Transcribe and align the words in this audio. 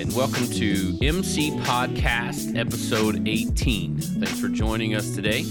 And 0.00 0.16
welcome 0.16 0.46
to 0.52 0.96
MC 1.02 1.50
Podcast, 1.58 2.58
episode 2.58 3.28
18. 3.28 4.00
Thanks 4.00 4.40
for 4.40 4.48
joining 4.48 4.94
us 4.94 5.14
today. 5.14 5.44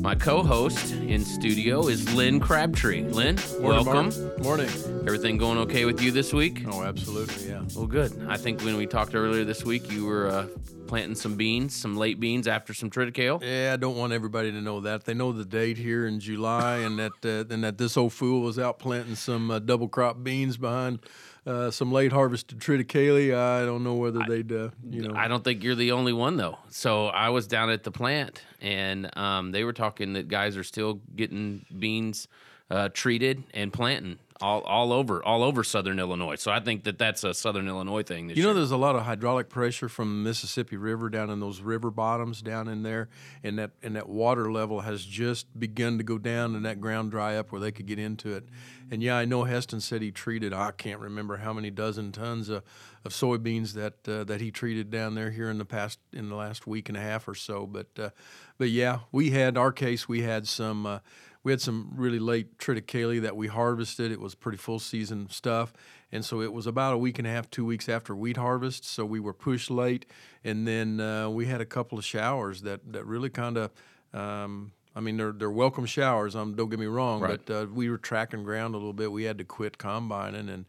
My 0.00 0.14
co 0.14 0.44
host 0.44 0.92
in 0.92 1.24
studio 1.24 1.88
is 1.88 2.14
Lynn 2.14 2.38
Crabtree. 2.38 3.02
Lynn, 3.02 3.36
Morning, 3.60 3.84
welcome. 3.84 4.22
Mark. 4.24 4.38
Morning. 4.44 4.68
Everything 5.08 5.38
going 5.38 5.58
okay 5.58 5.86
with 5.86 6.00
you 6.00 6.12
this 6.12 6.32
week? 6.32 6.62
Oh, 6.68 6.84
absolutely, 6.84 7.48
yeah. 7.48 7.64
Well, 7.74 7.88
good. 7.88 8.12
I 8.28 8.36
think 8.36 8.62
when 8.62 8.76
we 8.76 8.86
talked 8.86 9.16
earlier 9.16 9.42
this 9.42 9.64
week, 9.64 9.90
you 9.90 10.06
were 10.06 10.28
uh, 10.28 10.46
planting 10.86 11.16
some 11.16 11.34
beans, 11.34 11.74
some 11.74 11.96
late 11.96 12.20
beans 12.20 12.46
after 12.46 12.72
some 12.72 12.90
triticale. 12.90 13.42
Yeah, 13.42 13.72
I 13.72 13.76
don't 13.76 13.96
want 13.96 14.12
everybody 14.12 14.52
to 14.52 14.60
know 14.60 14.82
that. 14.82 15.04
They 15.04 15.14
know 15.14 15.32
the 15.32 15.44
date 15.44 15.78
here 15.78 16.06
in 16.06 16.20
July, 16.20 16.76
and 16.76 16.96
that 17.00 17.24
uh, 17.24 17.52
and 17.52 17.64
that 17.64 17.76
this 17.76 17.96
old 17.96 18.12
fool 18.12 18.42
was 18.42 18.56
out 18.56 18.78
planting 18.78 19.16
some 19.16 19.50
uh, 19.50 19.58
double 19.58 19.88
crop 19.88 20.22
beans 20.22 20.56
behind 20.56 21.00
uh, 21.46 21.70
some 21.70 21.92
late 21.92 22.12
harvested 22.12 22.58
triticale. 22.58 23.36
I 23.36 23.64
don't 23.64 23.84
know 23.84 23.94
whether 23.94 24.20
they'd, 24.28 24.50
uh, 24.52 24.70
you 24.88 25.02
know. 25.02 25.14
I 25.14 25.28
don't 25.28 25.42
think 25.42 25.62
you're 25.62 25.74
the 25.74 25.92
only 25.92 26.12
one 26.12 26.36
though. 26.36 26.58
So 26.68 27.06
I 27.06 27.30
was 27.30 27.46
down 27.46 27.70
at 27.70 27.82
the 27.84 27.90
plant, 27.90 28.42
and 28.60 29.16
um, 29.16 29.52
they 29.52 29.64
were 29.64 29.72
talking 29.72 30.14
that 30.14 30.28
guys 30.28 30.56
are 30.56 30.64
still 30.64 31.00
getting 31.16 31.64
beans 31.78 32.28
uh, 32.70 32.88
treated 32.92 33.42
and 33.54 33.72
planting 33.72 34.18
all, 34.40 34.60
all 34.62 34.92
over 34.92 35.24
all 35.24 35.42
over 35.42 35.62
Southern 35.62 35.98
Illinois. 35.98 36.36
So 36.36 36.50
I 36.50 36.60
think 36.60 36.84
that 36.84 36.98
that's 36.98 37.24
a 37.24 37.34
Southern 37.34 37.68
Illinois 37.68 38.02
thing. 38.02 38.30
You 38.30 38.36
know, 38.36 38.48
year. 38.48 38.54
there's 38.54 38.70
a 38.70 38.76
lot 38.76 38.96
of 38.96 39.02
hydraulic 39.02 39.48
pressure 39.48 39.88
from 39.88 40.22
the 40.22 40.28
Mississippi 40.28 40.76
River 40.76 41.10
down 41.10 41.30
in 41.30 41.40
those 41.40 41.60
river 41.60 41.90
bottoms 41.90 42.40
down 42.40 42.68
in 42.68 42.82
there, 42.82 43.08
and 43.42 43.58
that 43.58 43.72
and 43.82 43.96
that 43.96 44.08
water 44.08 44.50
level 44.50 44.80
has 44.80 45.04
just 45.04 45.58
begun 45.58 45.98
to 45.98 46.04
go 46.04 46.18
down, 46.18 46.54
and 46.54 46.64
that 46.64 46.80
ground 46.80 47.10
dry 47.10 47.36
up 47.36 47.52
where 47.52 47.60
they 47.60 47.72
could 47.72 47.86
get 47.86 47.98
into 47.98 48.34
it. 48.34 48.48
And 48.90 49.02
yeah, 49.02 49.16
I 49.16 49.24
know 49.24 49.44
Heston 49.44 49.80
said 49.80 50.02
he 50.02 50.10
treated 50.10 50.52
I 50.52 50.72
can't 50.72 51.00
remember 51.00 51.36
how 51.36 51.52
many 51.52 51.70
dozen 51.70 52.10
tons 52.10 52.48
of, 52.48 52.64
of 53.04 53.12
soybeans 53.12 53.74
that 53.74 54.08
uh, 54.08 54.24
that 54.24 54.40
he 54.40 54.50
treated 54.50 54.90
down 54.90 55.14
there 55.14 55.30
here 55.30 55.50
in 55.50 55.58
the 55.58 55.64
past 55.64 55.98
in 56.12 56.28
the 56.28 56.34
last 56.34 56.66
week 56.66 56.88
and 56.88 56.96
a 56.96 57.00
half 57.00 57.28
or 57.28 57.34
so. 57.34 57.66
But 57.66 57.88
uh, 57.98 58.10
but 58.58 58.70
yeah, 58.70 59.00
we 59.12 59.30
had 59.30 59.58
our 59.58 59.72
case. 59.72 60.08
We 60.08 60.22
had 60.22 60.48
some. 60.48 60.86
Uh, 60.86 60.98
we 61.42 61.52
had 61.52 61.60
some 61.60 61.92
really 61.96 62.18
late 62.18 62.58
triticale 62.58 63.20
that 63.22 63.36
we 63.36 63.46
harvested. 63.48 64.12
It 64.12 64.20
was 64.20 64.34
pretty 64.34 64.58
full 64.58 64.78
season 64.78 65.28
stuff, 65.30 65.72
and 66.12 66.24
so 66.24 66.40
it 66.42 66.52
was 66.52 66.66
about 66.66 66.92
a 66.94 66.98
week 66.98 67.18
and 67.18 67.26
a 67.26 67.30
half, 67.30 67.50
two 67.50 67.64
weeks 67.64 67.88
after 67.88 68.14
wheat 68.14 68.36
harvest. 68.36 68.84
So 68.84 69.04
we 69.06 69.20
were 69.20 69.32
pushed 69.32 69.70
late, 69.70 70.06
and 70.44 70.66
then 70.66 71.00
uh, 71.00 71.30
we 71.30 71.46
had 71.46 71.60
a 71.60 71.66
couple 71.66 71.98
of 71.98 72.04
showers 72.04 72.62
that 72.62 72.92
that 72.92 73.04
really 73.06 73.30
kind 73.30 73.56
of. 73.56 73.70
Um, 74.12 74.72
I 74.94 75.00
mean, 75.00 75.16
they're 75.16 75.32
they're 75.32 75.50
welcome 75.50 75.86
showers. 75.86 76.34
Um, 76.34 76.54
don't 76.56 76.68
get 76.68 76.78
me 76.80 76.86
wrong, 76.86 77.20
Right. 77.20 77.40
but 77.46 77.54
uh, 77.54 77.66
we 77.72 77.88
were 77.88 77.96
tracking 77.98 78.42
ground 78.42 78.74
a 78.74 78.78
little 78.78 78.92
bit. 78.92 79.12
We 79.12 79.22
had 79.22 79.38
to 79.38 79.44
quit 79.44 79.78
combining, 79.78 80.48
and 80.48 80.64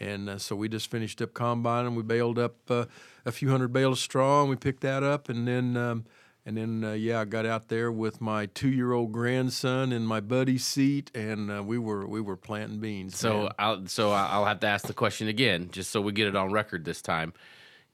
and 0.00 0.28
uh, 0.30 0.38
so 0.38 0.56
we 0.56 0.68
just 0.68 0.90
finished 0.90 1.20
up 1.22 1.34
combining. 1.34 1.94
We 1.94 2.02
baled 2.02 2.38
up 2.38 2.56
uh, 2.70 2.86
a 3.26 3.32
few 3.32 3.50
hundred 3.50 3.72
bales 3.74 3.98
of 3.98 4.02
straw, 4.02 4.40
and 4.40 4.50
we 4.50 4.56
picked 4.56 4.80
that 4.80 5.02
up, 5.02 5.28
and 5.28 5.46
then. 5.46 5.76
Um, 5.76 6.04
and 6.46 6.56
then, 6.56 6.84
uh, 6.84 6.92
yeah, 6.92 7.20
I 7.20 7.24
got 7.26 7.44
out 7.44 7.68
there 7.68 7.90
with 7.92 8.20
my 8.20 8.46
two-year-old 8.46 9.10
grandson 9.12 9.92
in 9.92 10.06
my 10.06 10.20
buddy's 10.20 10.64
seat, 10.64 11.10
and 11.14 11.50
uh, 11.50 11.62
we 11.62 11.76
were 11.76 12.06
we 12.06 12.20
were 12.20 12.36
planting 12.36 12.78
beans. 12.78 13.18
so 13.18 13.42
man. 13.42 13.48
I'll 13.58 13.86
so 13.86 14.12
I'll 14.12 14.44
have 14.46 14.60
to 14.60 14.66
ask 14.68 14.86
the 14.86 14.94
question 14.94 15.28
again, 15.28 15.68
just 15.72 15.90
so 15.90 16.00
we 16.00 16.12
get 16.12 16.28
it 16.28 16.36
on 16.36 16.52
record 16.52 16.84
this 16.84 17.02
time. 17.02 17.32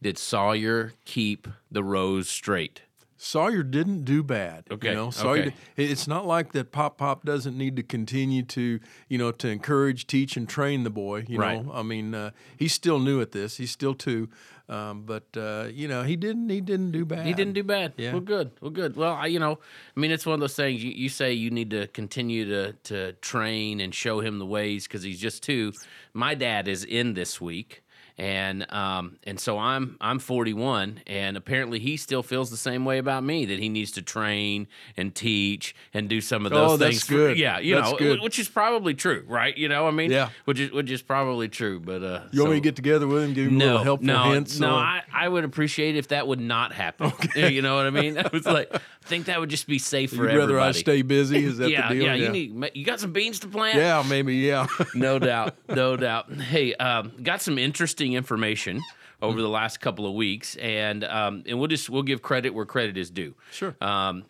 Did 0.03 0.19
Sawyer 0.19 0.93
keep 1.04 1.49
the 1.71 1.82
rows 1.82 2.28
straight? 2.28 2.82
Sawyer 3.16 3.62
didn't 3.62 4.04
do 4.04 4.25
bad. 4.25 4.65
Okay, 4.69 4.88
You 4.88 4.94
know, 4.97 5.10
Sawyer. 5.10 5.43
okay. 5.43 5.55
di- 5.76 5.84
It's 5.84 6.09
not 6.09 6.26
like 6.26 6.50
that. 6.55 6.72
Pop 6.72 6.99
Pop 6.99 7.25
doesn't 7.25 7.56
need 7.56 7.76
to 7.76 7.84
continue 7.84 8.43
to, 8.43 8.81
you 9.09 9.16
know, 9.16 9.31
to 9.31 9.47
encourage, 9.49 10.09
teach, 10.09 10.37
and 10.37 10.49
train 10.49 10.82
the 10.82 10.91
boy. 10.91 11.25
You 11.28 11.38
Right. 11.38 11.65
know, 11.65 11.72
I 11.72 11.84
mean, 11.84 12.16
uh, 12.16 12.32
he's 12.56 12.72
still 12.72 12.99
new 12.99 13.21
at 13.21 13.31
this. 13.31 13.59
He's 13.59 13.71
still 13.71 13.94
two, 13.94 14.28
um, 14.69 15.03
but 15.03 15.25
uh, 15.37 15.69
you 15.73 15.89
know, 15.89 16.03
he 16.03 16.17
didn't. 16.17 16.49
He 16.49 16.61
didn't 16.61 16.93
do 16.93 17.05
bad. 17.05 17.27
He 17.27 17.34
didn't 17.34 17.55
do 17.55 17.62
bad. 17.62 17.95
Yeah. 17.97 18.12
Well, 18.12 18.21
good. 18.21 18.53
Well, 18.61 18.71
good. 18.71 18.97
Well, 18.97 19.15
I, 19.15 19.27
you 19.27 19.39
know, 19.39 19.59
I 19.97 20.00
mean, 20.00 20.11
it's 20.11 20.25
one 20.25 20.34
of 20.34 20.41
those 20.41 20.55
things. 20.55 20.83
You, 20.83 20.93
you 20.93 21.09
say 21.09 21.33
you 21.33 21.50
need 21.50 21.71
to 21.71 21.87
continue 21.89 22.45
to 22.47 22.73
to 22.84 23.12
train 23.15 23.81
and 23.81 23.95
show 23.95 24.21
him 24.21 24.39
the 24.39 24.47
ways 24.47 24.87
because 24.87 25.03
he's 25.03 25.21
just 25.21 25.43
two. 25.43 25.73
My 26.15 26.34
dad 26.34 26.69
is 26.69 26.84
in 26.84 27.15
this 27.15 27.41
week, 27.41 27.83
and 28.19 28.71
um, 28.73 29.17
and 29.25 29.39
so 29.41 29.59
I'm 29.59 29.97
I'm 30.00 30.19
41, 30.19 31.00
and 31.06 31.37
apparently 31.37 31.78
he 31.78 31.97
still 31.97 32.23
feels 32.23 32.50
the 32.50 32.56
same 32.56 32.84
way 32.84 32.99
about 32.99 33.25
me 33.25 33.45
that 33.47 33.59
he 33.59 33.69
needs 33.69 33.93
to 33.93 34.03
train 34.03 34.67
and 34.97 35.15
teach 35.15 35.75
and 35.95 36.09
do 36.09 36.21
some 36.21 36.45
of 36.47 36.53
those 36.53 36.73
Oh, 36.73 36.77
that's 36.77 36.91
things. 36.97 37.05
for- 37.05 37.12
good. 37.15 37.39
yeah, 37.39 37.59
you 37.59 37.75
That's 37.77 37.93
know, 37.93 37.99
good. 37.99 38.21
which 38.21 38.39
is 38.39 38.49
probably 38.49 38.95
true, 38.95 39.25
right? 39.27 39.56
You 39.56 39.69
know, 39.69 39.87
I 39.87 39.91
mean, 39.91 40.11
Yeah. 40.11 40.31
which 40.45 40.61
is 40.61 40.71
which 40.73 40.91
is 40.91 41.03
probably 41.03 41.49
true. 41.49 41.81
But 41.81 42.03
uh, 42.03 42.21
You 42.33 42.41
want 42.43 42.53
me 42.53 42.56
to 42.59 42.62
get 42.62 42.77
together 42.77 43.06
with 43.06 43.23
him, 43.25 43.34
give 43.34 43.47
him 43.49 43.56
a 43.56 43.59
no, 43.59 43.65
little 43.67 43.84
helpful 43.84 44.06
no, 44.06 44.33
hints? 44.33 44.59
no. 44.59 44.69
on- 44.75 44.83
I, 44.84 45.03
I 45.12 45.29
would 45.29 45.44
appreciate 45.44 45.97
if 45.97 46.09
that 46.09 46.27
would 46.27 46.41
not 46.41 46.73
happen. 46.73 47.06
Okay. 47.06 47.53
You 47.53 47.61
know 47.62 47.77
what 47.77 47.87
I 47.87 47.91
mean? 47.91 48.17
I 48.19 48.29
was 48.33 48.47
like, 48.47 48.75
I 48.75 48.81
think 49.03 49.27
that 49.27 49.39
would 49.41 49.50
just 49.50 49.67
be 49.67 49.79
safe 49.79 50.11
for 50.11 50.17
You'd 50.17 50.37
rather 50.39 50.43
everybody. 50.59 50.69
I 50.69 50.73
stay 50.73 51.03
busy? 51.03 51.44
Is 51.44 51.59
that 51.59 51.71
yeah, 51.71 51.89
the 51.89 51.94
deal? 51.94 52.05
yeah. 52.05 52.15
You 52.15 52.29
need 52.31 52.71
you 52.75 52.84
got 52.84 52.99
some 53.00 53.12
beans 53.12 53.41
to 53.41 53.49
plant. 53.49 53.77
Yeah, 53.77 54.03
maybe. 54.09 54.37
Yeah. 54.37 54.67
no 54.94 55.19
doubt, 55.31 55.55
no 55.69 55.97
doubt. 55.97 56.33
Hey, 56.33 56.75
um, 56.75 57.12
got 57.23 57.43
some 57.43 57.59
interesting 57.59 58.01
information 58.10 58.82
over 59.22 59.40
the 59.40 59.48
last 59.48 59.80
couple 59.80 60.06
of 60.06 60.14
weeks, 60.14 60.56
and 60.56 61.04
um, 61.04 61.44
and 61.46 61.58
we'll 61.58 61.68
just 61.68 61.88
we'll 61.88 62.02
give 62.02 62.22
credit 62.22 62.50
where 62.50 62.66
credit 62.66 62.96
is 62.96 63.10
due. 63.10 63.34
Sure. 63.52 63.74
Um, 63.80 64.24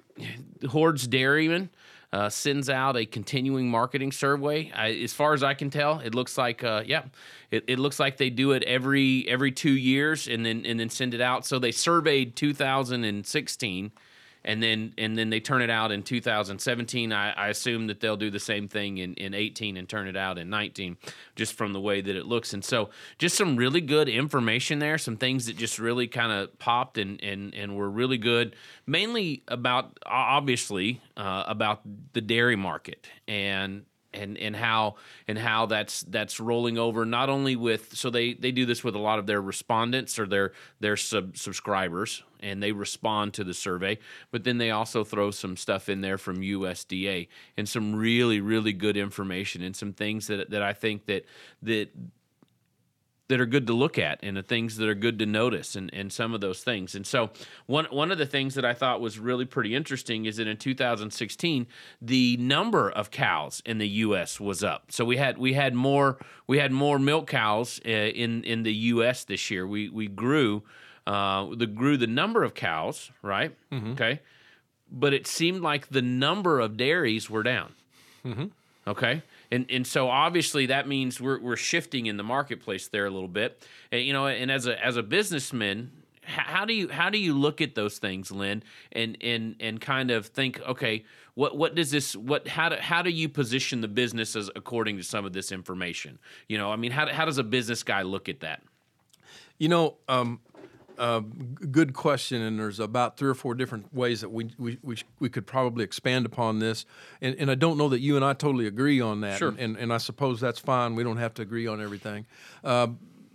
Hoard's 0.68 1.06
Dairyman 1.06 1.70
uh, 2.12 2.28
sends 2.28 2.68
out 2.68 2.96
a 2.96 3.06
continuing 3.06 3.70
marketing 3.70 4.12
survey. 4.12 4.70
I, 4.74 4.90
as 4.90 5.14
far 5.14 5.32
as 5.32 5.42
I 5.42 5.54
can 5.54 5.70
tell, 5.70 6.00
it 6.00 6.14
looks 6.14 6.36
like 6.36 6.62
uh, 6.62 6.82
yeah, 6.86 7.04
it, 7.50 7.64
it 7.66 7.78
looks 7.78 7.98
like 7.98 8.18
they 8.18 8.30
do 8.30 8.52
it 8.52 8.62
every 8.64 9.26
every 9.28 9.50
two 9.50 9.72
years 9.72 10.28
and 10.28 10.44
then 10.44 10.66
and 10.66 10.78
then 10.78 10.90
send 10.90 11.14
it 11.14 11.22
out. 11.22 11.46
So 11.46 11.58
they 11.58 11.72
surveyed 11.72 12.36
2016 12.36 13.92
and 14.44 14.62
then 14.62 14.94
and 14.98 15.16
then 15.16 15.30
they 15.30 15.40
turn 15.40 15.62
it 15.62 15.70
out 15.70 15.92
in 15.92 16.02
2017. 16.02 17.12
I, 17.12 17.32
I 17.32 17.48
assume 17.48 17.86
that 17.86 18.00
they'll 18.00 18.16
do 18.16 18.30
the 18.30 18.40
same 18.40 18.68
thing 18.68 18.98
in, 18.98 19.14
in 19.14 19.34
18 19.34 19.76
and 19.76 19.88
turn 19.88 20.08
it 20.08 20.16
out 20.16 20.38
in 20.38 20.50
19, 20.50 20.96
just 21.36 21.54
from 21.54 21.72
the 21.72 21.80
way 21.80 22.00
that 22.00 22.16
it 22.16 22.26
looks. 22.26 22.52
And 22.52 22.64
so, 22.64 22.90
just 23.18 23.36
some 23.36 23.56
really 23.56 23.80
good 23.80 24.08
information 24.08 24.78
there. 24.78 24.98
Some 24.98 25.16
things 25.16 25.46
that 25.46 25.56
just 25.56 25.78
really 25.78 26.08
kind 26.08 26.32
of 26.32 26.58
popped 26.58 26.98
and 26.98 27.22
and 27.22 27.54
and 27.54 27.76
were 27.76 27.90
really 27.90 28.18
good. 28.18 28.56
Mainly 28.86 29.42
about 29.48 29.98
obviously 30.04 31.00
uh, 31.16 31.44
about 31.46 31.82
the 32.12 32.20
dairy 32.20 32.56
market 32.56 33.06
and 33.28 33.84
and 34.14 34.36
and 34.38 34.54
how 34.56 34.96
and 35.26 35.38
how 35.38 35.66
that's 35.66 36.02
that's 36.02 36.40
rolling 36.40 36.78
over 36.78 37.04
not 37.04 37.28
only 37.28 37.56
with 37.56 37.96
so 37.96 38.10
they 38.10 38.34
they 38.34 38.52
do 38.52 38.66
this 38.66 38.84
with 38.84 38.94
a 38.94 38.98
lot 38.98 39.18
of 39.18 39.26
their 39.26 39.40
respondents 39.40 40.18
or 40.18 40.26
their 40.26 40.52
their 40.80 40.96
sub, 40.96 41.36
subscribers 41.36 42.22
and 42.40 42.62
they 42.62 42.72
respond 42.72 43.34
to 43.34 43.44
the 43.44 43.54
survey 43.54 43.98
but 44.30 44.44
then 44.44 44.58
they 44.58 44.70
also 44.70 45.04
throw 45.04 45.30
some 45.30 45.56
stuff 45.56 45.88
in 45.88 46.00
there 46.00 46.18
from 46.18 46.40
USDA 46.40 47.28
and 47.56 47.68
some 47.68 47.94
really 47.94 48.40
really 48.40 48.72
good 48.72 48.96
information 48.96 49.62
and 49.62 49.74
some 49.74 49.92
things 49.92 50.26
that 50.26 50.50
that 50.50 50.62
I 50.62 50.72
think 50.72 51.06
that 51.06 51.24
that 51.62 51.90
that 53.28 53.40
are 53.40 53.46
good 53.46 53.66
to 53.66 53.72
look 53.72 53.98
at 53.98 54.18
and 54.22 54.36
the 54.36 54.42
things 54.42 54.76
that 54.76 54.88
are 54.88 54.94
good 54.94 55.18
to 55.18 55.26
notice 55.26 55.74
and, 55.76 55.92
and 55.94 56.12
some 56.12 56.34
of 56.34 56.40
those 56.40 56.62
things. 56.62 56.94
And 56.94 57.06
so 57.06 57.30
one 57.66 57.86
one 57.86 58.10
of 58.10 58.18
the 58.18 58.26
things 58.26 58.54
that 58.56 58.64
I 58.64 58.74
thought 58.74 59.00
was 59.00 59.18
really 59.18 59.44
pretty 59.44 59.74
interesting 59.74 60.26
is 60.26 60.36
that 60.36 60.46
in 60.46 60.56
2016 60.56 61.66
the 62.00 62.36
number 62.38 62.90
of 62.90 63.10
cows 63.10 63.62
in 63.64 63.78
the 63.78 63.88
US 63.88 64.38
was 64.40 64.62
up. 64.62 64.90
So 64.90 65.04
we 65.04 65.16
had 65.16 65.38
we 65.38 65.54
had 65.54 65.74
more 65.74 66.18
we 66.46 66.58
had 66.58 66.72
more 66.72 66.98
milk 66.98 67.26
cows 67.28 67.80
uh, 67.86 67.88
in 67.88 68.44
in 68.44 68.64
the 68.64 68.74
US 68.74 69.24
this 69.24 69.50
year. 69.50 69.66
We 69.66 69.88
we 69.88 70.08
grew 70.08 70.62
uh 71.06 71.46
the 71.54 71.66
grew 71.66 71.96
the 71.96 72.06
number 72.06 72.42
of 72.42 72.54
cows, 72.54 73.10
right? 73.22 73.54
Okay. 73.92 74.20
But 74.90 75.14
it 75.14 75.26
seemed 75.26 75.62
like 75.62 75.88
the 75.88 76.02
number 76.02 76.60
of 76.60 76.76
dairies 76.76 77.30
were 77.30 77.42
down. 77.42 77.72
Okay. 78.86 79.22
And 79.52 79.66
and 79.70 79.86
so 79.86 80.08
obviously 80.08 80.66
that 80.66 80.88
means 80.88 81.20
we're 81.20 81.38
we're 81.38 81.56
shifting 81.56 82.06
in 82.06 82.16
the 82.16 82.24
marketplace 82.24 82.88
there 82.88 83.04
a 83.04 83.10
little 83.10 83.28
bit. 83.28 83.64
And, 83.92 84.02
you 84.02 84.14
know, 84.14 84.26
and 84.26 84.50
as 84.50 84.66
a 84.66 84.82
as 84.82 84.96
a 84.96 85.02
businessman, 85.02 85.92
how 86.22 86.64
do 86.64 86.72
you 86.72 86.88
how 86.88 87.10
do 87.10 87.18
you 87.18 87.34
look 87.34 87.60
at 87.60 87.74
those 87.74 87.98
things, 87.98 88.32
Lynn, 88.32 88.62
and 88.92 89.18
and 89.20 89.56
and 89.60 89.78
kind 89.78 90.10
of 90.10 90.26
think, 90.26 90.58
okay, 90.62 91.04
what 91.34 91.56
what 91.56 91.74
does 91.74 91.90
this 91.90 92.16
what 92.16 92.48
how 92.48 92.70
do 92.70 92.76
how 92.76 93.02
do 93.02 93.10
you 93.10 93.28
position 93.28 93.82
the 93.82 93.88
business 93.88 94.34
as 94.34 94.50
according 94.56 94.96
to 94.96 95.02
some 95.02 95.26
of 95.26 95.34
this 95.34 95.52
information? 95.52 96.18
You 96.48 96.56
know, 96.56 96.72
I 96.72 96.76
mean, 96.76 96.90
how 96.90 97.06
how 97.12 97.26
does 97.26 97.36
a 97.36 97.44
business 97.44 97.82
guy 97.82 98.02
look 98.02 98.30
at 98.30 98.40
that? 98.40 98.62
You 99.58 99.68
know, 99.68 99.98
um, 100.08 100.40
uh, 100.98 101.20
good 101.70 101.94
question, 101.94 102.42
and 102.42 102.58
there's 102.58 102.80
about 102.80 103.16
three 103.16 103.28
or 103.30 103.34
four 103.34 103.54
different 103.54 103.92
ways 103.94 104.20
that 104.20 104.30
we 104.30 104.50
we, 104.58 104.78
we, 104.82 104.96
we 105.18 105.28
could 105.28 105.46
probably 105.46 105.84
expand 105.84 106.26
upon 106.26 106.58
this. 106.58 106.84
And, 107.20 107.34
and 107.38 107.50
I 107.50 107.54
don't 107.54 107.76
know 107.78 107.88
that 107.88 108.00
you 108.00 108.16
and 108.16 108.24
I 108.24 108.32
totally 108.32 108.66
agree 108.66 109.00
on 109.00 109.20
that. 109.22 109.38
Sure. 109.38 109.48
And, 109.48 109.58
and, 109.58 109.76
and 109.76 109.92
I 109.92 109.98
suppose 109.98 110.40
that's 110.40 110.58
fine. 110.58 110.94
We 110.94 111.04
don't 111.04 111.18
have 111.18 111.34
to 111.34 111.42
agree 111.42 111.66
on 111.66 111.82
everything. 111.82 112.26
Uh, 112.62 112.88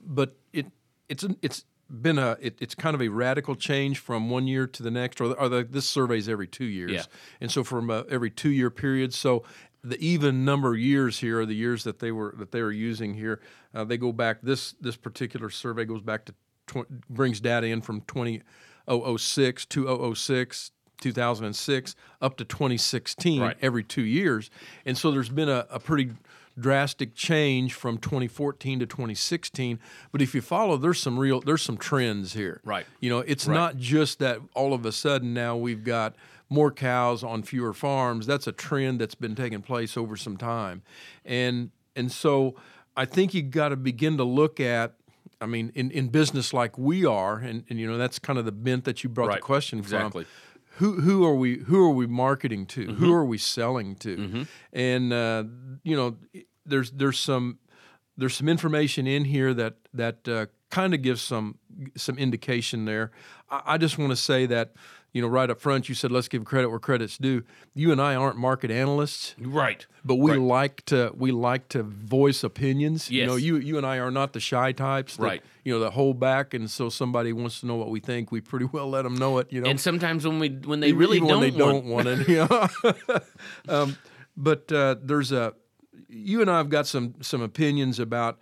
but 0.05 0.35
it 0.53 0.67
it's 1.09 1.25
it's 1.41 1.65
been 1.89 2.17
a 2.19 2.37
it, 2.41 2.57
it's 2.59 2.75
kind 2.75 2.95
of 2.95 3.01
a 3.01 3.07
radical 3.07 3.55
change 3.55 3.99
from 3.99 4.29
one 4.29 4.47
year 4.47 4.67
to 4.67 4.83
the 4.83 4.91
next, 4.91 5.21
or, 5.21 5.33
or 5.33 5.49
the, 5.49 5.63
this 5.63 5.87
survey's 5.87 6.27
every 6.27 6.47
two 6.47 6.65
years, 6.65 6.91
Yeah. 6.91 7.03
and 7.41 7.51
so 7.51 7.63
from 7.63 7.89
uh, 7.89 8.03
every 8.09 8.29
two 8.29 8.49
year 8.49 8.69
period. 8.69 9.13
So 9.13 9.43
the 9.83 9.97
even 10.05 10.43
number 10.43 10.75
years 10.75 11.19
here 11.19 11.39
are 11.41 11.45
the 11.45 11.55
years 11.55 11.83
that 11.83 11.99
they 11.99 12.11
were 12.11 12.33
that 12.37 12.51
they 12.51 12.61
were 12.61 12.71
using 12.71 13.13
here. 13.13 13.39
Uh, 13.73 13.83
they 13.85 13.97
go 13.97 14.11
back. 14.11 14.41
This 14.41 14.73
this 14.81 14.97
particular 14.97 15.49
survey 15.49 15.85
goes 15.85 16.01
back 16.01 16.25
to 16.25 16.33
tw- 16.67 16.87
brings 17.09 17.39
data 17.39 17.67
in 17.67 17.81
from 17.81 18.01
2006, 18.01 19.65
2006, 19.65 20.71
2006, 20.99 21.95
up 22.21 22.37
to 22.37 22.45
2016 22.45 23.41
Right. 23.41 23.57
every 23.61 23.83
two 23.83 24.03
years. 24.03 24.49
And 24.85 24.97
so 24.97 25.11
there's 25.11 25.29
been 25.29 25.49
a, 25.49 25.65
a 25.69 25.79
pretty 25.79 26.11
drastic 26.59 27.13
change 27.13 27.73
from 27.75 27.99
2014 27.99 28.79
to 28.79 28.85
2016. 28.87 29.79
But 30.11 30.21
if 30.23 30.33
you 30.33 30.41
follow, 30.41 30.75
there's 30.77 30.99
some 30.99 31.19
real, 31.19 31.39
there's 31.41 31.61
some 31.61 31.77
trends 31.77 32.33
here. 32.33 32.61
Right. 32.63 32.85
You 32.99 33.09
know, 33.11 33.19
it's 33.19 33.47
not 33.47 33.77
just 33.77 34.19
that 34.19 34.39
all 34.55 34.73
of 34.73 34.85
a 34.85 34.91
sudden 34.91 35.33
now 35.35 35.55
we've 35.55 35.83
got 35.83 36.15
more 36.49 36.71
cows 36.71 37.23
on 37.23 37.43
fewer 37.43 37.73
farms. 37.73 38.25
That's 38.25 38.47
a 38.47 38.51
trend 38.51 38.99
that's 39.01 39.15
been 39.15 39.35
taking 39.35 39.61
place 39.61 39.97
over 39.97 40.15
some 40.17 40.37
time. 40.37 40.81
And 41.25 41.69
and 41.95 42.11
so 42.11 42.55
I 42.95 43.05
think 43.05 43.33
you 43.33 43.41
got 43.43 43.69
to 43.69 43.75
begin 43.75 44.17
to 44.17 44.23
look 44.23 44.59
at 44.59 44.93
I 45.39 45.45
mean, 45.45 45.71
in, 45.75 45.91
in 45.91 46.07
business 46.09 46.53
like 46.53 46.77
we 46.77 47.05
are, 47.05 47.37
and, 47.37 47.63
and 47.69 47.79
you 47.79 47.87
know, 47.87 47.97
that's 47.97 48.17
kind 48.19 48.39
of 48.39 48.45
the 48.45 48.51
bent 48.51 48.85
that 48.85 49.03
you 49.03 49.09
brought 49.09 49.27
Right. 49.29 49.35
the 49.37 49.41
question 49.41 49.79
Exactly. 49.79 50.23
from. 50.23 50.31
Who, 50.77 51.01
who 51.01 51.25
are 51.25 51.33
we 51.35 51.57
who 51.59 51.79
are 51.83 51.89
we 51.89 52.05
marketing 52.05 52.67
to? 52.67 52.93
Who 52.93 53.11
are 53.11 53.25
we 53.25 53.39
selling 53.39 53.95
to? 53.95 54.45
And 54.71 55.11
uh, 55.11 55.43
you 55.83 55.95
know, 55.95 56.17
there's 56.67 56.91
there's 56.91 57.17
some 57.17 57.57
there's 58.15 58.35
some 58.35 58.47
information 58.47 59.07
in 59.07 59.25
here 59.25 59.55
that 59.55 59.75
that 59.93 60.27
uh, 60.27 60.45
kind 60.69 60.93
of 60.93 61.01
gives 61.01 61.21
some 61.21 61.57
some 61.95 62.19
indication 62.19 62.85
there. 62.85 63.11
I, 63.49 63.61
I 63.73 63.77
just 63.79 63.97
want 63.97 64.11
to 64.11 64.15
say 64.15 64.45
that 64.47 64.73
you 65.17 65.23
know 65.23 65.27
right 65.39 65.49
up 65.49 65.59
front, 65.59 65.89
you 65.89 65.95
said 65.95 66.11
let's 66.11 66.27
give 66.27 66.45
credit 66.45 66.69
where 66.69 66.79
credit's 66.79 67.17
due. 67.17 67.41
You 67.73 67.91
and 67.91 67.99
I 67.99 68.13
aren't 68.15 68.37
market 68.37 68.69
analysts, 68.69 69.33
Right. 69.39 69.85
but 70.05 70.15
we 70.25 70.31
Right. 70.31 70.39
like 70.57 70.85
to 70.85 71.11
we 71.17 71.31
like 71.31 71.67
to 71.69 71.81
voice 71.81 72.43
opinions. 72.43 73.09
You 73.09 73.25
know, 73.25 73.35
you 73.35 73.57
you 73.57 73.77
and 73.77 73.85
I 73.85 73.97
are 73.97 74.11
not 74.11 74.33
the 74.33 74.39
shy 74.39 74.71
types, 74.73 75.17
that, 75.17 75.23
Right. 75.23 75.41
You 75.63 75.73
know, 75.73 75.79
that 75.79 75.91
hold 75.93 76.19
back, 76.19 76.53
and 76.53 76.69
so 76.69 76.89
somebody 76.89 77.33
wants 77.33 77.59
to 77.61 77.65
know 77.65 77.75
what 77.75 77.89
we 77.89 77.99
think. 77.99 78.31
We 78.31 78.41
pretty 78.41 78.65
well 78.71 78.89
let 78.89 79.01
them 79.01 79.15
know 79.15 79.39
it. 79.39 79.47
You 79.51 79.61
know, 79.61 79.69
And 79.69 79.79
sometimes 79.79 80.25
when 80.27 80.37
we 80.39 80.49
when 80.49 80.79
they 80.81 80.89
even- 80.89 80.99
really 80.99 81.19
don't, 81.19 81.29
when 81.29 81.39
they 81.41 81.49
want, 81.51 81.59
don't 81.59 81.85
want 81.85 82.07
it. 82.07 82.27
Yeah. 82.37 82.67
um, 83.69 83.97
but 84.37 84.71
uh, 84.71 84.95
there's 85.01 85.31
a 85.31 85.53
you 86.09 86.41
and 86.41 86.49
I 86.49 86.57
have 86.57 86.69
got 86.69 86.85
some 86.87 87.15
some 87.21 87.41
opinions 87.41 87.99
about 87.99 88.37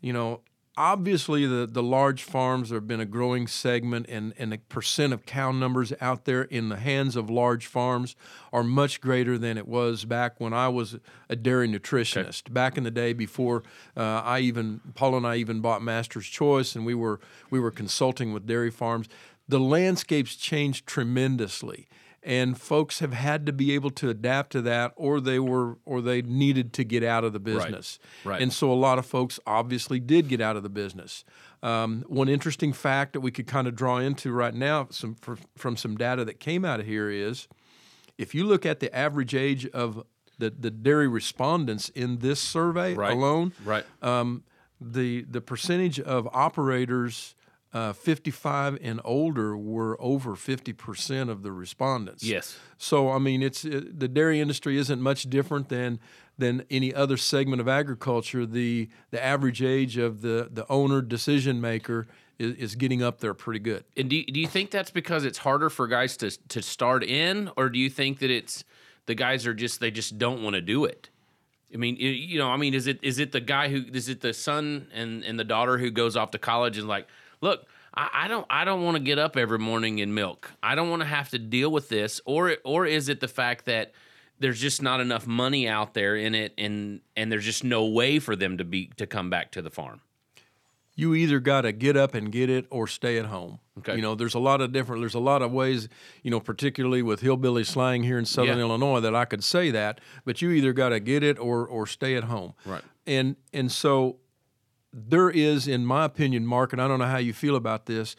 you 0.00 0.12
know 0.12 0.40
obviously 0.78 1.44
the 1.44 1.66
the 1.66 1.82
large 1.82 2.22
farms 2.22 2.70
have 2.70 2.86
been 2.86 3.00
a 3.00 3.04
growing 3.04 3.48
segment 3.48 4.06
and 4.08 4.32
and 4.38 4.52
the 4.52 4.58
percent 4.58 5.12
of 5.12 5.26
cow 5.26 5.50
numbers 5.50 5.92
out 6.00 6.24
there 6.24 6.42
in 6.42 6.68
the 6.68 6.76
hands 6.76 7.16
of 7.16 7.28
large 7.28 7.66
farms 7.66 8.14
are 8.52 8.62
much 8.62 9.00
greater 9.00 9.36
than 9.36 9.58
it 9.58 9.66
was 9.66 10.04
back 10.04 10.40
when 10.40 10.54
I 10.54 10.68
was 10.68 10.96
a 11.28 11.36
dairy 11.36 11.68
nutritionist. 11.68 12.52
Back 12.52 12.78
in 12.78 12.84
the 12.84 12.92
day 12.92 13.12
before 13.12 13.64
uh, 13.96 14.22
I 14.24 14.38
even 14.38 14.80
Paul 14.94 15.16
and 15.16 15.26
I 15.26 15.36
even 15.36 15.60
bought 15.60 15.82
Master's 15.82 16.28
Choice 16.28 16.76
and 16.76 16.86
we 16.86 16.94
were 16.94 17.18
we 17.50 17.58
were 17.58 17.72
consulting 17.72 18.32
with 18.32 18.46
dairy 18.46 18.70
farms. 18.70 19.08
The 19.48 19.60
landscape's 19.60 20.36
changed 20.36 20.86
tremendously 20.86 21.88
and 22.22 22.58
folks 22.60 22.98
have 22.98 23.12
had 23.12 23.46
to 23.46 23.52
be 23.52 23.72
able 23.72 23.90
to 23.90 24.08
adapt 24.10 24.50
to 24.52 24.60
that 24.62 24.92
or 24.96 25.20
they 25.20 25.38
were 25.38 25.78
or 25.84 26.00
they 26.00 26.20
needed 26.22 26.72
to 26.72 26.84
get 26.84 27.02
out 27.04 27.22
of 27.24 27.32
the 27.32 27.38
business 27.40 27.98
Right. 28.24 28.32
right. 28.32 28.42
and 28.42 28.52
so 28.52 28.72
a 28.72 28.74
lot 28.74 28.98
of 28.98 29.06
folks 29.06 29.38
obviously 29.46 30.00
did 30.00 30.28
get 30.28 30.40
out 30.40 30.56
of 30.56 30.62
the 30.62 30.68
business 30.68 31.24
um, 31.62 32.04
one 32.08 32.28
interesting 32.28 32.72
fact 32.72 33.12
that 33.14 33.20
we 33.20 33.30
could 33.30 33.46
kind 33.46 33.66
of 33.68 33.74
draw 33.76 33.98
into 33.98 34.30
right 34.32 34.54
now 34.54 34.86
some, 34.90 35.14
fr- 35.16 35.34
from 35.56 35.76
some 35.76 35.96
data 35.96 36.24
that 36.24 36.38
came 36.40 36.64
out 36.64 36.80
of 36.80 36.86
here 36.86 37.08
is 37.10 37.46
if 38.16 38.34
you 38.34 38.44
look 38.44 38.66
at 38.66 38.80
the 38.80 38.94
average 38.94 39.34
age 39.34 39.66
of 39.68 40.02
the, 40.38 40.50
the 40.50 40.70
dairy 40.70 41.08
respondents 41.08 41.88
in 41.90 42.18
this 42.18 42.40
survey 42.40 42.94
Right. 42.94 43.12
alone 43.12 43.52
right. 43.64 43.84
um, 44.02 44.42
the 44.80 45.22
the 45.28 45.40
percentage 45.40 45.98
of 45.98 46.28
operators 46.32 47.34
uh, 47.78 47.92
55 47.92 48.78
and 48.82 49.00
older 49.04 49.56
were 49.56 49.96
over 50.00 50.34
50 50.36 50.72
percent 50.72 51.30
of 51.30 51.42
the 51.42 51.52
respondents. 51.52 52.22
Yes. 52.24 52.58
So 52.76 53.10
I 53.10 53.18
mean, 53.18 53.42
it's 53.42 53.64
it, 53.64 53.98
the 54.00 54.08
dairy 54.08 54.40
industry 54.40 54.76
isn't 54.78 55.00
much 55.00 55.22
different 55.30 55.68
than 55.68 55.98
than 56.38 56.64
any 56.70 56.94
other 56.94 57.16
segment 57.16 57.60
of 57.60 57.68
agriculture. 57.68 58.46
The 58.46 58.88
the 59.10 59.22
average 59.22 59.62
age 59.62 59.96
of 59.98 60.20
the 60.22 60.48
the 60.50 60.64
owner 60.68 61.00
decision 61.02 61.60
maker 61.60 62.06
is, 62.38 62.54
is 62.56 62.74
getting 62.76 63.02
up 63.02 63.18
there 63.20 63.34
pretty 63.34 63.60
good. 63.60 63.84
And 63.96 64.08
do 64.10 64.16
you, 64.16 64.24
do 64.26 64.38
you 64.40 64.46
think 64.48 64.70
that's 64.70 64.90
because 64.92 65.24
it's 65.24 65.38
harder 65.38 65.70
for 65.70 65.86
guys 65.86 66.16
to 66.18 66.30
to 66.48 66.62
start 66.62 67.02
in, 67.04 67.50
or 67.56 67.68
do 67.70 67.78
you 67.78 67.90
think 67.90 68.18
that 68.20 68.30
it's 68.30 68.64
the 69.06 69.14
guys 69.14 69.46
are 69.46 69.54
just 69.54 69.80
they 69.80 69.90
just 69.90 70.18
don't 70.18 70.42
want 70.42 70.54
to 70.54 70.60
do 70.62 70.84
it? 70.84 71.10
I 71.74 71.76
mean, 71.76 71.96
you- 71.96 72.08
you 72.30 72.38
know, 72.38 72.48
I 72.48 72.56
mean, 72.56 72.72
is 72.74 72.86
it 72.86 72.98
is 73.02 73.18
it 73.18 73.32
the 73.32 73.40
guy 73.42 73.68
who 73.68 73.84
is 73.92 74.08
it 74.08 74.20
the 74.20 74.32
son 74.32 74.86
and 74.94 75.24
and 75.24 75.38
the 75.38 75.44
daughter 75.44 75.76
who 75.78 75.90
goes 75.90 76.16
off 76.16 76.30
to 76.30 76.38
college 76.38 76.78
and 76.78 76.88
like, 76.88 77.06
look, 77.40 77.66
I, 77.94 78.08
I 78.24 78.28
don't 78.28 78.46
I 78.50 78.64
don't 78.64 78.82
want 78.82 78.96
to 78.96 79.02
get 79.02 79.18
up 79.18 79.36
every 79.36 79.58
morning 79.58 80.00
and 80.00 80.14
milk. 80.14 80.50
I 80.62 80.74
don't 80.74 80.90
want 80.90 81.02
to 81.02 81.08
have 81.08 81.30
to 81.30 81.38
deal 81.38 81.70
with 81.70 81.88
this, 81.88 82.20
or 82.24 82.56
or 82.64 82.86
is 82.86 83.08
it 83.08 83.20
the 83.20 83.28
fact 83.28 83.64
that 83.66 83.92
there's 84.40 84.60
just 84.60 84.82
not 84.82 85.00
enough 85.00 85.26
money 85.26 85.66
out 85.68 85.94
there 85.94 86.14
in 86.16 86.34
it, 86.34 86.52
and 86.58 87.00
and 87.16 87.30
there's 87.32 87.44
just 87.44 87.64
no 87.64 87.86
way 87.86 88.18
for 88.18 88.36
them 88.36 88.58
to 88.58 88.64
be 88.64 88.90
to 88.96 89.06
come 89.06 89.30
back 89.30 89.50
to 89.52 89.62
the 89.62 89.70
farm. 89.70 90.00
you 90.94 91.14
either 91.14 91.38
got 91.40 91.62
to 91.62 91.72
get 91.72 91.96
up 91.96 92.14
and 92.14 92.30
get 92.32 92.50
it 92.50 92.66
or 92.70 92.86
stay 92.86 93.18
at 93.18 93.26
home. 93.26 93.58
Okay. 93.78 93.94
You 93.94 94.02
know, 94.02 94.16
there's 94.16 94.34
a 94.34 94.40
lot 94.40 94.60
of 94.60 94.72
different. 94.72 95.00
There's 95.02 95.14
a 95.14 95.20
lot 95.20 95.42
of 95.42 95.52
ways. 95.52 95.88
You 96.24 96.30
know, 96.32 96.40
particularly 96.40 97.02
with 97.02 97.20
hillbilly 97.20 97.62
slang 97.64 98.02
here 98.02 98.18
in 98.18 98.24
Southern 98.24 98.58
Yeah. 98.58 98.64
Illinois, 98.64 99.00
that 99.00 99.14
I 99.14 99.24
could 99.24 99.42
say 99.44 99.70
that. 99.70 100.00
But 100.24 100.42
you 100.42 100.50
either 100.50 100.72
got 100.72 100.88
to 100.90 101.00
get 101.00 101.22
it 101.22 101.38
or 101.38 101.66
or 101.66 101.86
stay 101.86 102.14
at 102.16 102.24
home. 102.24 102.54
Right. 102.64 102.82
And 103.06 103.36
and 103.52 103.70
so 103.72 104.16
there 104.92 105.30
is, 105.30 105.68
in 105.68 105.84
my 105.86 106.04
opinion, 106.04 106.46
Mark, 106.46 106.72
and 106.72 106.80
I 106.82 106.88
don't 106.88 106.98
know 106.98 107.06
how 107.06 107.18
you 107.18 107.32
feel 107.32 107.56
about 107.56 107.86
this. 107.86 108.16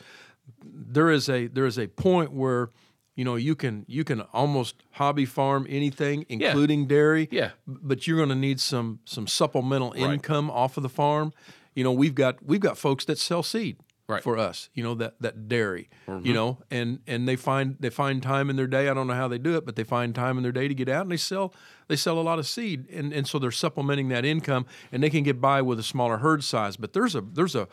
There 0.64 1.10
is 1.10 1.30
a 1.30 1.48
there 1.48 1.66
is 1.66 1.78
a 1.78 1.88
point 1.88 2.32
where. 2.34 2.70
You 3.16 3.26
know, 3.26 3.36
you 3.36 3.54
can 3.54 3.84
you 3.86 4.06
can 4.06 4.22
almost 4.32 4.76
hobby 4.92 5.26
farm 5.26 5.66
anything, 5.70 6.26
including 6.30 6.88
dairy. 6.88 7.28
Yeah. 7.32 7.50
But 7.68 8.08
you're 8.08 8.16
going 8.16 8.30
to 8.30 8.36
need 8.36 8.62
some 8.62 9.00
some 9.04 9.28
supplemental 9.28 9.92
Right. 9.92 10.14
income 10.14 10.50
off 10.50 10.78
of 10.78 10.84
the 10.84 10.90
farm. 10.90 11.34
You 11.76 11.84
know, 11.84 11.92
we've 11.92 12.16
got 12.16 12.42
we've 12.42 12.62
got 12.62 12.78
folks 12.78 13.04
that 13.06 13.18
sell 13.18 13.44
seed 13.44 13.76
Right. 14.10 14.24
for 14.24 14.38
us. 14.38 14.70
You 14.74 14.84
know 14.84 14.96
that 14.96 15.22
that 15.22 15.48
dairy. 15.48 15.88
Mm-hmm. 16.08 16.26
You 16.26 16.34
know, 16.34 16.58
and 16.72 17.00
and 17.06 17.28
they 17.28 17.36
find 17.36 17.78
they 17.80 17.92
find 17.92 18.24
time 18.24 18.50
in 18.50 18.56
their 18.56 18.68
day. 18.68 18.90
I 18.90 18.94
don't 18.96 19.08
know 19.08 19.14
how 19.14 19.28
they 19.28 19.38
do 19.38 19.56
it, 19.56 19.66
but 19.66 19.76
they 19.76 19.84
find 19.84 20.16
time 20.16 20.38
in 20.38 20.44
their 20.44 20.52
day 20.52 20.68
to 20.68 20.74
get 20.74 20.90
out 20.90 21.04
and 21.04 21.12
they 21.12 21.18
sell 21.18 21.54
they 21.88 21.96
sell 21.96 22.20
a 22.20 22.22
lot 22.22 22.40
of 22.40 22.48
seed, 22.48 22.90
and 22.90 23.14
and 23.14 23.28
so 23.28 23.38
they're 23.38 23.52
supplementing 23.52 24.10
that 24.10 24.26
income, 24.26 24.66
and 24.92 25.04
they 25.04 25.10
can 25.10 25.24
get 25.24 25.40
by 25.40 25.62
with 25.62 25.80
a 25.80 25.84
smaller 25.84 26.18
herd 26.18 26.44
size. 26.44 26.76
But 26.76 26.94
there's 26.94 27.16
a 27.16 27.22
there's 27.22 27.56
a 27.56 27.68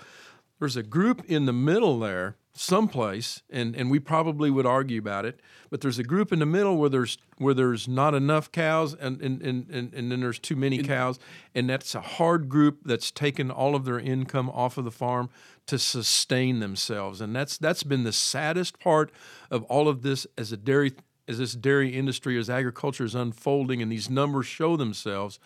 there's 0.59 0.76
a 0.76 0.83
group 0.83 1.25
in 1.26 1.47
the 1.47 1.52
middle 1.52 1.99
there 1.99 2.37
someplace 2.58 3.42
and, 3.50 3.76
and 3.76 3.90
we 3.90 3.98
probably 3.98 4.50
would 4.50 4.64
argue 4.64 4.98
about 4.98 5.25
it 5.26 5.40
but 5.70 5.80
there's 5.82 5.98
a 5.98 6.02
group 6.02 6.32
in 6.32 6.38
the 6.38 6.46
middle 6.46 6.78
where 6.78 6.88
there's 6.88 7.18
where 7.36 7.52
there's 7.52 7.86
not 7.86 8.14
enough 8.14 8.50
cows 8.50 8.94
and 8.94 9.20
and, 9.20 9.42
and, 9.42 9.68
and, 9.70 9.92
and 9.92 10.10
then 10.10 10.20
there's 10.20 10.38
too 10.38 10.56
many 10.56 10.82
cows 10.82 11.18
and 11.54 11.68
that's 11.68 11.94
a 11.94 12.00
hard 12.00 12.48
group 12.48 12.78
that's 12.84 13.10
taken 13.10 13.50
all 13.50 13.75
of 13.75 13.84
their 13.84 13.98
income 13.98 14.48
off 14.50 14.78
of 14.78 14.84
the 14.84 14.90
farm 14.90 15.28
to 15.66 15.78
sustain 15.78 16.60
themselves 16.60 17.20
and 17.20 17.36
that's 17.36 17.58
that's 17.58 17.82
been 17.82 18.04
the 18.04 18.12
saddest 18.12 18.80
part 18.80 19.12
of 19.50 19.62
all 19.64 19.86
of 19.86 20.02
this 20.02 20.26
as 20.38 20.50
a 20.50 20.56
dairy 20.56 20.92
as 21.28 21.38
this 21.38 21.54
dairy 21.54 21.90
industry 21.90 22.38
as 22.38 22.48
agriculture 22.48 23.04
is 23.04 23.14
unfolding 23.14 23.82
and 23.82 23.92
these 23.92 24.08
numbers 24.08 24.46
show 24.46 24.76
themselves 24.76 25.38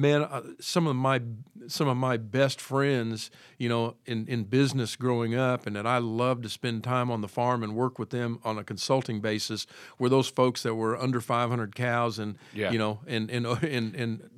man, 0.00 0.22
uh, 0.22 0.42
some 0.60 0.86
of 0.86 0.96
my 0.96 1.20
some 1.68 1.86
of 1.88 1.96
my 1.96 2.16
best 2.16 2.60
friends, 2.60 3.30
you 3.58 3.68
know, 3.68 3.94
in 4.06 4.26
in 4.26 4.44
business 4.44 4.96
growing 4.96 5.34
up, 5.34 5.66
and 5.66 5.76
that 5.76 5.86
I 5.86 5.98
love 5.98 6.40
to 6.42 6.48
spend 6.48 6.82
time 6.84 7.10
on 7.10 7.20
the 7.20 7.28
farm 7.28 7.62
and 7.62 7.74
work 7.76 7.98
with 7.98 8.10
them 8.10 8.38
on 8.44 8.58
a 8.58 8.64
consulting 8.64 9.20
basis, 9.20 9.66
were 9.98 10.08
those 10.08 10.28
folks 10.28 10.62
that 10.62 10.74
were 10.74 10.96
under 10.96 11.20
500 11.20 11.74
cows 11.74 12.18
and 12.18 12.36
Yeah. 12.54 12.70
you 12.72 12.78
know, 12.78 13.00
and 13.06 13.30
and 13.30 13.46
and 13.46 13.94
and 13.94 14.30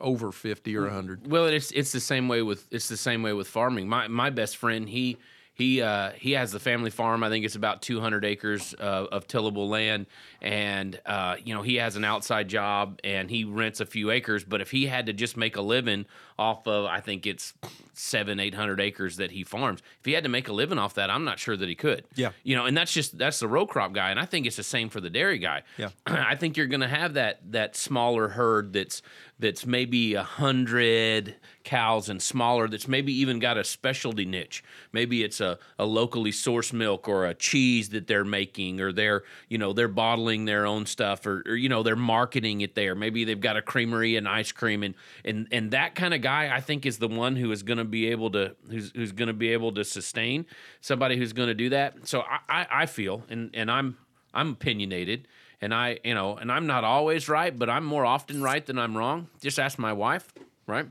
over 0.00 0.30
50 0.32 0.76
or 0.76 0.82
100. 0.84 1.30
Well, 1.30 1.46
it's 1.46 1.70
it's 1.72 1.92
the 1.92 2.00
same 2.00 2.28
way 2.28 2.42
with 2.42 2.66
it's 2.70 2.88
the 2.88 2.96
same 2.96 3.22
way 3.22 3.32
with 3.32 3.48
farming. 3.48 3.88
My 3.88 4.08
my 4.08 4.30
best 4.30 4.56
friend 4.56 4.88
he 4.88 5.16
he 5.58 5.82
uh, 5.82 6.12
he 6.12 6.32
has 6.32 6.52
the 6.52 6.60
family 6.60 6.90
farm. 6.90 7.24
I 7.24 7.28
think 7.28 7.44
it's 7.44 7.56
about 7.56 7.82
200 7.82 8.24
acres 8.24 8.76
uh, 8.78 9.06
of 9.10 9.26
tillable 9.26 9.68
land, 9.68 10.06
and 10.40 10.98
uh, 11.04 11.34
you 11.44 11.52
know 11.52 11.62
he 11.62 11.74
has 11.76 11.96
an 11.96 12.04
outside 12.04 12.48
job 12.48 13.00
and 13.02 13.28
he 13.28 13.42
rents 13.42 13.80
a 13.80 13.86
few 13.86 14.12
acres. 14.12 14.44
But 14.44 14.60
if 14.60 14.70
he 14.70 14.86
had 14.86 15.06
to 15.06 15.12
just 15.12 15.36
make 15.36 15.56
a 15.56 15.60
living 15.60 16.06
off 16.38 16.68
of, 16.68 16.84
I 16.86 17.00
think 17.00 17.26
it's 17.26 17.54
seven 17.92 18.38
eight 18.38 18.54
hundred 18.54 18.80
acres 18.80 19.16
that 19.16 19.32
he 19.32 19.42
farms. 19.42 19.80
If 19.98 20.04
he 20.06 20.12
had 20.12 20.22
to 20.22 20.30
make 20.30 20.46
a 20.46 20.52
living 20.52 20.78
off 20.78 20.94
that, 20.94 21.10
I'm 21.10 21.24
not 21.24 21.40
sure 21.40 21.56
that 21.56 21.68
he 21.68 21.74
could. 21.74 22.04
Yeah. 22.14 22.30
you 22.44 22.54
know, 22.54 22.64
and 22.66 22.76
that's 22.76 22.92
just 22.92 23.18
that's 23.18 23.40
the 23.40 23.48
row 23.48 23.66
crop 23.66 23.92
guy, 23.92 24.10
and 24.10 24.20
I 24.20 24.26
think 24.26 24.46
it's 24.46 24.56
the 24.56 24.62
same 24.62 24.88
for 24.88 25.00
the 25.00 25.10
dairy 25.10 25.38
guy. 25.38 25.64
Yeah. 25.76 25.88
I 26.06 26.36
think 26.36 26.56
you're 26.56 26.66
going 26.68 26.82
to 26.82 26.88
have 26.88 27.14
that 27.14 27.40
that 27.50 27.74
smaller 27.74 28.28
herd 28.28 28.72
that's 28.72 29.02
that's 29.38 29.64
maybe 29.64 30.14
a 30.14 30.22
hundred 30.22 31.36
cows 31.64 32.08
and 32.08 32.20
smaller. 32.20 32.66
That's 32.66 32.88
maybe 32.88 33.12
even 33.12 33.38
got 33.38 33.56
a 33.56 33.64
specialty 33.64 34.24
niche. 34.24 34.64
Maybe 34.92 35.22
it's 35.22 35.40
a, 35.40 35.58
a, 35.78 35.84
locally 35.84 36.32
sourced 36.32 36.72
milk 36.72 37.08
or 37.08 37.26
a 37.26 37.34
cheese 37.34 37.90
that 37.90 38.06
they're 38.06 38.24
making 38.24 38.80
or 38.80 38.92
they're 38.92 39.22
you 39.48 39.58
know 39.58 39.72
they're 39.72 39.88
bottling 39.88 40.44
their 40.44 40.66
own 40.66 40.86
stuff 40.86 41.26
or, 41.26 41.42
or 41.46 41.56
you 41.56 41.68
know 41.68 41.82
they're 41.82 41.96
marketing 41.96 42.60
it 42.60 42.74
there 42.74 42.94
maybe 42.94 43.24
they've 43.24 43.40
got 43.40 43.56
a 43.56 43.62
creamery 43.62 44.16
and 44.16 44.28
ice 44.28 44.52
cream 44.52 44.82
and 44.82 44.94
and 45.24 45.48
and 45.50 45.70
that 45.70 45.94
kind 45.94 46.14
of 46.14 46.20
guy 46.20 46.54
i 46.54 46.60
think 46.60 46.86
is 46.86 46.98
the 46.98 47.08
one 47.08 47.36
who 47.36 47.50
is 47.50 47.62
going 47.62 47.78
to 47.78 47.84
be 47.84 48.08
able 48.08 48.30
to 48.30 48.54
who's, 48.70 48.92
who's 48.94 49.12
going 49.12 49.28
to 49.28 49.34
be 49.34 49.48
able 49.48 49.72
to 49.72 49.84
sustain 49.84 50.46
somebody 50.80 51.16
who's 51.16 51.32
going 51.32 51.48
to 51.48 51.54
do 51.54 51.70
that 51.70 52.06
so 52.06 52.20
I, 52.20 52.38
I 52.48 52.66
i 52.82 52.86
feel 52.86 53.24
and 53.28 53.50
and 53.54 53.70
i'm 53.70 53.96
i'm 54.34 54.52
opinionated 54.52 55.26
and 55.60 55.74
i 55.74 55.98
you 56.04 56.14
know 56.14 56.36
and 56.36 56.50
i'm 56.50 56.66
not 56.66 56.84
always 56.84 57.28
right 57.28 57.58
but 57.58 57.68
i'm 57.68 57.84
more 57.84 58.04
often 58.04 58.42
right 58.42 58.66
than 58.66 58.78
i'm 58.78 58.96
wrong 58.96 59.28
just 59.40 59.58
ask 59.58 59.78
my 59.78 59.92
wife 59.92 60.32
right 60.66 60.86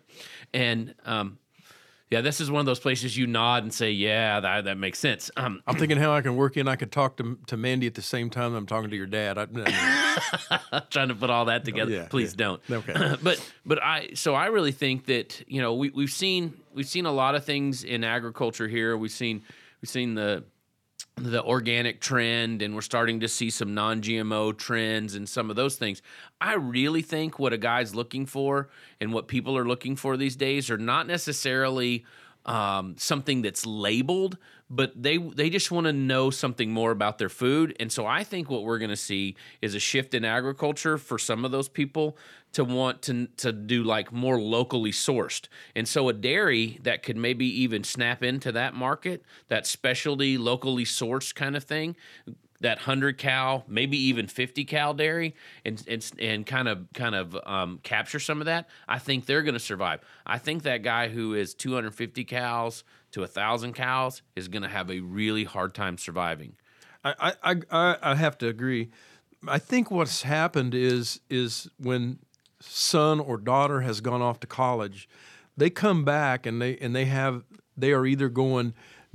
and 0.53 0.93
um 1.05 1.37
yeah, 2.09 2.21
this 2.21 2.39
is 2.39 2.49
one 2.49 2.61
of 2.61 2.65
those 2.65 2.79
places 2.79 3.17
you 3.17 3.27
nod 3.27 3.63
and 3.63 3.73
say, 3.73 3.91
"Yeah, 3.91 4.39
that 4.39 4.63
that 4.63 4.77
makes 4.77 4.97
sense." 4.97 5.29
Um, 5.35 5.61
I'm 5.67 5.75
thinking 5.75 5.97
how 5.97 6.13
I 6.13 6.21
can 6.21 6.37
work 6.37 6.55
in. 6.55 6.67
I 6.67 6.77
could 6.77 6.91
talk 6.91 7.17
to 7.17 7.37
to 7.47 7.57
Mandy 7.57 7.85
at 7.85 7.95
the 7.95 8.01
same 8.01 8.29
time 8.29 8.55
I'm 8.55 8.65
talking 8.65 8.89
to 8.89 8.95
your 8.95 9.07
dad. 9.07 9.37
I, 9.37 9.45
trying 10.89 11.09
to 11.09 11.15
put 11.15 11.29
all 11.29 11.45
that 11.45 11.65
together. 11.65 11.91
yeah, 11.91 12.07
Please 12.07 12.31
yeah. 12.31 12.37
don't. 12.45 12.61
Okay. 12.71 13.15
but 13.21 13.51
but 13.65 13.83
I 13.83 14.11
so 14.13 14.35
I 14.35 14.45
really 14.45 14.71
think 14.71 15.07
that 15.07 15.43
you 15.49 15.61
know 15.61 15.73
we 15.73 15.89
we've 15.89 16.09
seen 16.09 16.53
we've 16.73 16.87
seen 16.87 17.05
a 17.05 17.11
lot 17.11 17.35
of 17.35 17.43
things 17.43 17.83
in 17.83 18.05
agriculture 18.05 18.69
here. 18.69 18.95
We've 18.95 19.11
seen 19.11 19.43
we've 19.81 19.89
seen 19.89 20.15
the 20.15 20.45
the 21.17 21.43
organic 21.43 21.99
trend 21.99 22.61
and 22.61 22.75
we're 22.75 22.81
starting 22.81 23.19
to 23.21 23.27
see 23.27 23.49
some 23.49 23.73
non-GMO 23.73 24.55
trends 24.57 25.15
and 25.15 25.27
some 25.27 25.49
of 25.49 25.55
those 25.55 25.75
things. 25.75 26.01
I 26.39 26.53
really 26.53 27.01
think 27.01 27.39
what 27.39 27.53
a 27.53 27.57
guy's 27.57 27.95
looking 27.95 28.27
for 28.27 28.69
and 29.01 29.11
what 29.11 29.27
people 29.27 29.57
are 29.57 29.67
looking 29.67 29.95
for 29.95 30.15
these 30.15 30.35
days 30.35 30.69
are 30.69 30.77
not 30.77 31.07
necessarily 31.07 32.05
um, 32.47 32.95
something 32.97 33.41
that's 33.41 33.65
labeled, 33.65 34.37
but 34.69 34.91
they 35.01 35.17
they 35.17 35.49
just 35.49 35.71
want 35.71 35.85
to 35.85 35.93
know 35.93 36.29
something 36.29 36.71
more 36.71 36.91
about 36.91 37.17
their 37.17 37.29
food. 37.29 37.75
And 37.79 37.91
so 37.91 38.05
I 38.05 38.23
think 38.23 38.49
what 38.49 38.63
we're 38.63 38.79
going 38.79 38.89
to 38.89 38.95
see 38.95 39.35
is 39.61 39.75
a 39.75 39.79
shift 39.79 40.13
in 40.13 40.25
agriculture 40.25 40.97
for 40.97 41.17
some 41.17 41.45
of 41.45 41.51
those 41.51 41.69
people 41.69 42.17
to 42.53 42.63
want 42.63 43.01
to 43.03 43.27
to 43.37 43.51
do 43.51 43.83
like 43.83 44.11
more 44.11 44.39
locally 44.39 44.91
sourced. 44.91 45.47
And 45.75 45.87
so 45.87 46.09
a 46.09 46.13
dairy 46.13 46.79
that 46.83 47.03
could 47.03 47.17
maybe 47.17 47.45
even 47.61 47.83
snap 47.83 48.23
into 48.23 48.51
that 48.53 48.73
market, 48.73 49.23
that 49.49 49.67
specialty 49.67 50.37
locally 50.37 50.85
sourced 50.85 51.35
kind 51.35 51.55
of 51.55 51.63
thing, 51.63 51.95
that 52.61 52.79
100 52.79 53.17
cow, 53.17 53.63
maybe 53.67 53.97
even 53.97 54.27
50 54.27 54.65
cow 54.65 54.93
dairy 54.93 55.35
and 55.63 55.83
and, 55.87 56.11
and 56.19 56.45
kind 56.45 56.67
of 56.67 56.87
kind 56.93 57.15
of 57.15 57.37
um, 57.45 57.79
capture 57.83 58.19
some 58.19 58.41
of 58.41 58.45
that, 58.45 58.67
I 58.87 58.99
think 58.99 59.25
they're 59.25 59.43
going 59.43 59.53
to 59.53 59.59
survive. 59.59 60.01
I 60.25 60.37
think 60.37 60.63
that 60.63 60.83
guy 60.83 61.09
who 61.09 61.33
is 61.33 61.53
250 61.53 62.23
cows 62.25 62.83
to 63.11 63.21
1000 63.21 63.73
cows 63.73 64.21
is 64.35 64.47
going 64.47 64.63
to 64.63 64.69
have 64.69 64.89
a 64.89 64.99
really 64.99 65.43
hard 65.43 65.73
time 65.73 65.97
surviving. 65.97 66.55
I, 67.03 67.33
I, 67.43 67.55
I, 67.71 67.97
I 68.01 68.15
have 68.15 68.37
to 68.39 68.47
agree. 68.47 68.89
I 69.47 69.59
think 69.59 69.91
what's 69.91 70.23
happened 70.23 70.73
is 70.73 71.19
is 71.29 71.69
when 71.77 72.19
son 72.59 73.19
or 73.19 73.37
daughter 73.37 73.81
has 73.81 74.01
gone 74.01 74.21
off 74.21 74.39
to 74.41 74.47
college, 74.47 75.07
they 75.55 75.69
come 75.69 76.03
back 76.03 76.45
and 76.45 76.61
they 76.61 76.77
and 76.77 76.95
they 76.95 77.05
have 77.05 77.43
they 77.77 77.91
are 77.91 78.05
either 78.05 78.27
going, 78.27 78.73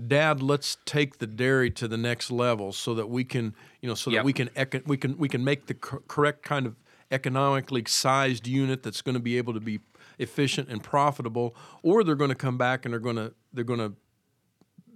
Dad, 0.08 0.42
let's 0.42 0.78
take 0.84 1.18
the 1.18 1.26
dairy 1.26 1.70
to 1.72 1.86
the 1.88 1.96
next 1.96 2.30
level 2.30 2.72
so 2.72 2.94
that 2.94 3.08
we 3.08 3.24
can 3.24 3.54
you 3.80 3.88
know 3.88 3.94
so 3.94 4.10
Yep. 4.10 4.18
that 4.20 4.24
we 4.24 4.32
can 4.32 4.50
eco- 4.56 4.82
we 4.86 4.96
can 4.96 5.16
we 5.18 5.28
can 5.28 5.44
make 5.44 5.66
the 5.66 5.74
cor- 5.74 6.02
correct 6.08 6.42
kind 6.42 6.66
of 6.66 6.76
economically 7.10 7.84
sized 7.86 8.46
unit 8.46 8.82
that's 8.82 9.02
going 9.02 9.14
to 9.14 9.20
be 9.20 9.36
able 9.38 9.52
to 9.54 9.60
be 9.60 9.80
efficient 10.18 10.68
and 10.68 10.82
profitable, 10.82 11.54
or 11.82 12.02
they're 12.04 12.14
going 12.14 12.30
to 12.30 12.34
come 12.36 12.56
back 12.56 12.84
and 12.84 12.92
they're 12.92 13.00
going 13.00 13.16
to 13.16 13.32
they're 13.52 13.64
going 13.64 13.80
to 13.80 13.94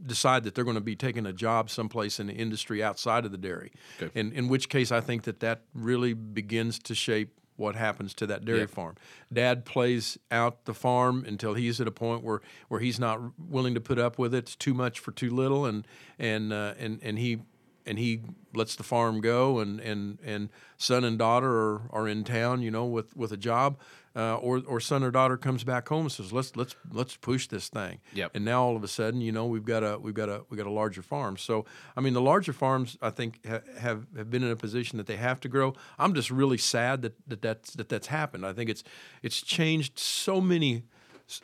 decide 0.04 0.44
that 0.44 0.54
they're 0.54 0.64
going 0.64 0.76
to 0.76 0.80
be 0.80 0.94
taking 0.94 1.26
a 1.26 1.32
job 1.32 1.68
someplace 1.70 2.20
in 2.20 2.26
the 2.26 2.32
industry 2.34 2.82
outside 2.82 3.24
of 3.24 3.32
the 3.32 3.38
dairy. 3.38 3.72
Okay. 4.00 4.10
In, 4.18 4.30
in 4.32 4.46
which 4.48 4.68
case, 4.68 4.92
I 4.92 5.00
think 5.00 5.22
that 5.24 5.40
that 5.40 5.62
really 5.74 6.12
begins 6.12 6.78
to 6.80 6.94
shape 6.94 7.40
what 7.56 7.74
happens 7.76 8.14
to 8.14 8.26
that 8.26 8.44
dairy 8.44 8.60
Yep. 8.60 8.70
farm. 8.70 8.94
Dad 9.32 9.64
plays 9.64 10.18
out 10.30 10.64
the 10.66 10.74
farm 10.74 11.24
until 11.26 11.54
he's 11.54 11.80
at 11.80 11.88
a 11.88 11.90
point 11.90 12.22
where, 12.22 12.40
where 12.68 12.80
he's 12.80 12.98
not 13.00 13.20
willing 13.38 13.74
to 13.74 13.80
put 13.80 13.98
up 13.98 14.18
with 14.18 14.34
it. 14.34 14.38
It's 14.38 14.56
too 14.56 14.74
much 14.74 15.00
for 15.00 15.12
too 15.12 15.30
little, 15.30 15.64
and 15.66 15.86
and 16.18 16.52
uh, 16.52 16.74
and 16.78 17.00
and 17.02 17.18
he 17.18 17.38
and 17.86 17.98
he 17.98 18.20
lets 18.54 18.76
the 18.76 18.82
farm 18.82 19.20
go, 19.20 19.58
and 19.58 19.80
and 19.80 20.18
and 20.24 20.48
son 20.76 21.04
and 21.04 21.18
daughter 21.18 21.50
are, 21.50 21.82
are 21.90 22.08
in 22.08 22.24
town, 22.24 22.62
you 22.62 22.70
know, 22.70 22.84
with 22.84 23.16
with 23.16 23.32
a 23.32 23.36
job. 23.36 23.78
Uh, 24.14 24.36
or, 24.36 24.62
or 24.66 24.80
son 24.80 25.04
or 25.04 25.10
daughter 25.10 25.36
comes 25.36 25.62
back 25.62 25.86
home 25.90 26.02
and 26.06 26.12
says, 26.12 26.32
"Let's 26.32 26.56
let's 26.56 26.74
let's 26.90 27.18
push 27.18 27.48
this 27.48 27.68
thing." 27.68 27.98
Yep. 28.14 28.30
And 28.34 28.46
now 28.46 28.62
all 28.62 28.74
of 28.74 28.82
a 28.82 28.88
sudden, 28.88 29.20
you 29.20 29.30
know, 29.30 29.44
we've 29.44 29.66
got 29.66 29.82
a 29.84 29.98
we've 29.98 30.14
got 30.14 30.30
a 30.30 30.40
we 30.48 30.56
got 30.56 30.66
a 30.66 30.70
larger 30.70 31.02
farm. 31.02 31.36
So 31.36 31.66
I 31.98 32.00
mean, 32.00 32.14
the 32.14 32.22
larger 32.22 32.54
farms 32.54 32.96
I 33.02 33.10
think 33.10 33.46
ha- 33.46 33.60
have 33.78 34.06
have 34.16 34.30
been 34.30 34.42
in 34.42 34.50
a 34.50 34.56
position 34.56 34.96
that 34.96 35.06
they 35.06 35.16
have 35.16 35.38
to 35.40 35.50
grow. 35.50 35.74
I'm 35.98 36.14
just 36.14 36.30
really 36.30 36.56
sad 36.56 37.02
that 37.02 37.12
that 37.26 37.42
that's, 37.42 37.74
that 37.74 37.90
that's 37.90 38.06
happened. 38.06 38.46
I 38.46 38.54
think 38.54 38.70
it's 38.70 38.84
it's 39.22 39.42
changed 39.42 39.98
so 39.98 40.40
many 40.40 40.84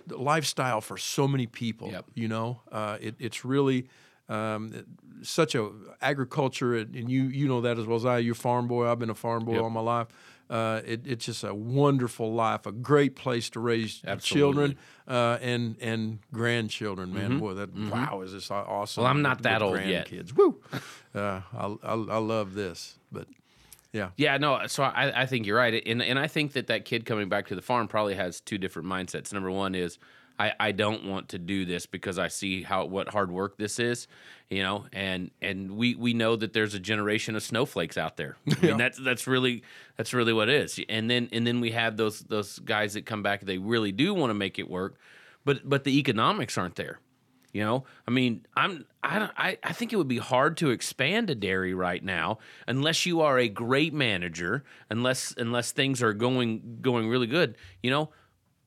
lifestyle 0.08 0.80
for 0.80 0.96
so 0.96 1.28
many 1.28 1.46
people. 1.46 1.90
Yep. 1.90 2.06
You 2.14 2.28
know, 2.28 2.62
uh, 2.72 2.96
it, 3.02 3.16
it's 3.18 3.44
really. 3.44 3.88
Um, 4.28 4.84
such 5.22 5.54
a 5.54 5.70
agriculture, 6.00 6.74
and 6.76 7.10
you 7.10 7.24
you 7.24 7.48
know 7.48 7.60
that 7.62 7.78
as 7.78 7.86
well 7.86 7.96
as 7.96 8.04
I. 8.06 8.18
You're 8.18 8.32
a 8.32 8.36
farm 8.36 8.66
boy. 8.68 8.90
I've 8.90 8.98
been 8.98 9.10
a 9.10 9.14
farm 9.14 9.44
boy 9.44 9.54
Yep. 9.54 9.62
all 9.62 9.70
my 9.70 9.80
life. 9.80 10.08
Uh, 10.50 10.82
it, 10.84 11.00
it's 11.06 11.24
just 11.24 11.44
a 11.44 11.54
wonderful 11.54 12.32
life, 12.34 12.66
a 12.66 12.72
great 12.72 13.16
place 13.16 13.48
to 13.50 13.60
raise 13.60 14.02
Absolutely. 14.06 14.38
children 14.74 14.78
uh, 15.08 15.38
and 15.40 15.76
and 15.80 16.18
grandchildren. 16.32 17.12
Man, 17.14 17.38
boy, 17.38 17.54
that 17.54 17.74
wow, 17.74 18.20
is 18.22 18.32
this 18.32 18.50
awesome? 18.50 19.00
Mm-hmm. 19.00 19.00
Well, 19.02 19.10
I'm 19.10 19.22
not 19.22 19.42
that 19.42 19.62
old 19.62 19.78
yet. 19.80 20.08
grandkids. 20.08 20.36
Woo! 20.36 20.60
Uh, 21.14 21.42
I, 21.54 21.66
I 21.82 21.92
I 21.92 22.16
love 22.16 22.54
this, 22.54 22.98
but 23.12 23.26
yeah, 23.92 24.12
Yeah, 24.16 24.38
no. 24.38 24.66
So 24.66 24.82
I, 24.82 25.22
I 25.24 25.26
think 25.26 25.44
you're 25.44 25.58
right, 25.58 25.82
and 25.86 26.00
and 26.02 26.18
I 26.18 26.26
think 26.26 26.54
that 26.54 26.68
that 26.68 26.86
kid 26.86 27.04
coming 27.04 27.28
back 27.28 27.48
to 27.48 27.54
the 27.54 27.60
farm 27.60 27.86
probably 27.86 28.14
has 28.14 28.40
two 28.40 28.56
different 28.56 28.88
mindsets. 28.88 29.30
Number 29.30 29.50
one 29.50 29.74
is, 29.74 29.98
I, 30.38 30.52
I 30.58 30.72
don't 30.72 31.04
want 31.04 31.30
to 31.30 31.38
do 31.38 31.64
this 31.64 31.86
because 31.86 32.18
I 32.18 32.28
see 32.28 32.62
how 32.62 32.84
what 32.86 33.08
hard 33.08 33.30
work 33.30 33.58
this 33.58 33.78
is, 33.78 34.08
you 34.48 34.62
know, 34.62 34.86
and 34.92 35.30
and 35.40 35.76
we 35.76 35.94
we 35.94 36.14
know 36.14 36.36
that 36.36 36.52
there's 36.52 36.74
a 36.74 36.80
generation 36.80 37.36
of 37.36 37.42
snowflakes 37.42 37.96
out 37.96 38.16
there. 38.16 38.36
I 38.50 38.66
mean, 38.66 38.76
that's 38.76 38.98
that's 38.98 39.26
really 39.26 39.62
that's 39.96 40.12
really 40.12 40.32
what 40.32 40.48
it 40.48 40.62
is. 40.62 40.80
And 40.88 41.10
then 41.10 41.28
and 41.32 41.46
then 41.46 41.60
we 41.60 41.70
have 41.72 41.96
those 41.96 42.20
those 42.20 42.58
guys 42.58 42.94
that 42.94 43.06
come 43.06 43.22
back. 43.22 43.42
They 43.42 43.58
really 43.58 43.92
do 43.92 44.14
want 44.14 44.30
to 44.30 44.34
make 44.34 44.58
it 44.58 44.68
work, 44.68 44.96
but 45.44 45.68
but 45.68 45.84
the 45.84 45.98
economics 45.98 46.58
aren't 46.58 46.76
there. 46.76 47.00
You 47.52 47.62
know, 47.62 47.84
I 48.08 48.10
mean, 48.10 48.46
I'm 48.56 48.86
I 49.02 49.18
don't 49.18 49.32
I, 49.36 49.58
I 49.62 49.74
think 49.74 49.92
it 49.92 49.96
would 49.96 50.08
be 50.08 50.18
hard 50.18 50.56
to 50.58 50.70
expand 50.70 51.28
a 51.28 51.34
dairy 51.34 51.74
right 51.74 52.02
now 52.02 52.38
unless 52.66 53.04
you 53.04 53.20
are 53.20 53.38
a 53.38 53.48
great 53.48 53.92
manager, 53.92 54.64
unless 54.88 55.34
unless 55.36 55.70
things 55.70 56.02
are 56.02 56.14
going 56.14 56.78
going 56.80 57.10
really 57.10 57.26
good. 57.26 57.56
You 57.82 57.90
know, 57.90 58.10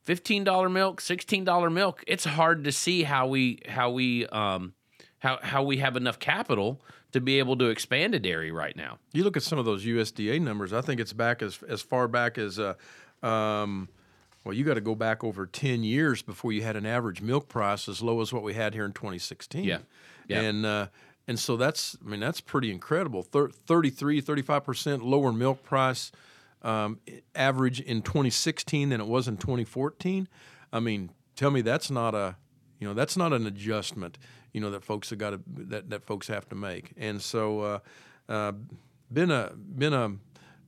fifteen 0.06 0.44
dollar 0.44 0.70
milk, 0.70 1.00
sixteen 1.02 1.44
dollar 1.44 1.68
milk. 1.68 2.02
It's 2.06 2.24
hard 2.24 2.64
to 2.64 2.72
see 2.72 3.02
how 3.02 3.26
we 3.26 3.58
how 3.68 3.90
we 3.90 4.26
um 4.28 4.72
how 5.18 5.38
how 5.42 5.62
we 5.62 5.76
have 5.78 5.96
enough 5.96 6.18
capital 6.18 6.80
to 7.12 7.20
be 7.20 7.38
able 7.38 7.56
to 7.58 7.66
expand 7.66 8.14
a 8.14 8.18
dairy 8.18 8.50
right 8.50 8.76
now. 8.76 8.98
you 9.12 9.24
look 9.24 9.36
at 9.36 9.42
some 9.42 9.58
of 9.58 9.64
those 9.64 9.84
USDA 9.84 10.40
numbers. 10.40 10.72
I 10.72 10.80
think 10.80 11.00
it's 11.00 11.12
back 11.12 11.42
as 11.42 11.58
as 11.68 11.82
far 11.82 12.08
back 12.08 12.38
as. 12.38 12.58
Uh, 12.58 12.74
um, 13.22 13.88
well, 14.44 14.54
you 14.54 14.62
got 14.62 14.74
to 14.74 14.80
go 14.80 14.94
back 14.94 15.24
over 15.24 15.44
10 15.44 15.82
years 15.82 16.22
before 16.22 16.52
you 16.52 16.62
had 16.62 16.76
an 16.76 16.86
average 16.86 17.20
milk 17.20 17.48
price 17.48 17.88
as 17.88 18.00
low 18.00 18.20
as 18.20 18.32
what 18.32 18.44
we 18.44 18.54
had 18.54 18.74
here 18.74 18.84
in 18.84 18.92
2016. 18.92 19.64
Yeah. 19.64 19.78
Yeah. 20.28 20.40
And 20.42 20.64
uh, 20.64 20.86
and 21.26 21.36
so 21.36 21.56
that's 21.56 21.96
I 22.04 22.08
mean 22.08 22.20
that's 22.20 22.40
pretty 22.40 22.70
incredible. 22.70 23.24
Thir- 23.24 23.48
33 23.50 24.22
35% 24.22 25.02
lower 25.02 25.32
milk 25.32 25.64
price 25.64 26.12
um, 26.66 27.00
average 27.34 27.80
in 27.80 28.02
2016 28.02 28.90
than 28.90 29.00
it 29.00 29.06
was 29.06 29.28
in 29.28 29.36
2014. 29.36 30.28
I 30.72 30.80
mean, 30.80 31.10
tell 31.34 31.50
me 31.50 31.62
that's 31.62 31.90
not 31.90 32.14
a 32.14 32.36
you 32.78 32.86
know 32.86 32.94
that's 32.94 33.16
not 33.16 33.32
an 33.32 33.46
adjustment 33.46 34.18
you 34.56 34.62
know 34.62 34.70
that 34.70 34.82
folks 34.82 35.10
have 35.10 35.18
got 35.18 35.30
to 35.30 35.40
that, 35.46 35.90
that 35.90 36.06
folks 36.06 36.28
have 36.28 36.48
to 36.48 36.54
make. 36.54 36.94
And 36.96 37.20
so 37.20 37.60
uh, 37.60 37.78
uh, 38.26 38.52
been 39.12 39.30
a 39.30 39.52
been 39.54 39.92
a 39.92 40.12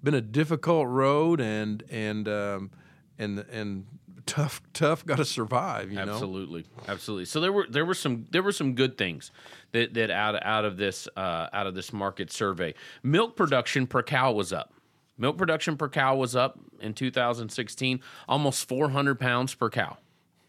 been 0.03 0.13
a 0.13 0.21
difficult 0.21 0.89
road 0.89 1.41
and 1.41 1.83
and 1.89 2.29
um, 2.29 2.71
and 3.19 3.39
and 3.51 3.87
tough 4.27 4.61
tough 4.75 5.07
got 5.07 5.17
to 5.17 5.25
survive. 5.25 5.91
You 5.91 6.05
know. 6.05 6.13
Absolutely, 6.13 6.67
absolutely. 6.87 7.25
So 7.25 7.41
there 7.41 7.51
were 7.51 7.67
there 7.67 7.87
were 7.87 7.95
some 7.95 8.27
there 8.31 8.43
were 8.43 8.53
some 8.53 8.75
good 8.75 8.99
things 8.99 9.31
that 9.73 9.95
that 9.95 10.11
out 10.11 10.39
out 10.45 10.67
of 10.67 10.77
this 10.77 11.09
uh, 11.17 11.49
out 11.55 11.67
of 11.67 11.75
this 11.75 11.91
market 11.91 12.31
survey. 12.31 12.75
Milk 13.03 13.37
production 13.37 13.87
per 13.87 14.03
cow 14.03 14.33
was 14.33 14.53
up. 14.53 14.75
Milk 15.19 15.37
production 15.37 15.77
per 15.77 15.89
cow 15.89 16.17
was 16.17 16.37
up 16.37 16.59
in 16.81 16.95
2016, 16.95 18.01
almost 18.29 18.69
400 18.69 19.19
pounds 19.19 19.55
per 19.55 19.69
cow. 19.69 19.99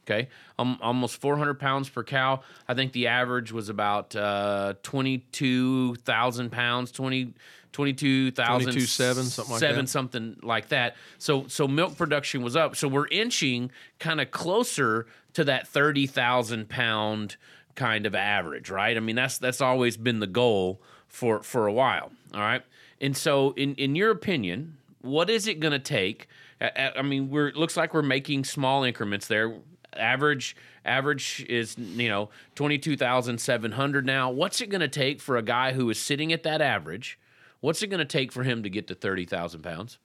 Okay, 0.08 0.30
um, 0.58 0.80
almost 0.82 1.22
400 1.22 1.60
pounds 1.60 1.88
per 1.88 2.04
cow. 2.04 2.42
I 2.68 2.74
think 2.74 2.94
the 2.94 3.08
average 3.08 3.52
was 3.52 3.70
about 3.70 4.16
uh, 4.16 4.74
22,000 4.82 6.52
pounds, 6.52 6.92
20, 6.92 7.34
22,000, 7.72 8.64
22,700, 8.64 9.30
something 9.30 9.52
like 9.52 9.60
seven, 9.60 9.86
that. 9.86 9.90
something 9.90 10.38
like 10.42 10.70
that. 10.70 10.96
So 11.20 11.48
so 11.48 11.68
milk 11.68 11.96
production 11.96 12.42
was 12.42 12.56
up. 12.56 12.76
So 12.76 12.88
we're 12.88 13.08
inching 13.08 13.72
kind 14.00 14.20
of 14.20 14.32
closer 14.32 15.06
to 15.34 15.44
that 15.44 15.68
thirty 15.68 16.08
thousand 16.08 16.70
pound 16.70 17.36
kind 17.76 18.06
of 18.06 18.16
average, 18.16 18.70
right? 18.70 18.96
I 18.98 19.00
mean, 19.00 19.16
that's 19.16 19.38
that's 19.38 19.62
always 19.62 19.96
been 19.98 20.20
the 20.20 20.28
goal 20.28 20.82
for 21.08 21.44
for 21.44 21.68
a 21.68 21.74
while. 21.74 22.12
All 22.34 22.42
right, 22.42 22.64
and 23.01 23.15
so 23.15 23.51
in 23.51 23.75
in 23.75 23.96
your 23.96 24.12
opinion, 24.12 24.77
what 25.01 25.29
is 25.29 25.48
it 25.48 25.60
going 25.60 25.72
to 25.72 25.79
take? 25.79 26.27
I, 26.62 26.91
I 26.98 27.01
mean, 27.01 27.29
we're 27.29 27.51
looks 27.51 27.77
like 27.77 27.94
we're 27.94 28.01
making 28.01 28.44
small 28.44 28.84
increments 28.84 29.27
there. 29.27 29.56
Average 29.96 30.56
average 30.86 31.46
is 31.50 31.77
you 31.77 32.10
know 32.10 32.29
twenty 32.56 32.77
two 32.77 32.96
thousand 32.96 33.39
seven 33.39 33.72
hundred 33.72 34.06
now. 34.06 34.29
What's 34.29 34.62
it 34.62 34.68
going 34.68 34.82
to 34.82 34.88
take 34.88 35.22
for 35.22 35.38
a 35.38 35.41
guy 35.41 35.74
who 35.74 35.89
is 35.89 36.00
sitting 36.00 36.32
at 36.34 36.44
that 36.44 36.62
average? 36.62 37.20
What's 37.62 37.82
it 37.82 37.88
going 37.88 38.00
to 38.00 38.06
take 38.06 38.32
for 38.32 38.44
him 38.44 38.63
to 38.63 38.70
get 38.70 38.88
to 38.88 38.96
thirty 38.96 39.25
thousand 39.25 39.63
pounds? 39.63 39.98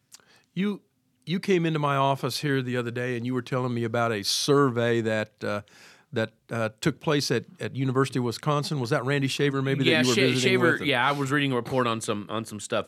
You 0.55 0.81
you 1.27 1.41
came 1.41 1.67
into 1.67 1.79
my 1.79 1.97
office 1.97 2.39
here 2.39 2.63
the 2.63 2.77
other 2.77 2.91
day 2.91 3.17
and 3.17 3.27
you 3.27 3.35
were 3.35 3.43
telling 3.43 3.73
me 3.73 3.85
about 3.85 4.13
a 4.13 4.23
survey 4.23 5.01
that 5.01 5.43
uh, 5.43 5.63
that 6.15 6.33
uh, 6.51 6.71
took 6.81 7.01
place 7.01 7.31
at, 7.31 7.45
at 7.61 7.77
University 7.77 8.19
of 8.19 8.25
Wisconsin. 8.25 8.81
Was 8.81 8.91
that 8.91 9.05
Randy 9.05 9.29
Shaver? 9.29 9.63
Maybe 9.63 9.85
yeah, 9.85 10.03
that 10.03 10.05
you 10.05 10.11
were 10.11 10.15
visiting 10.15 10.41
Shaver. 10.41 10.85
Yeah, 10.85 11.07
I 11.07 11.13
was 11.13 11.31
reading 11.31 11.53
a 11.53 11.57
report 11.57 11.87
on 11.87 12.01
some 12.01 12.27
on 12.29 12.45
some 12.45 12.61
stuff 12.61 12.87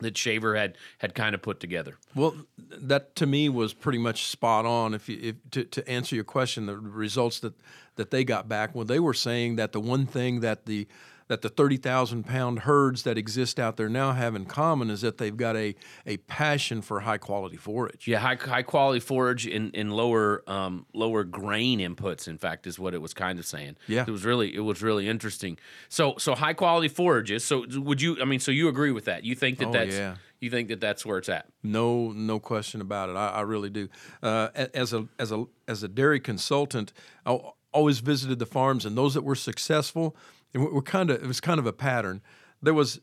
that 0.00 0.16
Shaver 0.16 0.56
had 0.56 0.76
had 0.98 1.14
kind 1.14 1.34
of 1.34 1.42
put 1.42 1.60
together. 1.60 1.96
Well, 2.14 2.34
that 2.58 3.14
to 3.16 3.26
me 3.26 3.48
was 3.48 3.72
pretty 3.72 3.98
much 3.98 4.26
spot 4.26 4.66
on. 4.66 4.94
If, 4.94 5.08
you, 5.08 5.18
if 5.22 5.50
to, 5.52 5.64
to 5.64 5.88
answer 5.88 6.14
your 6.14 6.24
question, 6.24 6.66
the 6.66 6.76
results 6.76 7.40
that, 7.40 7.54
that 7.96 8.10
they 8.10 8.24
got 8.24 8.48
back, 8.48 8.74
well, 8.74 8.84
they 8.84 9.00
were 9.00 9.14
saying 9.14 9.56
that 9.56 9.72
the 9.72 9.80
one 9.80 10.06
thing 10.06 10.40
that 10.40 10.66
the 10.66 10.86
that 11.32 11.40
the 11.40 11.48
thirty 11.48 11.78
thousand 11.78 12.24
pound 12.24 12.58
herds 12.60 13.04
that 13.04 13.16
exist 13.16 13.58
out 13.58 13.78
there 13.78 13.88
now 13.88 14.12
have 14.12 14.34
in 14.34 14.44
common 14.44 14.90
is 14.90 15.00
that 15.00 15.16
they've 15.16 15.36
got 15.36 15.56
a 15.56 15.74
a 16.04 16.18
passion 16.18 16.82
for 16.82 17.00
high 17.00 17.16
quality 17.16 17.56
forage. 17.56 18.06
Yeah, 18.06 18.18
high 18.18 18.34
high 18.38 18.62
quality 18.62 19.00
forage 19.00 19.46
in, 19.46 19.70
in 19.70 19.90
lower 19.90 20.42
um, 20.46 20.84
lower 20.92 21.24
grain 21.24 21.78
inputs. 21.78 22.28
In 22.28 22.36
fact, 22.36 22.66
is 22.66 22.78
what 22.78 22.92
it 22.92 23.00
was 23.00 23.14
kind 23.14 23.38
of 23.38 23.46
saying. 23.46 23.76
Yeah. 23.88 24.04
it 24.06 24.10
was 24.10 24.26
really 24.26 24.54
it 24.54 24.60
was 24.60 24.82
really 24.82 25.08
interesting. 25.08 25.56
So 25.88 26.16
so 26.18 26.34
high 26.34 26.52
quality 26.52 26.88
forages. 26.88 27.44
So 27.44 27.64
would 27.76 28.02
you? 28.02 28.18
I 28.20 28.26
mean, 28.26 28.40
so 28.40 28.50
you 28.52 28.68
agree 28.68 28.92
with 28.92 29.06
that? 29.06 29.24
You 29.24 29.34
think 29.34 29.56
that 29.58 29.68
Oh, 29.68 29.72
that's 29.72 29.96
yeah. 29.96 30.16
you 30.40 30.50
think 30.50 30.68
that 30.68 30.82
that's 30.82 31.06
where 31.06 31.16
it's 31.16 31.30
at? 31.30 31.46
No, 31.62 32.12
no 32.12 32.38
question 32.40 32.82
about 32.82 33.08
it. 33.08 33.16
I, 33.16 33.28
I 33.28 33.40
really 33.40 33.70
do. 33.70 33.88
Uh, 34.22 34.48
as 34.74 34.92
a 34.92 35.08
as 35.18 35.32
a 35.32 35.46
as 35.66 35.82
a 35.82 35.88
dairy 35.88 36.20
consultant, 36.20 36.92
I 37.24 37.30
al- 37.30 37.56
always 37.72 38.00
visited 38.00 38.38
the 38.38 38.44
farms, 38.44 38.84
and 38.84 38.98
those 38.98 39.14
that 39.14 39.22
were 39.24 39.34
successful, 39.34 40.14
and 40.54 40.64
were 40.70 40.82
kind 40.82 41.10
of 41.10 41.22
it 41.22 41.26
was 41.26 41.40
kind 41.40 41.58
of 41.58 41.66
a 41.66 41.72
pattern. 41.72 42.20
There 42.62 42.74
was, 42.74 43.00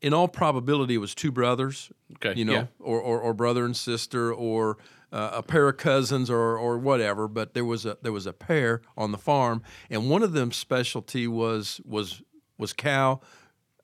in 0.00 0.12
all 0.12 0.28
probability, 0.28 0.94
it 0.94 0.98
was 0.98 1.14
two 1.14 1.32
brothers. 1.32 1.90
Okay, 2.16 2.38
you 2.38 2.44
know, 2.44 2.52
yeah. 2.52 2.66
or, 2.80 3.00
or 3.00 3.20
or 3.20 3.34
brother 3.34 3.64
and 3.64 3.76
sister, 3.76 4.32
or 4.32 4.78
uh, 5.12 5.30
a 5.34 5.42
pair 5.42 5.68
of 5.68 5.76
cousins, 5.76 6.30
or 6.30 6.58
or 6.58 6.78
whatever. 6.78 7.28
But 7.28 7.54
there 7.54 7.64
was 7.64 7.86
a 7.86 7.96
there 8.02 8.12
was 8.12 8.26
a 8.26 8.32
pair 8.32 8.82
on 8.96 9.12
the 9.12 9.18
farm, 9.18 9.62
and 9.90 10.10
one 10.10 10.22
of 10.22 10.32
them 10.32 10.52
specialty 10.52 11.26
was 11.26 11.80
was 11.84 12.22
was 12.58 12.72
cow 12.72 13.20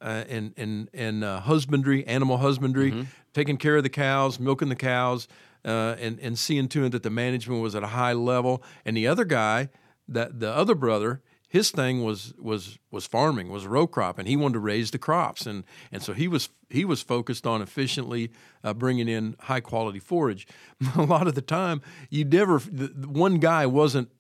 uh, 0.01 0.25
and 0.29 0.55
and 0.57 0.89
and 0.93 1.25
uh, 1.25 1.41
husbandry, 1.41 2.07
animal 2.07 2.39
husbandry, 2.39 2.93
Mm-hmm. 2.93 3.03
taking 3.33 3.57
care 3.57 3.77
of 3.77 3.83
the 3.83 3.89
cows, 3.91 4.39
milking 4.39 4.69
the 4.69 4.77
cows, 4.77 5.29
uh, 5.65 5.97
and 5.99 6.21
and 6.21 6.39
seeing 6.39 6.69
to 6.69 6.85
it 6.85 6.91
that 6.91 7.03
the 7.03 7.11
management 7.11 7.63
was 7.63 7.75
at 7.75 7.83
a 7.83 7.89
high 7.89 8.13
level. 8.13 8.63
And 8.85 8.97
the 8.97 9.07
other 9.07 9.25
guy, 9.25 9.71
that 10.09 10.41
the 10.41 10.51
other 10.55 10.75
brother, 10.75 11.23
his 11.49 11.71
thing 11.71 12.05
was 12.05 12.35
was 12.39 12.79
was 12.91 13.07
farming, 13.07 13.49
was 13.49 13.67
row 13.67 13.87
crop, 13.87 14.19
and 14.19 14.29
he 14.29 14.37
wanted 14.37 14.55
to 14.55 14.61
raise 14.61 14.91
the 14.91 14.99
crops, 14.99 15.47
and 15.47 15.65
and 15.91 16.03
so 16.03 16.13
he 16.13 16.29
was 16.29 16.51
he 16.71 16.85
was 16.85 17.03
focused 17.03 17.47
on 17.47 17.63
efficiently 17.63 18.31
uh, 18.63 18.75
bringing 18.75 19.09
in 19.09 19.35
high 19.41 19.61
quality 19.61 19.99
forage. 19.99 20.47
a 20.97 21.03
lot 21.03 21.27
of 21.27 21.35
the 21.35 21.43
time, 21.43 21.81
you 22.11 22.25
never 22.25 22.59
the, 22.59 22.89
the 22.89 23.09
one 23.09 23.39
guy 23.39 23.65
wasn't 23.67 24.11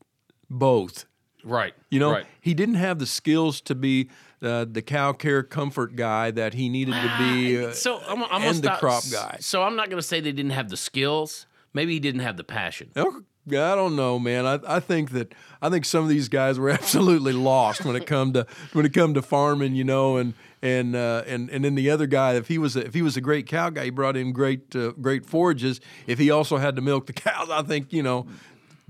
both. 0.50 1.04
Right. 1.44 1.72
You 1.90 2.00
know, 2.00 2.11
Right. 2.12 2.26
he 2.40 2.52
didn't 2.52 2.74
have 2.76 2.98
the 2.98 3.07
skills 3.07 3.61
to 3.62 3.74
be 3.74 4.11
uh, 4.42 4.66
the 4.70 4.83
cow 4.83 5.12
care 5.12 5.42
comfort 5.42 5.94
guy 5.96 6.31
that 6.33 6.55
he 6.55 6.68
needed 6.68 6.94
to 6.94 7.14
be. 7.18 7.64
Uh, 7.64 7.72
So 7.72 8.00
I'm, 8.07 8.24
I'm 8.24 8.42
and 8.42 8.57
the 8.59 8.68
stop- 8.68 8.81
crop 8.81 9.05
guy. 9.11 9.37
So 9.40 9.62
I'm 9.62 9.76
not 9.76 9.88
going 9.88 10.00
to 10.00 10.07
say 10.07 10.20
they 10.20 10.33
didn't 10.33 10.50
have 10.52 10.68
the 10.68 10.76
skills. 10.76 11.46
Maybe 11.72 11.92
he 11.92 12.00
didn't 12.00 12.22
have 12.22 12.37
the 12.37 12.44
passion. 12.44 12.90
Oh, 12.96 13.22
I 13.56 13.74
don't 13.74 13.96
know, 13.96 14.18
man. 14.18 14.46
I, 14.46 14.58
I 14.66 14.80
think 14.80 15.11
that 15.12 15.34
I 15.61 15.70
think 15.70 15.84
some 15.84 16.02
of 16.02 16.08
these 16.08 16.28
guys 16.28 16.58
were 16.58 16.70
absolutely 16.80 17.32
lost 17.32 17.84
when 17.84 17.96
it 17.96 18.06
come 18.06 18.32
to 18.34 18.46
when 18.72 18.84
it 18.87 18.92
come 18.92 19.14
to 19.14 19.22
farming, 19.22 19.74
you 19.74 19.84
know, 19.84 20.16
and 20.16 20.34
and 20.62 20.94
uh, 20.96 21.22
and 21.26 21.50
and 21.50 21.64
then 21.64 21.74
the 21.74 21.90
other 21.90 22.06
guy, 22.06 22.34
if 22.34 22.48
he 22.48 22.58
was 22.58 22.76
a, 22.76 22.87
if 22.87 22.94
he 22.94 23.02
was 23.02 23.16
a 23.16 23.20
great 23.20 23.46
cow 23.46 23.70
guy, 23.70 23.84
he 23.84 23.90
brought 23.90 24.16
in 24.16 24.32
great 24.32 24.74
uh, 24.74 24.92
great 25.00 25.24
forages. 25.26 25.80
If 26.06 26.18
he 26.18 26.30
also 26.30 26.56
had 26.56 26.76
to 26.76 26.82
milk 26.82 27.06
the 27.06 27.12
cows, 27.28 27.48
I 27.50 27.62
think 27.62 27.92
you 27.92 28.02
know. 28.02 28.26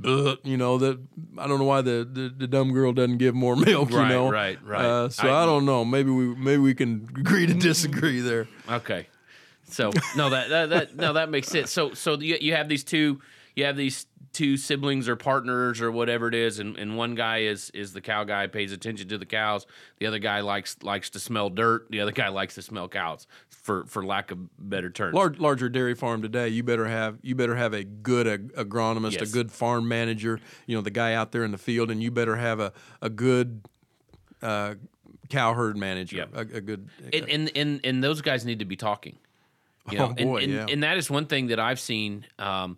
But 0.01 0.47
you 0.47 0.57
know 0.57 0.79
that 0.79 1.01
I 1.37 1.49
don't 1.49 1.59
know 1.59 1.65
why 1.65 1.81
the, 1.81 2.09
the, 2.11 2.33
the 2.37 2.47
dumb 2.47 2.73
girl 2.73 2.93
doesn't 2.93 3.19
give 3.19 3.35
more 3.35 3.57
milk. 3.57 3.91
Right, 3.91 4.03
you 4.05 4.15
know, 4.15 4.31
right, 4.31 4.59
right. 4.65 4.85
Uh, 4.85 5.09
so 5.09 5.29
I- 5.29 5.43
I, 5.43 5.47
don't 5.47 5.67
know. 5.67 5.85
Maybe 5.85 6.11
we 6.13 6.37
maybe 6.37 6.59
we 6.59 6.73
can 6.75 7.09
agree 7.19 7.47
to 7.47 7.55
disagree 7.55 8.21
there. 8.21 8.47
Okay. 8.71 9.09
So 9.71 9.91
no, 10.17 10.31
that, 10.31 10.49
that 10.51 10.71
that 10.71 10.97
no, 10.97 11.15
that 11.15 11.31
makes 11.31 11.49
sense. 11.49 11.73
So 11.73 11.95
so 11.95 12.19
you, 12.19 12.39
you 12.41 12.55
have 12.55 12.69
these 12.69 12.85
two 12.85 13.21
you 13.57 13.65
have 13.65 13.77
these 13.77 14.07
two 14.33 14.57
siblings 14.57 15.09
or 15.09 15.17
partners 15.17 15.81
or 15.81 15.91
whatever 15.91 16.29
it 16.29 16.35
is, 16.35 16.59
and, 16.59 16.77
and 16.77 16.97
one 16.97 17.15
guy 17.15 17.39
is 17.39 17.71
is 17.71 17.93
the 17.93 18.01
cow 18.01 18.25
guy, 18.25 18.47
pays 18.47 18.73
attention 18.73 19.09
to 19.09 19.19
the 19.19 19.27
cows. 19.27 19.67
The 19.99 20.07
other 20.07 20.19
guy 20.19 20.41
likes 20.41 20.77
likes 20.83 21.11
to 21.11 21.19
smell 21.21 21.51
dirt. 21.51 21.87
The 21.91 22.01
other 22.01 22.13
guy 22.13 22.29
likes 22.41 22.55
to 22.57 22.63
smell 22.63 22.89
cows, 22.89 23.27
for 23.49 23.85
for 23.87 24.05
lack 24.05 24.31
of 24.31 24.39
better 24.59 24.91
terms. 24.91 25.15
Large, 25.15 25.39
larger 25.39 25.69
dairy 25.69 25.95
farm 25.95 26.23
today, 26.23 26.49
you 26.49 26.63
better 26.63 26.87
have 26.87 27.19
you 27.23 27.35
better 27.35 27.57
have 27.57 27.73
a 27.75 27.85
good 27.85 28.27
ag- 28.27 28.53
agronomist, 28.55 29.13
Yes. 29.21 29.31
a 29.31 29.33
good 29.33 29.51
farm 29.51 29.89
manager. 29.89 30.41
You 30.67 30.77
know 30.77 30.83
the 30.83 30.91
guy 30.91 31.15
out 31.15 31.33
there 31.33 31.45
in 31.45 31.51
the 31.51 31.59
field, 31.59 31.91
and 31.91 32.03
you 32.03 32.11
better 32.11 32.37
have 32.37 32.61
a 32.61 32.73
a 33.03 33.11
good 33.11 33.63
uh, 34.43 34.75
cow 35.29 35.55
herd 35.55 35.77
manager. 35.77 36.17
Yep. 36.19 36.31
A, 36.35 36.41
a 36.41 36.61
good. 36.61 36.89
and, 37.13 37.29
and 37.29 37.51
and 37.57 37.81
and 37.85 38.05
those 38.05 38.21
guys 38.23 38.45
need 38.45 38.59
to 38.61 38.65
be 38.65 38.77
talking. 38.77 39.19
You 39.91 39.97
know, 39.97 40.05
Oh, 40.09 40.15
and, 40.19 40.31
boy, 40.31 40.43
and, 40.43 40.53
yeah. 40.53 40.67
and 40.69 40.83
that 40.83 40.99
is 40.99 41.11
one 41.11 41.25
thing 41.25 41.47
that 41.47 41.59
I've 41.59 41.81
seen 41.81 42.27
um, 42.39 42.77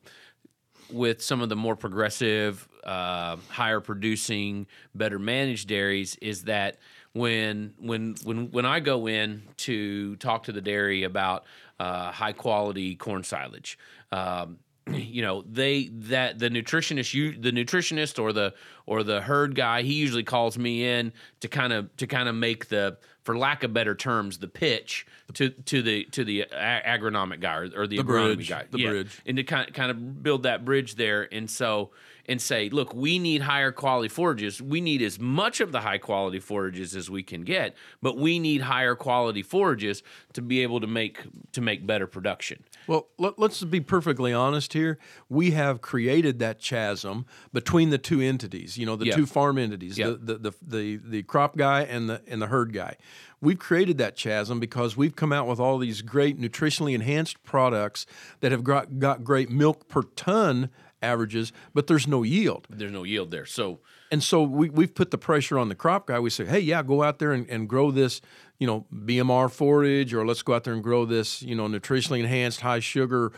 with 0.93 1.23
some 1.23 1.41
of 1.41 1.49
the 1.49 1.57
more 1.57 1.77
progressive, 1.77 2.69
uh, 2.85 3.37
higher 3.49 3.81
producing, 3.81 4.67
better 4.95 5.19
managed 5.19 5.69
dairies 5.69 6.17
is 6.17 6.45
that 6.45 6.79
when 7.13 7.75
when 7.79 8.15
when 8.25 8.51
when 8.51 8.65
I 8.65 8.81
go 8.81 9.09
in 9.09 9.43
to 9.59 10.17
talk 10.17 10.45
to 10.45 10.53
the 10.53 10.61
dairy 10.61 11.05
about 11.05 11.45
uh, 11.79 12.13
high 12.13 12.33
quality 12.33 12.95
corn 12.95 13.25
silage. 13.25 13.79
Um, 14.13 14.59
you 14.93 15.23
know 15.23 15.43
they 15.43 15.89
that 15.93 16.39
the 16.39 16.49
nutritionist 16.49 17.15
you 17.15 17.33
the 17.37 17.53
nutritionist 17.53 18.19
or 18.21 18.33
the 18.33 18.55
or 18.87 19.03
the 19.03 19.21
herd 19.21 19.55
guy 19.55 19.83
he 19.83 19.95
usually 19.95 20.25
calls 20.25 20.59
me 20.59 20.87
in 20.87 21.13
to 21.41 21.49
kind 21.49 21.73
of 21.73 21.95
to 21.97 22.07
kind 22.07 22.29
of 22.29 22.35
make 22.35 22.69
the 22.69 22.97
for 23.23 23.37
lack 23.37 23.63
of 23.63 23.73
better 23.73 23.95
terms 23.95 24.39
the 24.39 24.49
pitch 24.49 25.07
to 25.35 25.51
to 25.51 25.83
the 25.83 26.05
to 26.07 26.25
the 26.25 26.47
agronomic 26.53 27.41
guy 27.41 27.57
or, 27.57 27.71
or 27.77 27.87
the, 27.87 27.97
The 27.97 28.03
agronomy 28.05 28.37
bridge, 28.37 28.49
guy 28.49 28.65
the 28.71 28.79
yeah. 28.79 28.91
bridge. 28.91 29.21
and 29.27 29.37
to 29.37 29.45
kind 29.45 29.69
of, 29.69 29.75
kind 29.75 29.91
of 29.91 30.23
build 30.23 30.45
that 30.45 30.65
bridge 30.65 30.95
there 30.97 31.29
and 31.33 31.51
so 31.51 31.91
and 32.31 32.41
say 32.41 32.71
look 32.71 32.95
we 32.95 33.19
need 33.19 33.43
higher 33.43 33.73
quality 33.73 34.09
forages 34.09 34.63
we 34.63 34.81
need 34.81 35.03
as 35.03 35.19
much 35.19 35.61
of 35.61 35.73
the 35.73 35.81
high 35.81 35.99
quality 35.99 36.39
forages 36.39 36.95
as 36.97 37.11
we 37.11 37.23
can 37.23 37.43
get 37.43 37.77
but 38.01 38.17
we 38.17 38.39
need 38.39 38.63
higher 38.63 38.95
quality 38.95 39.43
forages 39.43 40.03
to 40.33 40.41
be 40.41 40.63
able 40.63 40.81
to 40.81 40.87
make 40.87 41.21
to 41.53 41.61
make 41.61 41.87
better 41.87 42.07
production 42.07 42.63
Well, 42.87 43.09
let, 43.19 43.39
let's 43.39 43.63
be 43.65 43.81
perfectly 43.81 44.33
honest 44.33 44.73
here. 44.73 44.99
We 45.29 45.51
have 45.53 45.81
created 45.81 46.39
that 46.39 46.61
chasm 46.61 47.27
between 47.53 47.91
the 47.91 47.99
two 47.99 48.21
entities. 48.21 48.77
You 48.79 48.87
know, 48.87 48.97
the 48.97 49.07
Yeah. 49.07 49.17
two 49.17 49.27
farm 49.27 49.59
entities, 49.59 49.99
Yeah. 49.99 50.09
the, 50.11 50.17
the, 50.17 50.39
the 50.39 50.53
the 50.63 50.97
the 50.97 51.23
crop 51.25 51.57
guy 51.57 51.83
and 51.83 52.09
the 52.09 52.23
and 52.27 52.41
the 52.43 52.47
herd 52.47 52.73
guy. 52.73 52.97
We've 53.41 53.59
created 53.59 53.99
that 53.99 54.17
chasm 54.17 54.61
because 54.61 54.97
we've 54.97 55.15
come 55.17 55.33
out 55.33 55.47
with 55.47 55.61
all 55.61 55.79
these 55.79 56.03
great 56.03 56.39
nutritionally 56.41 56.95
enhanced 56.95 57.43
products 57.43 58.07
that 58.41 58.53
have 58.53 58.63
got, 58.65 58.99
got 58.99 59.25
great 59.25 59.49
milk 59.51 59.89
per 59.89 60.03
ton 60.15 60.69
averages, 61.03 61.53
but 61.75 61.87
there's 61.87 62.07
no 62.07 62.23
yield. 62.23 62.67
there's 62.71 62.93
no 62.93 63.05
yield 63.05 63.31
there 63.31 63.47
so 63.47 63.81
And 64.11 64.23
so 64.23 64.43
we, 64.43 64.71
we've 64.71 64.95
put 64.95 65.11
the 65.11 65.19
pressure 65.19 65.59
on 65.59 65.69
the 65.69 65.75
crop 65.75 66.07
guy. 66.07 66.19
We 66.19 66.31
say, 66.31 66.45
hey, 66.45 66.61
yeah, 66.61 66.83
go 66.83 67.03
out 67.03 67.19
there 67.19 67.33
and, 67.33 67.49
and 67.49 67.69
grow 67.69 67.91
this, 67.91 68.21
you 68.59 68.67
know, 68.67 68.87
BMR 68.93 69.51
forage, 69.51 70.13
or 70.13 70.27
let's 70.27 70.43
go 70.43 70.55
out 70.55 70.65
there 70.65 70.75
and 70.75 70.83
grow 70.83 71.05
this, 71.05 71.43
you 71.43 71.55
know, 71.55 71.67
nutritionally 71.67 72.21
enhanced 72.21 72.61
high 72.61 72.81
sugar 72.81 73.33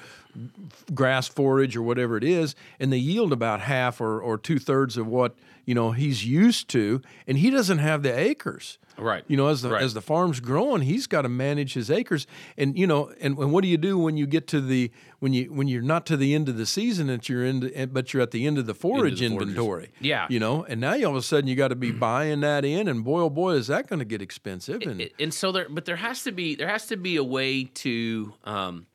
grass 0.94 1.28
forage 1.28 1.76
or 1.76 1.82
whatever 1.82 2.16
it 2.16 2.24
is. 2.24 2.54
And 2.80 2.92
they 2.92 2.98
yield 2.98 3.32
about 3.32 3.60
half 3.60 4.00
or, 4.00 4.20
or 4.20 4.38
two 4.38 4.58
thirds 4.58 4.96
of 4.96 5.06
what, 5.06 5.34
you 5.64 5.74
know, 5.74 5.92
he's 5.92 6.24
used 6.24 6.68
to. 6.70 7.00
And 7.26 7.38
he 7.38 7.50
doesn't 7.50 7.78
have 7.78 8.02
the 8.02 8.16
acres. 8.16 8.78
Right. 8.98 9.24
You 9.26 9.38
know, 9.38 9.48
as 9.48 9.62
the 9.62 9.70
Right. 9.70 9.82
as 9.82 9.94
the 9.94 10.02
farm's 10.02 10.38
growing, 10.38 10.82
he's 10.82 11.06
got 11.06 11.22
to 11.22 11.28
manage 11.30 11.72
his 11.72 11.90
acres. 11.90 12.26
And 12.58 12.78
you 12.78 12.86
know, 12.86 13.10
and, 13.22 13.38
and 13.38 13.50
what 13.50 13.62
do 13.62 13.68
you 13.68 13.78
do 13.78 13.98
when 13.98 14.18
you 14.18 14.26
get 14.26 14.46
to 14.48 14.60
the 14.60 14.90
when 15.20 15.32
you 15.32 15.46
when 15.50 15.66
you're 15.66 15.80
not 15.80 16.04
to 16.06 16.16
the 16.18 16.34
end 16.34 16.50
of 16.50 16.58
the 16.58 16.66
season 16.66 17.06
that 17.06 17.26
you're 17.26 17.42
in, 17.44 17.88
but 17.90 18.12
you're 18.12 18.22
at 18.22 18.32
the 18.32 18.46
end 18.46 18.58
of 18.58 18.66
the 18.66 18.74
forage 18.74 19.20
the 19.20 19.28
forages. 19.28 19.48
inventory? 19.48 19.88
Yeah. 19.98 20.26
You 20.28 20.40
know, 20.40 20.64
and 20.64 20.78
now 20.78 20.92
you 20.92 21.06
all 21.06 21.12
of 21.12 21.16
a 21.16 21.22
sudden 21.22 21.48
you 21.48 21.56
got 21.56 21.68
to 21.68 21.74
be 21.74 21.90
buying 22.10 22.40
that 22.42 22.66
in, 22.66 22.86
and 22.86 23.02
boy, 23.02 23.20
oh 23.22 23.30
boy, 23.30 23.52
is 23.54 23.68
that 23.68 23.86
going 23.88 24.00
to 24.00 24.04
get 24.04 24.20
expensive. 24.20 24.82
And 24.82 25.00
It- 25.00 25.14
and 25.18 25.32
so 25.32 25.52
there 25.52 25.68
but 25.70 25.86
there 25.86 25.96
has 25.96 26.22
to 26.24 26.32
be 26.32 26.54
there 26.54 26.68
has 26.68 26.86
to 26.88 26.98
be 26.98 27.16
a 27.16 27.24
way 27.24 27.64
to 27.64 28.34
um 28.44 28.86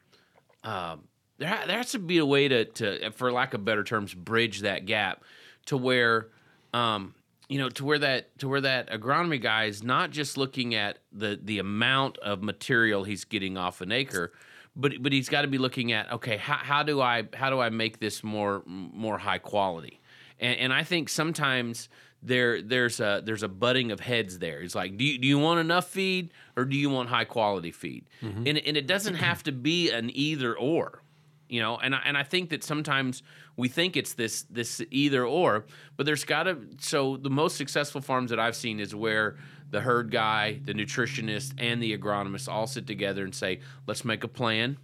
um 0.63 1.06
there, 1.38 1.50
ha- 1.50 1.63
there 1.67 1.78
has 1.78 1.91
to 1.91 2.00
be 2.00 2.17
a 2.17 2.26
way 2.26 2.47
to 2.47 2.65
to 2.65 3.12
for 3.12 3.32
lack 3.32 3.54
of 3.54 3.63
better 3.63 3.84
terms 3.84 4.13
bridge 4.13 4.62
that 4.62 4.86
gap 4.86 5.23
to 5.65 5.78
where 5.78 6.30
um 6.73 7.13
you 7.50 7.58
know 7.58 7.69
to 7.69 7.86
where 7.86 8.00
that 8.00 8.38
to 8.39 8.47
where 8.47 8.62
that 8.62 8.89
agronomy 8.89 9.41
guy 9.41 9.65
is 9.65 9.84
not 9.84 10.12
just 10.12 10.38
looking 10.38 10.76
at 10.76 11.00
the 11.12 11.39
the 11.41 11.60
amount 11.60 12.17
of 12.19 12.41
material 12.41 13.04
he's 13.04 13.23
getting 13.26 13.58
off 13.58 13.82
an 13.82 13.91
acre 13.91 14.32
but 14.76 14.93
but 15.02 15.12
he's 15.12 15.30
got 15.30 15.41
to 15.43 15.47
be 15.47 15.58
looking 15.58 15.91
at 15.91 16.12
okay 16.12 16.38
how, 16.38 16.58
how 16.58 16.84
do 16.84 17.02
i 17.02 17.23
how 17.34 17.50
do 17.50 17.60
i 17.60 17.69
make 17.69 18.00
this 18.00 18.23
more 18.23 18.63
more 18.65 19.17
high 19.17 19.39
quality? 19.39 20.02
And, 20.39 20.60
and 20.60 20.73
i 20.73 20.84
think 20.84 21.10
sometimes 21.10 21.89
there 22.21 22.62
there's 22.62 23.00
a 23.00 23.21
there's 23.23 23.43
a 23.43 23.47
butting 23.47 23.91
of 23.91 24.00
heads 24.00 24.39
there. 24.39 24.60
It's 24.62 24.76
like 24.76 24.97
do 24.97 25.06
you, 25.06 25.17
do 25.19 25.28
you 25.28 25.38
want 25.39 25.60
enough 25.60 25.88
feed 25.88 26.32
or 26.56 26.65
do 26.65 26.76
you 26.76 26.89
want 26.89 27.10
high 27.10 27.26
quality 27.26 27.71
feed? 27.71 28.06
And, 28.47 28.58
and 28.58 28.76
it 28.76 28.88
doesn't 28.88 29.15
have 29.15 29.43
to 29.43 29.52
be 29.52 29.91
an 29.91 30.10
either 30.13 30.58
or 30.58 31.04
you 31.49 31.62
know 31.62 31.77
and 31.77 31.95
I, 31.95 32.01
and 32.05 32.17
I 32.17 32.23
think 32.23 32.49
that 32.49 32.63
sometimes 32.63 33.23
we 33.55 33.67
think 33.67 33.97
it's 33.97 34.13
this 34.13 34.43
this 34.43 34.81
either 34.91 35.25
or 35.25 35.65
but 35.95 36.05
there's 36.05 36.23
got 36.23 36.43
to 36.43 36.57
so 36.79 37.17
the 37.17 37.29
most 37.29 37.55
successful 37.55 38.01
farms 38.01 38.29
that 38.29 38.39
I've 38.39 38.55
seen 38.55 38.79
is 38.79 38.93
where 38.93 39.38
the 39.69 39.81
herd 39.81 40.12
guy 40.12 40.60
the 40.63 40.73
nutritionist 40.73 41.53
and 41.57 41.81
the 41.81 41.97
agronomist 41.97 42.47
all 42.47 42.67
sit 42.67 42.88
together 42.88 43.23
and 43.23 43.33
say 43.33 43.60
let's 43.86 44.05
make 44.05 44.23
a 44.23 44.27
plan. 44.27 44.77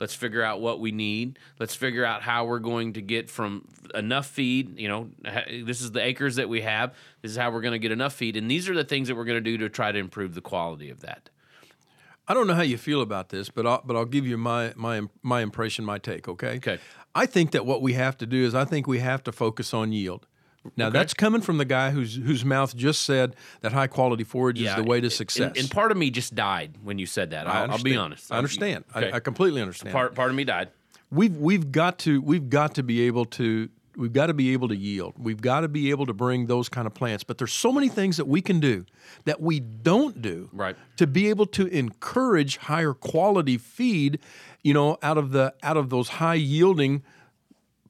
Let's 0.00 0.14
figure 0.14 0.42
out 0.42 0.60
what 0.60 0.80
we 0.80 0.90
need. 0.90 1.38
Let's 1.60 1.76
figure 1.76 2.04
out 2.04 2.20
how 2.20 2.46
we're 2.46 2.58
going 2.58 2.94
to 2.94 3.00
get 3.00 3.30
from 3.30 3.68
enough 3.94 4.26
feed 4.26 4.78
you 4.78 4.88
know 4.88 5.10
this 5.64 5.80
is 5.80 5.92
the 5.92 6.04
acres 6.04 6.36
that 6.36 6.48
we 6.48 6.62
have. 6.62 6.94
This 7.22 7.30
is 7.30 7.36
how 7.36 7.50
we're 7.50 7.60
going 7.60 7.72
to 7.72 7.78
get 7.78 7.92
enough 7.92 8.14
feed. 8.14 8.36
And 8.36 8.50
these 8.50 8.68
are 8.68 8.74
the 8.74 8.84
things 8.84 9.08
that 9.08 9.14
we're 9.14 9.24
going 9.24 9.42
to 9.42 9.50
do 9.50 9.58
to 9.58 9.68
try 9.68 9.92
to 9.92 9.98
improve 9.98 10.34
the 10.34 10.40
quality 10.40 10.90
of 10.90 11.00
that 11.00 11.30
I 12.26 12.34
don't 12.34 12.46
know 12.46 12.54
how 12.54 12.62
you 12.62 12.78
feel 12.78 13.02
about 13.02 13.28
this, 13.28 13.50
but 13.50 13.66
I'll, 13.66 13.82
but 13.84 13.96
I'll 13.96 14.04
give 14.04 14.26
you 14.26 14.38
my 14.38 14.72
my 14.76 15.02
my 15.22 15.40
impression, 15.42 15.84
my 15.84 15.98
take. 15.98 16.28
Okay. 16.28 16.56
Okay. 16.56 16.78
I 17.14 17.26
think 17.26 17.52
that 17.52 17.64
what 17.64 17.82
we 17.82 17.92
have 17.92 18.16
to 18.18 18.26
do 18.26 18.44
is 18.44 18.54
I 18.54 18.64
think 18.64 18.86
we 18.86 18.98
have 18.98 19.22
to 19.24 19.32
focus 19.32 19.72
on 19.72 19.92
yield. 19.92 20.26
Now 20.76 20.88
that's 20.88 21.12
coming 21.12 21.42
from 21.42 21.58
the 21.58 21.66
guy 21.66 21.90
whose 21.90 22.16
whose 22.16 22.44
mouth 22.44 22.74
just 22.74 23.02
said 23.02 23.36
that 23.60 23.72
high 23.72 23.86
quality 23.86 24.24
forage 24.24 24.60
is 24.60 24.74
the 24.74 24.82
way 24.82 25.00
to 25.00 25.06
and- 25.06 25.12
success. 25.12 25.52
And, 25.58 25.70
part 25.70 25.92
of 25.92 25.98
me 25.98 26.10
just 26.10 26.34
died 26.34 26.78
when 26.82 26.98
you 26.98 27.04
said 27.06 27.30
that. 27.30 27.46
I'll, 27.46 27.72
I'll 27.72 27.82
be 27.82 27.96
honest. 27.96 28.32
I 28.32 28.38
understand. 28.38 28.84
Okay. 28.96 29.12
I, 29.12 29.16
I 29.16 29.20
completely 29.20 29.60
understand. 29.60 29.92
part 29.92 30.14
part 30.14 30.30
of 30.30 30.36
me 30.36 30.44
died. 30.44 30.70
we've 31.10 31.36
we've 31.36 31.70
got 31.70 31.98
to 32.00 32.20
we've 32.22 32.48
got 32.48 32.74
to 32.76 32.82
be 32.82 33.02
able 33.02 33.26
to 33.26 33.68
we've 33.96 34.12
got 34.12 34.26
to 34.26 34.34
be 34.34 34.52
able 34.52 34.68
to 34.68 34.76
yield. 34.76 35.14
We've 35.18 35.40
got 35.40 35.60
to 35.60 35.68
be 35.68 35.90
able 35.90 36.06
to 36.06 36.12
bring 36.12 36.46
those 36.46 36.68
kind 36.68 36.86
of 36.86 36.94
plants. 36.94 37.24
But 37.24 37.38
there's 37.38 37.52
so 37.52 37.72
many 37.72 37.88
things 37.88 38.16
that 38.16 38.26
we 38.26 38.40
can 38.40 38.60
do 38.60 38.84
that 39.24 39.40
we 39.40 39.60
don't 39.60 40.20
do 40.20 40.48
Right. 40.52 40.76
to 40.96 41.06
be 41.06 41.28
able 41.28 41.46
to 41.46 41.66
encourage 41.66 42.56
higher 42.56 42.92
quality 42.92 43.58
feed, 43.58 44.18
you 44.62 44.74
know, 44.74 44.98
out 45.02 45.18
of 45.18 45.30
the 45.32 45.54
out 45.62 45.76
of 45.76 45.90
those 45.90 46.08
high 46.08 46.34
yielding 46.34 47.02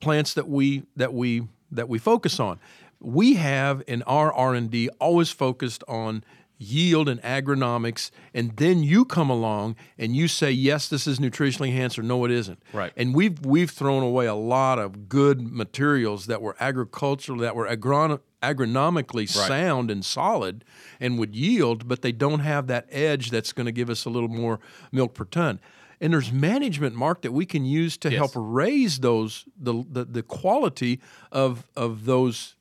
plants 0.00 0.34
that 0.34 0.48
we 0.48 0.84
that 0.96 1.12
we 1.14 1.48
that 1.70 1.88
we 1.88 1.98
focus 1.98 2.38
on. 2.38 2.58
We 3.00 3.34
have 3.34 3.82
in 3.86 4.02
our 4.04 4.32
R&D 4.32 4.88
always 5.00 5.30
focused 5.30 5.84
on 5.88 6.24
yield 6.58 7.08
and 7.08 7.20
agronomics 7.22 8.10
and 8.32 8.56
then 8.56 8.82
you 8.82 9.04
come 9.04 9.28
along 9.28 9.74
and 9.98 10.14
you 10.14 10.28
say 10.28 10.50
yes 10.50 10.88
this 10.88 11.06
is 11.06 11.18
nutritionally 11.18 11.68
enhanced 11.68 11.98
or 11.98 12.02
no 12.02 12.24
it 12.24 12.30
isn't. 12.30 12.62
Right. 12.72 12.92
And 12.96 13.14
we've 13.14 13.44
we've 13.44 13.70
thrown 13.70 14.02
away 14.02 14.26
a 14.26 14.34
lot 14.34 14.78
of 14.78 15.08
good 15.08 15.40
materials 15.42 16.26
that 16.26 16.40
were 16.40 16.56
agricultural 16.60 17.38
that 17.40 17.56
were 17.56 17.66
agrono- 17.66 18.20
agronomically 18.42 19.28
sound 19.28 19.90
and 19.90 20.04
solid 20.04 20.64
and 21.00 21.18
would 21.18 21.34
yield 21.34 21.88
but 21.88 22.02
they 22.02 22.12
don't 22.12 22.40
have 22.40 22.66
that 22.68 22.86
edge 22.90 23.30
that's 23.30 23.52
going 23.52 23.66
to 23.66 23.72
give 23.72 23.90
us 23.90 24.04
a 24.04 24.10
little 24.10 24.28
more 24.28 24.60
milk 24.92 25.14
per 25.14 25.24
ton. 25.24 25.60
And 26.00 26.12
there's 26.12 26.32
management, 26.32 26.96
Mark, 26.96 27.22
that 27.22 27.32
we 27.32 27.46
can 27.46 27.64
use 27.64 27.96
to 27.98 28.10
Yes. 28.10 28.18
help 28.18 28.32
raise 28.34 28.98
those 28.98 29.44
the, 29.56 29.84
the 29.90 30.04
the 30.04 30.22
quality 30.22 31.00
of 31.32 31.66
of 31.76 32.04
those 32.04 32.56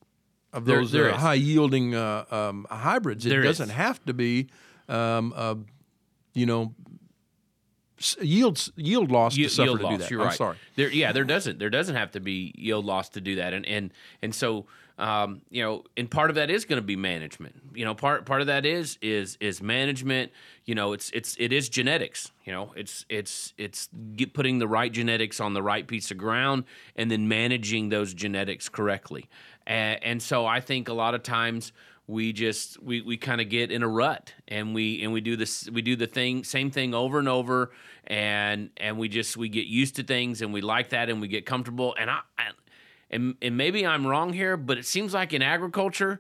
of 0.54 0.66
There- 0.66 0.78
those 0.78 0.92
there 0.92 1.12
uh, 1.14 1.18
high 1.18 1.34
yielding 1.34 1.96
uh, 1.96 2.26
um, 2.32 2.68
hybrids. 2.70 3.26
It 3.26 3.30
There 3.30 3.42
is. 3.42 3.58
doesn't 3.58 3.70
have 3.76 4.04
to 4.06 4.14
be, 4.14 4.48
um, 4.88 5.34
uh, 5.36 5.56
you 6.34 6.46
know, 6.46 6.74
yield 8.22 8.70
yield 8.76 9.12
loss 9.12 9.36
Yi- 9.38 9.46
to 9.46 9.50
suffer 9.50 9.68
yield 9.70 9.80
to 9.82 9.88
do 9.90 9.98
that. 9.98 10.12
You're 10.12 10.22
I'm 10.22 10.28
right. 10.28 10.38
sorry. 10.38 10.58
There, 10.76 10.90
yeah, 10.90 11.12
there 11.12 11.24
doesn't 11.24 11.60
there 11.60 11.70
doesn't 11.70 11.96
have 11.96 12.12
to 12.12 12.20
be 12.20 12.54
yield 12.58 12.86
loss 12.86 13.10
to 13.10 13.22
do 13.22 13.36
that, 13.36 13.54
and 13.54 13.66
and 13.66 13.92
and 14.22 14.34
so 14.36 14.66
um, 15.00 15.42
you 15.50 15.64
know, 15.64 15.84
and 15.98 16.10
part 16.10 16.30
of 16.30 16.36
that 16.36 16.52
is 16.52 16.66
going 16.66 16.78
to 16.78 16.86
be 16.86 16.96
management. 16.96 17.56
You 17.74 17.84
know, 17.84 17.96
part 17.96 18.26
part 18.26 18.42
of 18.42 18.48
that 18.48 18.66
is 18.66 18.98
is 19.02 19.38
is 19.40 19.62
management. 19.62 20.32
You 20.66 20.76
know, 20.76 20.94
it's 20.94 21.10
it's 21.12 21.36
it 21.40 21.52
is 21.52 21.68
genetics. 21.70 22.32
You 22.46 22.52
know, 22.54 22.74
it's 22.76 23.06
it's 23.10 23.54
it's 23.58 23.90
putting 24.34 24.60
the 24.60 24.68
right 24.68 24.92
genetics 24.92 25.40
on 25.40 25.54
the 25.54 25.64
right 25.64 25.88
piece 25.88 26.12
of 26.12 26.18
ground, 26.18 26.66
and 26.96 27.10
then 27.10 27.28
managing 27.28 27.90
those 27.90 28.14
genetics 28.14 28.70
correctly. 28.70 29.26
And, 29.66 30.04
and 30.04 30.22
so 30.22 30.46
I 30.46 30.60
think 30.60 30.90
a 30.90 30.94
lot 30.94 31.16
of 31.16 31.24
times 31.24 31.72
we 32.08 32.34
just 32.34 32.82
we, 32.84 33.02
we 33.02 33.18
kind 33.18 33.40
of 33.40 33.50
get 33.50 33.72
in 33.72 33.82
a 33.82 33.88
rut 33.88 34.34
and 34.48 34.76
we 34.76 35.02
and 35.04 35.14
we 35.14 35.22
do 35.22 35.36
this 35.38 35.70
we 35.70 35.82
do 35.82 35.96
the 35.96 36.08
thing 36.08 36.44
same 36.44 36.70
thing 36.70 36.94
over 36.94 37.18
and 37.18 37.30
over 37.30 37.72
and 38.06 38.70
and 38.78 38.98
we 38.98 39.08
just 39.08 39.38
we 39.38 39.48
get 39.48 39.68
used 39.68 39.96
to 39.96 40.04
things 40.04 40.42
and 40.42 40.54
we 40.54 40.60
like 40.60 40.90
that 40.90 41.10
and 41.10 41.22
we 41.22 41.28
get 41.28 41.46
comfortable. 41.46 41.96
And 41.98 42.10
I, 42.10 42.20
I 42.38 42.50
and 43.10 43.36
and 43.42 43.56
maybe 43.56 43.86
I'm 43.86 44.06
wrong 44.06 44.34
here 44.34 44.58
but 44.58 44.78
it 44.78 44.86
seems 44.86 45.14
like 45.14 45.34
in 45.34 45.42
agriculture 45.42 46.20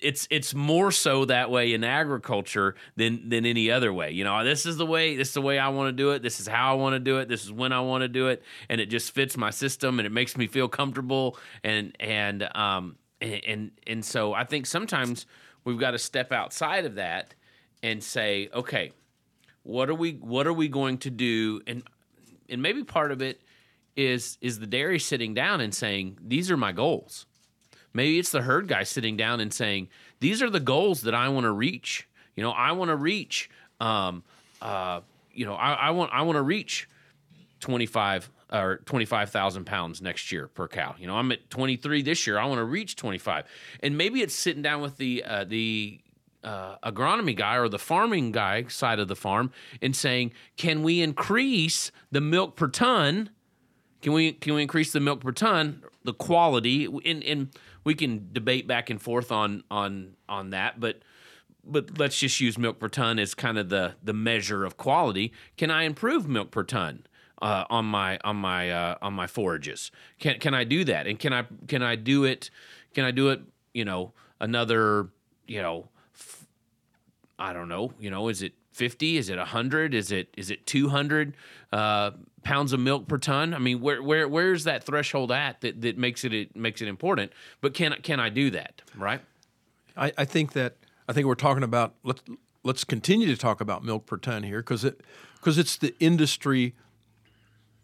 it's 0.00 0.26
it's 0.30 0.54
more 0.54 0.90
so 0.90 1.24
that 1.24 1.50
way 1.50 1.72
in 1.72 1.84
agriculture 1.84 2.74
than 2.96 3.28
than 3.28 3.46
any 3.46 3.70
other 3.70 3.92
way. 3.92 4.10
You 4.10 4.24
know, 4.24 4.44
this 4.44 4.66
is 4.66 4.76
the 4.76 4.86
way 4.86 5.16
this 5.16 5.28
is 5.28 5.34
the 5.34 5.42
way 5.42 5.58
I 5.58 5.68
want 5.68 5.88
to 5.88 5.92
do 5.92 6.10
it. 6.10 6.22
This 6.22 6.40
is 6.40 6.46
how 6.46 6.72
I 6.72 6.74
want 6.74 6.94
to 6.94 7.00
do 7.00 7.18
it. 7.18 7.28
This 7.28 7.44
is 7.44 7.52
when 7.52 7.72
I 7.72 7.80
want 7.80 8.02
to 8.02 8.08
do 8.08 8.28
it, 8.28 8.42
and 8.68 8.80
it 8.80 8.86
just 8.86 9.12
fits 9.12 9.36
my 9.36 9.50
system 9.50 9.98
and 9.98 10.06
it 10.06 10.12
makes 10.12 10.36
me 10.36 10.46
feel 10.46 10.68
comfortable. 10.68 11.38
And 11.62 11.96
and 12.00 12.48
um 12.56 12.96
and 13.20 13.40
and, 13.46 13.70
and 13.86 14.04
so 14.04 14.34
I 14.34 14.44
think 14.44 14.66
sometimes 14.66 15.26
we've 15.64 15.78
got 15.78 15.92
to 15.92 15.98
step 15.98 16.32
outside 16.32 16.84
of 16.84 16.96
that 16.96 17.34
and 17.82 18.02
say, 18.02 18.48
okay, 18.52 18.92
what 19.62 19.88
are 19.88 19.94
we 19.94 20.12
what 20.12 20.46
are 20.46 20.52
we 20.52 20.68
going 20.68 20.98
to 20.98 21.10
do? 21.10 21.60
And 21.66 21.82
and 22.48 22.60
maybe 22.60 22.84
part 22.84 23.12
of 23.12 23.22
it 23.22 23.40
is 23.96 24.38
is 24.40 24.58
the 24.58 24.66
dairy 24.66 24.98
sitting 24.98 25.34
down 25.34 25.60
and 25.60 25.74
saying, 25.74 26.18
these 26.20 26.50
are 26.50 26.56
my 26.56 26.72
goals. 26.72 27.26
Maybe 27.94 28.18
it's 28.18 28.30
the 28.30 28.42
herd 28.42 28.68
guy 28.68 28.82
sitting 28.82 29.16
down 29.16 29.40
and 29.40 29.54
saying, 29.54 29.88
"These 30.20 30.42
are 30.42 30.50
the 30.50 30.60
goals 30.60 31.02
that 31.02 31.14
I 31.14 31.28
want 31.28 31.44
to 31.44 31.52
reach. 31.52 32.08
You 32.36 32.42
know, 32.42 32.50
I 32.50 32.72
want 32.72 32.90
to 32.90 32.96
reach. 32.96 33.48
Um, 33.80 34.24
uh, 34.60 35.00
you 35.32 35.46
know, 35.46 35.54
I, 35.54 35.74
I 35.74 35.90
want 35.90 36.12
I 36.12 36.22
want 36.22 36.36
to 36.36 36.42
reach 36.42 36.88
twenty 37.60 37.86
five 37.86 38.30
or 38.52 38.78
twenty 38.84 39.04
five 39.04 39.30
thousand 39.30 39.64
pounds 39.64 40.02
next 40.02 40.32
year 40.32 40.48
per 40.48 40.68
cow. 40.68 40.94
You 40.98 41.06
know, 41.06 41.16
I'm 41.16 41.30
at 41.32 41.48
twenty 41.50 41.76
three 41.76 42.02
this 42.02 42.26
year. 42.26 42.38
I 42.38 42.46
want 42.46 42.58
to 42.58 42.64
reach 42.64 42.96
twenty 42.96 43.18
five, 43.18 43.46
and 43.80 43.96
maybe 43.96 44.22
it's 44.22 44.34
sitting 44.34 44.62
down 44.62 44.80
with 44.80 44.96
the 44.96 45.24
uh, 45.24 45.44
the 45.44 46.00
uh, 46.42 46.76
agronomy 46.84 47.34
guy 47.34 47.56
or 47.56 47.68
the 47.68 47.78
farming 47.78 48.32
guy 48.32 48.64
side 48.64 48.98
of 48.98 49.08
the 49.08 49.16
farm 49.16 49.50
and 49.80 49.94
saying, 49.94 50.32
"Can 50.56 50.82
we 50.82 51.00
increase 51.00 51.90
the 52.10 52.20
milk 52.20 52.56
per 52.56 52.68
ton?" 52.68 53.30
Can 54.04 54.12
we 54.12 54.32
can 54.32 54.52
we 54.52 54.60
increase 54.60 54.92
the 54.92 55.00
milk 55.00 55.20
per 55.20 55.32
ton, 55.32 55.82
the 56.04 56.12
quality, 56.12 56.84
and 56.84 57.24
and 57.24 57.48
we 57.84 57.94
can 57.94 58.28
debate 58.32 58.68
back 58.68 58.90
and 58.90 59.00
forth 59.00 59.32
on 59.32 59.64
on 59.70 60.16
on 60.28 60.50
that, 60.50 60.78
but 60.78 61.00
but 61.64 61.98
let's 61.98 62.18
just 62.18 62.38
use 62.38 62.58
milk 62.58 62.78
per 62.78 62.88
ton 62.88 63.18
as 63.18 63.34
kind 63.34 63.56
of 63.56 63.70
the 63.70 63.94
the 64.02 64.12
measure 64.12 64.62
of 64.66 64.76
quality. 64.76 65.32
Can 65.56 65.70
I 65.70 65.84
improve 65.84 66.28
milk 66.28 66.50
per 66.50 66.64
ton 66.64 67.06
uh, 67.40 67.64
on 67.70 67.86
my 67.86 68.18
on 68.24 68.36
my 68.36 68.70
uh, 68.70 68.96
on 69.00 69.14
my 69.14 69.26
forages? 69.26 69.90
Can 70.18 70.38
can 70.38 70.52
I 70.52 70.64
do 70.64 70.84
that? 70.84 71.06
And 71.06 71.18
can 71.18 71.32
I 71.32 71.46
can 71.66 71.82
I 71.82 71.96
do 71.96 72.24
it? 72.24 72.50
Can 72.92 73.06
I 73.06 73.10
do 73.10 73.30
it? 73.30 73.40
You 73.72 73.86
know, 73.86 74.12
another 74.38 75.08
you 75.46 75.62
know 75.62 75.88
I 77.38 77.54
don't 77.54 77.68
know. 77.68 77.94
You 77.98 78.10
know, 78.10 78.28
is 78.28 78.42
it 78.42 78.52
fifty? 78.74 79.16
Is 79.16 79.30
it 79.30 79.38
hundred? 79.38 79.94
Is 79.94 80.12
it 80.12 80.28
is 80.36 80.50
it 80.50 80.66
two 80.66 80.88
hundred 80.90 81.34
uh, 81.72 82.10
pounds 82.42 82.72
of 82.72 82.80
milk 82.80 83.08
per 83.08 83.16
ton? 83.16 83.54
I 83.54 83.58
mean, 83.58 83.80
where 83.80 84.02
where 84.02 84.28
where's 84.28 84.64
that 84.64 84.84
threshold 84.84 85.32
at 85.32 85.60
that, 85.62 85.80
that 85.80 85.96
makes 85.96 86.24
it, 86.24 86.34
it 86.34 86.54
makes 86.56 86.82
it 86.82 86.88
important? 86.88 87.32
But 87.60 87.72
can 87.72 87.94
can 88.02 88.20
I 88.20 88.28
do 88.28 88.50
that? 88.50 88.82
Right? 88.96 89.20
I, 89.96 90.12
I 90.18 90.24
think 90.24 90.52
that 90.52 90.76
I 91.08 91.12
think 91.12 91.26
we're 91.26 91.34
talking 91.36 91.62
about 91.62 91.94
let's 92.02 92.20
let's 92.64 92.84
continue 92.84 93.26
to 93.28 93.36
talk 93.36 93.60
about 93.60 93.84
milk 93.84 94.06
per 94.06 94.16
ton 94.16 94.42
here 94.42 94.58
because 94.58 94.84
it 94.84 95.00
because 95.36 95.56
it's 95.56 95.76
the 95.76 95.94
industry 96.00 96.74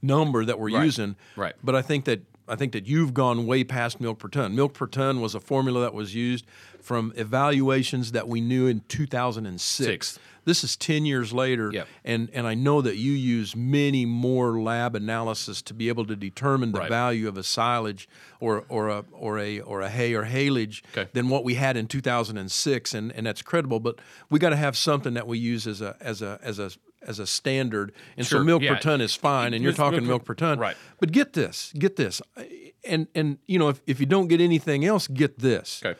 number 0.02 0.44
that 0.44 0.58
we're 0.58 0.70
Right. 0.74 0.84
using. 0.84 1.16
Right. 1.36 1.54
But 1.62 1.74
I 1.74 1.82
think 1.82 2.04
that 2.06 2.20
I 2.50 2.56
think 2.56 2.72
that 2.72 2.86
you've 2.86 3.14
gone 3.14 3.46
way 3.46 3.62
past 3.64 4.00
milk 4.00 4.18
per 4.18 4.28
ton. 4.28 4.54
Milk 4.56 4.74
per 4.74 4.86
ton 4.86 5.20
was 5.20 5.34
a 5.34 5.40
formula 5.40 5.80
that 5.82 5.94
was 5.94 6.14
used 6.14 6.44
from 6.80 7.12
evaluations 7.16 8.12
that 8.12 8.26
we 8.28 8.40
knew 8.40 8.66
in 8.66 8.80
2006. 8.88 9.62
Six. 9.86 10.18
This 10.46 10.64
is 10.64 10.74
10 10.76 11.04
years 11.04 11.32
later, 11.34 11.70
Yep. 11.72 11.86
and, 12.04 12.30
and 12.32 12.46
I 12.46 12.54
know 12.54 12.80
that 12.80 12.96
you 12.96 13.12
use 13.12 13.54
many 13.54 14.06
more 14.06 14.58
lab 14.60 14.96
analysis 14.96 15.60
to 15.62 15.74
be 15.74 15.88
able 15.88 16.06
to 16.06 16.16
determine 16.16 16.72
the 16.72 16.80
Right. 16.80 16.88
value 16.88 17.28
of 17.28 17.36
a 17.36 17.42
silage 17.42 18.08
or, 18.40 18.64
or, 18.70 18.88
a, 18.88 19.04
or, 19.12 19.38
a, 19.38 19.60
or 19.60 19.82
a 19.82 19.90
hay 19.90 20.14
or 20.14 20.24
haylage 20.24 20.82
Okay. 20.96 21.10
than 21.12 21.28
what 21.28 21.44
we 21.44 21.54
had 21.54 21.76
in 21.76 21.86
2006, 21.86 22.94
and, 22.94 23.12
and 23.12 23.26
that's 23.26 23.42
credible. 23.42 23.80
But 23.80 24.00
we 24.30 24.38
got 24.38 24.50
to 24.50 24.56
have 24.56 24.76
something 24.78 25.12
that 25.14 25.26
we 25.26 25.38
use 25.38 25.66
as 25.66 25.82
a 25.82 25.94
as 26.00 26.22
a 26.22 26.38
as 26.42 26.58
a 26.58 26.70
as 27.06 27.18
a 27.18 27.26
standard, 27.26 27.92
and 28.16 28.26
so 28.26 28.42
milk 28.42 28.62
yeah. 28.62 28.74
per 28.74 28.80
ton 28.80 29.00
is 29.00 29.14
fine, 29.14 29.54
and 29.54 29.62
you're 29.62 29.72
talking 29.72 30.06
milk 30.06 30.24
per 30.24 30.34
ton, 30.34 30.58
right. 30.58 30.76
But 30.98 31.12
get 31.12 31.32
this, 31.32 31.72
get 31.78 31.96
this, 31.96 32.20
and 32.84 33.08
and 33.14 33.38
you 33.46 33.58
know 33.58 33.68
if, 33.68 33.80
if 33.86 34.00
you 34.00 34.06
don't 34.06 34.28
get 34.28 34.40
anything 34.40 34.84
else, 34.84 35.06
get 35.06 35.38
this. 35.38 35.82
Okay. 35.84 35.98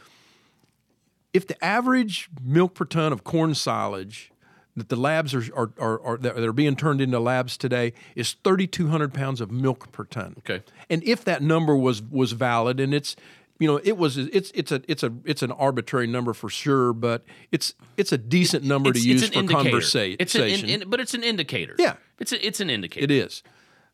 if 1.33 1.47
the 1.47 1.63
average 1.65 2.29
milk 2.43 2.75
per 2.75 2.85
ton 2.85 3.13
of 3.13 3.25
corn 3.25 3.55
silage 3.55 4.31
that 4.77 4.89
the 4.89 4.97
labs 4.97 5.35
are, 5.35 5.45
are, 5.55 5.73
are, 5.79 6.01
are 6.03 6.17
that 6.19 6.39
are 6.39 6.53
being 6.53 6.77
turned 6.77 7.01
into 7.01 7.19
labs 7.19 7.57
today 7.57 7.93
is 8.15 8.37
3,200 8.45 9.13
pounds 9.13 9.41
of 9.41 9.51
milk 9.51 9.91
per 9.93 10.05
ton. 10.05 10.37
Okay. 10.39 10.63
And 10.89 11.03
if 11.05 11.25
that 11.25 11.43
number 11.43 11.77
was 11.77 12.03
was 12.03 12.33
valid, 12.33 12.81
and 12.81 12.95
it's 12.95 13.17
you 13.61 13.69
know 13.69 13.79
it 13.85 13.97
was 13.97 14.17
it's 14.17 14.51
it's 14.57 14.73
a 14.73 14.83
it's 14.89 15.05
a 15.05 15.13
it's 15.25 15.43
an 15.43 15.53
arbitrary 15.53 16.09
number 16.09 16.33
for 16.33 16.49
sure, 16.49 16.93
but 16.93 17.25
it's 17.53 17.75
it's 17.97 18.11
a 18.11 18.19
decent 18.19 18.65
number 18.65 18.91
It's, 18.91 19.03
to 19.03 19.09
use 19.09 19.23
it's 19.23 19.33
for 19.33 19.39
an 19.39 19.45
indicator. 19.45 19.71
conversation. 19.71 20.17
It's 20.19 20.35
an 20.35 20.43
in, 20.43 20.83
in- 20.83 20.89
but 20.91 20.99
it's 20.99 21.15
an 21.15 21.23
indicator. 21.23 21.77
Yeah. 21.79 21.95
It's 22.19 22.33
a, 22.33 22.45
it's 22.45 22.59
an 22.61 22.71
indicator. 22.71 23.05
It 23.05 23.11
is. 23.13 23.43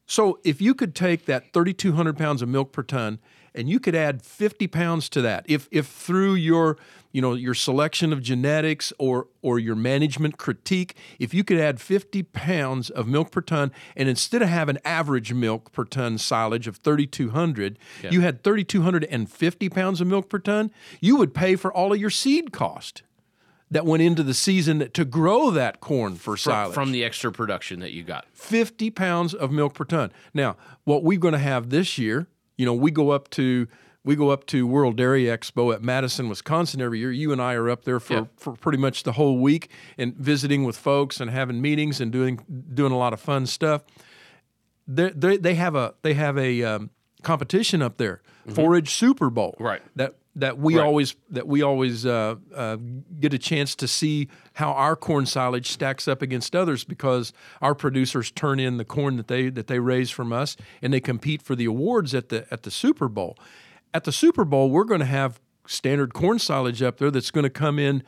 So 0.07 0.39
if 0.45 0.61
you 0.61 0.73
could 0.75 0.95
take 0.95 1.27
that 1.27 1.53
3,200 1.53 2.17
pounds 2.17 2.41
of 2.41 2.49
milk 2.49 2.73
per 2.73 2.85
ton 2.85 3.19
and 3.57 3.69
you 3.69 3.81
could 3.81 3.95
add 3.97 4.23
50 4.23 4.69
pounds 4.69 5.09
to 5.11 5.21
that, 5.23 5.45
if 5.49 5.69
if 5.73 5.87
through 5.89 6.35
your 6.35 6.77
you 7.17 7.23
know 7.23 7.33
your 7.33 7.55
selection 7.55 8.13
of 8.13 8.21
genetics 8.21 8.93
or 8.99 9.29
or 9.41 9.59
your 9.59 9.75
management 9.75 10.37
critique, 10.37 10.95
if 11.19 11.33
you 11.33 11.45
could 11.45 11.59
add 11.59 11.81
50 11.81 12.23
pounds 12.25 12.91
of 12.91 13.09
milk 13.09 13.31
per 13.31 13.41
ton, 13.41 13.73
and 13.97 14.07
instead 14.07 14.43
of 14.43 14.51
having 14.51 14.77
an 14.77 14.83
average 14.85 15.33
milk 15.33 15.73
per 15.73 15.85
ton 15.85 16.19
silage 16.19 16.69
of 16.69 16.77
3,200, 16.77 17.79
you 18.11 18.21
had 18.21 18.45
3,250 18.45 19.69
pounds 19.71 20.03
of 20.03 20.07
milk 20.07 20.29
per 20.29 20.39
ton, 20.39 20.71
you 21.01 21.17
would 21.17 21.33
pay 21.33 21.57
for 21.57 21.73
all 21.73 21.95
of 21.95 21.99
your 21.99 22.11
seed 22.11 22.53
cost 22.53 23.03
that 23.71 23.87
went 23.87 24.03
into 24.03 24.23
the 24.23 24.35
season 24.35 24.91
to 24.91 25.05
grow 25.07 25.51
that 25.51 25.81
corn 25.81 26.17
for 26.17 26.37
silage. 26.37 26.75
from 26.75 26.93
the 26.93 27.03
extra 27.03 27.33
production 27.33 27.81
that 27.81 27.93
you 27.93 28.03
got. 28.03 28.27
50 28.35 28.91
pounds 28.91 29.33
of 29.33 29.51
milk 29.51 29.73
per 29.73 29.85
ton. 29.85 30.13
Now, 30.35 30.59
what 30.85 31.03
we're 31.03 31.19
going 31.19 31.33
to 31.33 31.39
have 31.39 31.71
this 31.71 31.97
year, 31.97 32.27
you 32.59 32.67
know, 32.67 32.75
we 32.75 32.91
go 32.91 33.09
up 33.09 33.31
to 33.31 33.69
we 34.07 34.15
go 34.15 34.31
up 34.31 34.47
to 34.47 34.69
World 34.69 34.97
Dairy 34.97 35.25
Expo 35.25 35.75
at 35.75 35.83
Madison, 35.83 36.29
Wisconsin 36.29 36.81
every 36.81 37.01
year. 37.01 37.11
You 37.11 37.33
and 37.33 37.43
I 37.43 37.55
are 37.55 37.69
up 37.69 37.83
there 37.83 37.99
for, 37.99 38.15
Yeah. 38.15 38.25
for 38.37 38.53
pretty 38.53 38.79
much 38.79 39.03
the 39.03 39.13
whole 39.13 39.39
week 39.39 39.69
and 39.99 40.15
visiting 40.15 40.63
with 40.65 40.77
folks 40.77 41.21
and 41.21 41.29
having 41.29 41.61
meetings 41.61 42.01
and 42.01 42.13
doing 42.13 42.39
doing 42.73 42.93
a 42.93 42.97
lot 42.97 43.13
of 43.13 43.21
fun 43.21 43.47
stuff. 43.47 43.83
They 44.87 45.11
they, 45.11 45.37
they 45.37 45.55
have 45.57 45.75
a 45.75 45.95
they 46.03 46.15
have 46.15 46.39
a 46.39 46.63
um, 46.63 46.91
competition 47.23 47.83
up 47.83 47.97
there, 47.97 48.23
Forage 48.49 48.91
Super 48.95 49.29
Bowl. 49.29 49.53
Mm-hmm. 49.55 49.65
Right. 49.65 49.83
That 49.97 50.15
that 50.37 50.59
we 50.59 50.79
always 50.79 51.17
that 51.31 51.49
we 51.49 51.63
always 51.63 52.07
uh, 52.07 52.37
uh, 52.55 52.77
get 53.19 53.35
a 53.35 53.39
chance 53.39 53.75
to 53.75 53.89
see 53.89 54.29
how 54.53 54.71
our 54.71 54.95
corn 54.95 55.27
silage 55.27 55.69
stacks 55.73 56.07
up 56.07 56.23
against 56.23 56.55
others 56.55 56.85
because 56.85 57.33
our 57.61 57.75
producers 57.75 58.31
turn 58.31 58.61
in 58.61 58.77
the 58.77 58.85
corn 58.85 59.17
that 59.17 59.27
they 59.27 59.49
that 59.49 59.67
they 59.67 59.81
raise 59.81 60.11
from 60.11 60.33
us 60.33 60.57
and 60.81 60.93
they 60.93 61.01
compete 61.01 61.43
for 61.43 61.57
the 61.57 61.65
awards 61.65 62.15
at 62.15 62.29
the 62.29 62.47
at 62.53 62.63
the 62.63 62.71
Super 62.71 63.09
Bowl. 63.09 63.37
At 63.97 64.05
the 64.05 64.13
Super 64.13 64.45
Bowl, 64.45 64.69
we're 64.69 64.85
going 64.85 65.01
to 65.01 65.07
have 65.07 65.41
standard 65.67 66.13
corn 66.13 66.39
silage 66.39 66.83
up 66.83 66.99
there 66.99 67.11
that's 67.11 67.31
going 67.31 67.45
to 67.45 67.49
come 67.51 67.79
in 67.79 68.03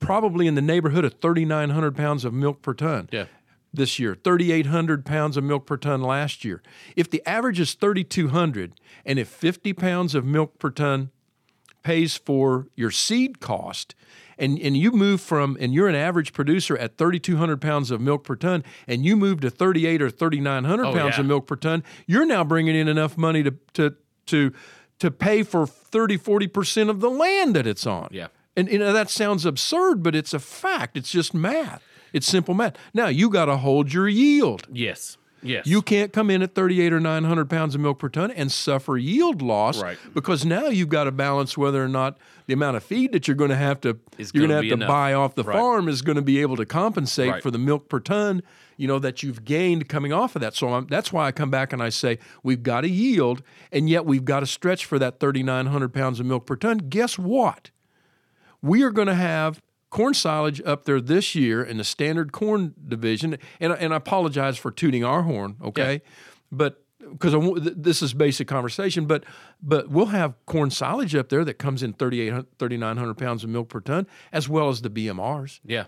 probably 0.00 0.46
in 0.46 0.54
the 0.54 0.62
neighborhood 0.62 1.04
of 1.04 1.20
3,900 1.20 1.94
pounds 1.94 2.24
of 2.24 2.32
milk 2.32 2.62
per 2.62 2.72
ton 2.72 3.10
Yeah. 3.12 3.26
this 3.70 3.98
year, 3.98 4.14
3,800 4.14 5.04
pounds 5.04 5.36
of 5.36 5.44
milk 5.44 5.66
per 5.66 5.76
ton 5.76 6.00
last 6.00 6.42
year. 6.42 6.62
If 6.96 7.10
the 7.10 7.22
average 7.28 7.60
is 7.60 7.74
3,200, 7.74 8.80
and 9.04 9.18
if 9.18 9.28
50 9.28 9.74
pounds 9.74 10.14
of 10.14 10.24
milk 10.24 10.58
per 10.58 10.70
ton 10.70 11.10
pays 11.82 12.16
for 12.16 12.68
your 12.74 12.90
seed 12.90 13.40
cost, 13.40 13.94
and, 14.38 14.58
and 14.58 14.74
you 14.74 14.90
move 14.90 15.20
from, 15.20 15.54
and 15.60 15.74
you're 15.74 15.86
an 15.88 15.94
average 15.94 16.32
producer 16.32 16.78
at 16.78 16.96
3,200 16.96 17.60
pounds 17.60 17.90
of 17.90 18.00
milk 18.00 18.24
per 18.24 18.36
ton, 18.36 18.64
and 18.88 19.04
you 19.04 19.16
move 19.16 19.40
to 19.42 19.50
38 19.50 20.00
or 20.00 20.08
3,900 20.08 20.86
Oh, 20.86 20.92
pounds 20.94 21.16
yeah. 21.16 21.20
of 21.20 21.26
milk 21.26 21.46
per 21.46 21.56
ton, 21.56 21.84
you're 22.06 22.24
now 22.24 22.42
bringing 22.42 22.74
in 22.74 22.88
enough 22.88 23.18
money 23.18 23.42
to, 23.42 23.54
to, 23.74 23.94
to, 24.26 24.54
to 25.04 25.10
pay 25.10 25.42
for 25.42 25.66
30, 25.66 26.18
40% 26.18 26.88
of 26.90 27.00
the 27.00 27.10
land 27.10 27.54
that 27.54 27.66
it's 27.66 27.86
on. 27.86 28.08
Yeah. 28.10 28.28
And 28.56 28.68
you 28.70 28.78
know 28.78 28.92
that 28.92 29.10
sounds 29.10 29.44
absurd, 29.44 30.02
but 30.02 30.14
it's 30.14 30.32
a 30.32 30.38
fact. 30.38 30.96
It's 30.96 31.10
just 31.10 31.34
math. 31.34 31.82
It's 32.12 32.26
simple 32.26 32.54
math. 32.54 32.76
Now 32.92 33.08
you 33.08 33.28
got 33.28 33.46
to 33.46 33.56
hold 33.56 33.92
your 33.92 34.08
yield. 34.08 34.66
Yes. 34.72 35.16
Yes. 35.42 35.66
You 35.66 35.82
can't 35.82 36.10
come 36.10 36.30
in 36.30 36.40
at 36.40 36.54
38 36.54 36.92
or 36.94 37.00
900 37.00 37.50
pounds 37.50 37.74
of 37.74 37.80
milk 37.82 37.98
per 37.98 38.08
ton 38.08 38.30
and 38.30 38.50
suffer 38.50 38.96
yield 38.96 39.42
loss 39.42 39.82
Right. 39.82 39.98
because 40.14 40.42
now 40.46 40.68
you've 40.68 40.88
got 40.88 41.04
to 41.04 41.12
balance 41.12 41.58
whether 41.58 41.84
or 41.84 41.88
not 41.88 42.16
the 42.46 42.54
amount 42.54 42.78
of 42.78 42.82
feed 42.84 43.12
that 43.12 43.28
you're 43.28 43.34
going 43.34 43.50
to 43.50 43.56
have 43.56 43.78
to 43.82 43.98
Is 44.16 44.30
you're 44.32 44.46
gonna 44.46 44.54
going 44.54 44.62
to 44.62 44.68
have 44.70 44.78
to 44.78 44.84
enough. 44.84 44.88
buy 44.88 45.12
off 45.12 45.34
the 45.34 45.42
Right. 45.44 45.54
farm 45.58 45.86
is 45.88 46.00
going 46.00 46.16
to 46.16 46.22
be 46.22 46.40
able 46.40 46.56
to 46.56 46.64
compensate 46.64 47.30
Right. 47.30 47.42
for 47.42 47.50
the 47.50 47.58
milk 47.58 47.90
per 47.90 48.00
ton 48.00 48.42
you 48.76 48.88
know 48.88 48.98
that 48.98 49.22
you've 49.22 49.44
gained 49.44 49.88
coming 49.88 50.12
off 50.12 50.36
of 50.36 50.42
that. 50.42 50.54
So 50.54 50.74
I'm, 50.74 50.86
that's 50.86 51.12
why 51.12 51.26
I 51.26 51.32
come 51.32 51.50
back 51.50 51.72
and 51.72 51.82
I 51.82 51.88
say 51.88 52.18
we've 52.42 52.62
got 52.62 52.82
to 52.82 52.88
yield 52.88 53.42
and 53.72 53.88
yet 53.88 54.04
we've 54.06 54.24
got 54.24 54.40
to 54.40 54.46
stretch 54.46 54.84
for 54.84 54.98
that 54.98 55.20
3,900 55.20 55.92
pounds 55.92 56.20
of 56.20 56.26
milk 56.26 56.46
per 56.46 56.56
ton. 56.56 56.78
Guess 56.78 57.18
what? 57.18 57.70
we 58.64 58.82
are 58.82 58.90
going 58.90 59.08
to 59.08 59.14
have 59.14 59.62
corn 59.90 60.14
silage 60.14 60.60
up 60.62 60.86
there 60.86 61.00
this 61.00 61.34
year 61.34 61.62
in 61.62 61.76
the 61.76 61.84
standard 61.84 62.32
corn 62.32 62.74
division. 62.88 63.36
And, 63.60 63.72
and 63.74 63.92
I 63.92 63.96
apologize 63.98 64.56
for 64.56 64.70
tooting 64.70 65.04
our 65.04 65.22
horn, 65.22 65.56
okay? 65.62 66.00
But 66.50 66.82
because 66.98 67.34
this 67.76 68.00
is 68.00 68.14
basic 68.14 68.48
conversation, 68.48 69.04
but 69.04 69.24
but 69.62 69.90
we'll 69.90 70.06
have 70.06 70.34
corn 70.46 70.70
silage 70.70 71.14
up 71.14 71.28
there 71.28 71.44
that 71.44 71.54
comes 71.54 71.82
in 71.82 71.92
3,800 71.92 72.58
3,900 72.58 73.14
pounds 73.14 73.44
of 73.44 73.50
milk 73.50 73.68
per 73.68 73.80
ton, 73.80 74.06
as 74.32 74.48
well 74.48 74.70
as 74.70 74.80
the 74.80 74.90
BMRs. 74.90 75.60
yeah. 75.64 75.84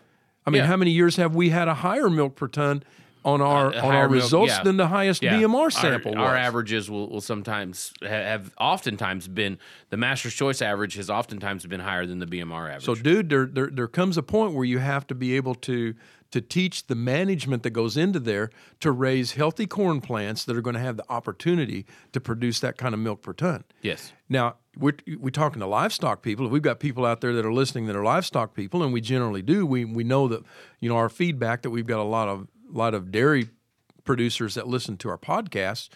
I 0.47 0.51
mean, 0.51 0.63
Yeah. 0.63 0.67
how 0.69 0.77
many 0.77 0.91
years 0.93 1.17
have 1.17 1.35
we 1.35 1.51
had 1.51 1.69
a 1.69 1.75
higher 1.75 2.09
milk 2.09 2.37
per 2.37 2.49
ton 2.49 2.83
on 3.25 3.41
our 3.41 3.75
uh, 3.75 3.79
A 3.81 3.81
on 3.81 3.95
our 3.97 4.09
milk- 4.09 4.23
results 4.23 4.53
yeah. 4.57 4.63
than 4.63 4.77
the 4.77 4.87
highest 4.87 5.23
Yeah. 5.23 5.35
BMR 5.41 5.71
sample 5.73 6.17
Our, 6.17 6.33
was? 6.35 6.39
averages 6.39 6.89
will, 6.89 7.09
will 7.11 7.21
sometimes 7.21 7.93
ha- 8.01 8.09
have 8.09 8.53
oftentimes 8.57 9.27
been 9.27 9.59
the 9.91 9.97
master's 9.97 10.35
choice 10.35 10.63
average 10.63 10.95
has 10.95 11.11
oftentimes 11.11 11.67
been 11.67 11.81
higher 11.81 12.07
than 12.07 12.21
the 12.21 12.27
BMR 12.27 12.69
average. 12.69 12.85
So, 12.85 12.95
dude, 12.95 13.29
there, 13.29 13.47
there 13.47 13.67
there 13.73 13.89
comes 13.89 14.17
a 14.17 14.23
point 14.23 14.55
where 14.55 14.65
you 14.65 14.79
have 14.79 15.07
to 15.09 15.15
be 15.17 15.35
able 15.35 15.57
to 15.57 15.95
to 16.37 16.43
teach 16.43 16.87
the 16.87 16.95
management 16.95 17.63
that 17.63 17.71
goes 17.71 17.97
into 17.97 18.21
there 18.21 18.51
to 18.79 18.93
raise 18.93 19.33
healthy 19.33 19.67
corn 19.67 20.03
plants 20.03 20.45
that 20.45 20.55
are 20.55 20.61
going 20.61 20.75
to 20.75 20.81
have 20.81 20.99
the 20.99 21.05
opportunity 21.09 21.87
to 22.13 22.21
produce 22.21 22.61
that 22.61 22.77
kind 22.77 22.93
of 22.93 23.01
milk 23.01 23.23
per 23.23 23.33
ton. 23.33 23.65
yes. 23.81 24.13
Now, 24.29 24.57
we're, 24.79 24.97
we're 25.19 25.31
talking 25.31 25.61
to 25.61 25.67
livestock 25.67 26.21
people. 26.21 26.45
If 26.45 26.53
we've 26.53 26.61
got 26.61 26.79
people 26.79 27.07
out 27.07 27.23
there 27.23 27.33
that 27.33 27.47
are 27.47 27.53
listening 27.55 27.87
that 27.87 27.97
are 27.97 28.05
livestock 28.05 28.53
people, 28.53 28.83
and 28.83 28.93
we 28.93 29.01
generally 29.01 29.41
do, 29.41 29.65
we, 29.65 29.87
we 29.87 30.05
know 30.05 30.29
that, 30.29 30.43
you 30.79 30.91
know, 30.91 30.97
our 30.97 31.09
feedback 31.09 31.63
that 31.63 31.71
we've 31.71 31.87
got 31.87 32.01
a 32.01 32.03
lot 32.03 32.29
of 32.29 32.49
lot 32.71 32.93
of 32.93 33.11
dairy 33.11 33.49
producers 34.05 34.57
that 34.57 34.69
listen 34.69 34.99
to 34.99 35.09
our 35.09 35.17
podcasts. 35.17 35.89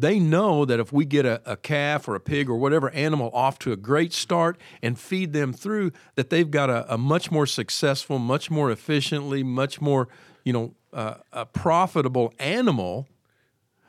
They 0.00 0.20
know 0.20 0.64
that 0.64 0.78
if 0.78 0.92
we 0.92 1.04
get 1.04 1.26
a, 1.26 1.40
a 1.44 1.56
calf 1.56 2.06
or 2.08 2.14
a 2.14 2.20
pig 2.20 2.48
or 2.48 2.56
whatever 2.56 2.90
animal 2.90 3.30
off 3.32 3.58
to 3.60 3.72
a 3.72 3.76
great 3.76 4.12
start 4.12 4.56
and 4.82 4.98
feed 4.98 5.32
them 5.32 5.52
through, 5.52 5.90
that 6.14 6.30
they've 6.30 6.50
got 6.50 6.70
a, 6.70 6.94
a 6.94 6.96
much 6.96 7.30
more 7.32 7.46
successful, 7.46 8.18
much 8.18 8.50
more 8.50 8.70
efficiently, 8.70 9.42
much 9.42 9.80
more, 9.80 10.08
you 10.44 10.52
know, 10.52 10.74
uh, 10.92 11.14
a 11.32 11.44
profitable 11.46 12.32
animal 12.38 13.08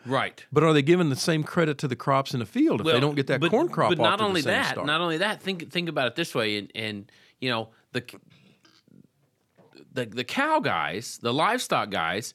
Right. 0.05 0.43
but 0.51 0.63
are 0.63 0.73
they 0.73 0.81
giving 0.81 1.09
the 1.09 1.15
same 1.15 1.43
credit 1.43 1.77
to 1.79 1.87
the 1.87 1.95
crops 1.95 2.33
in 2.33 2.39
the 2.39 2.45
field 2.45 2.81
if 2.81 2.87
they 2.87 2.99
don't 2.99 3.15
get 3.15 3.27
that 3.27 3.41
but, 3.41 3.51
corn 3.51 3.67
crop 3.69 3.89
But 3.89 3.99
off 3.99 4.03
not 4.03 4.19
to 4.19 4.23
only 4.25 4.41
that, 4.41 4.71
start? 4.71 4.87
not 4.87 5.01
only 5.01 5.17
that. 5.17 5.41
Think 5.41 5.69
think 5.71 5.89
about 5.89 6.07
it 6.07 6.15
this 6.15 6.33
way, 6.33 6.57
and 6.57 6.71
and 6.73 7.11
you 7.39 7.49
know 7.49 7.69
the 7.91 8.03
the 9.93 10.05
the 10.05 10.23
cow 10.23 10.59
guys, 10.59 11.19
the 11.21 11.33
livestock 11.33 11.89
guys, 11.91 12.33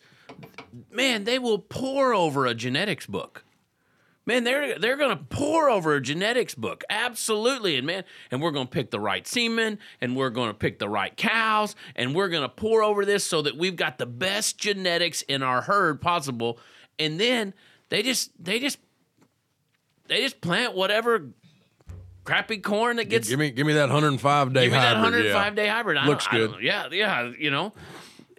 man, 0.91 1.25
they 1.25 1.39
will 1.39 1.59
pour 1.59 2.15
over 2.15 2.47
a 2.47 2.55
genetics 2.55 3.07
book. 3.07 3.45
Man, 4.27 4.45
they're 4.45 4.79
they're 4.79 4.97
gonna 4.97 5.21
pour 5.29 5.69
over 5.69 5.97
a 5.97 6.01
genetics 6.01 6.55
book, 6.55 6.83
absolutely, 6.89 7.77
and 7.77 7.87
man, 7.87 8.05
and 8.31 8.41
we're 8.41 8.53
gonna 8.53 8.67
pick 8.67 8.91
the 8.91 9.01
right 9.01 9.27
semen, 9.27 9.79
and 10.01 10.17
we're 10.17 10.31
gonna 10.31 10.55
pick 10.55 10.79
the 10.79 10.89
right 10.89 11.15
cows, 11.15 11.77
and 11.95 12.15
we're 12.15 12.29
gonna 12.29 12.49
pour 12.49 12.83
over 12.83 13.05
this 13.05 13.25
so 13.25 13.43
that 13.43 13.59
we've 13.59 13.77
got 13.77 13.99
the 13.99 14.07
best 14.07 14.57
genetics 14.57 15.21
in 15.23 15.43
our 15.43 15.61
herd 15.61 16.01
possible, 16.01 16.59
and 16.99 17.21
then 17.21 17.53
they 17.91 18.03
just 18.03 18.31
they 18.43 18.59
just 18.59 18.79
they 20.09 20.23
just 20.23 20.41
plant 20.41 20.75
whatever 20.75 21.29
crappy 22.25 22.57
corn 22.57 22.97
that 22.97 23.11
gets 23.11 23.29
give 23.29 23.39
me 23.39 23.51
give 23.51 23.67
me 23.67 23.75
that 23.75 23.91
105 23.91 24.53
day 24.55 24.63
Give 24.63 24.73
me 24.73 24.79
that 24.79 24.95
105 24.95 25.33
yeah. 25.35 25.51
day 25.51 25.69
hybrid. 25.69 25.99
I 25.99 26.07
Looks 26.07 26.27
good. 26.29 26.57
yeah, 26.63 26.89
yeah, 26.91 27.31
you 27.39 27.51
know, 27.51 27.75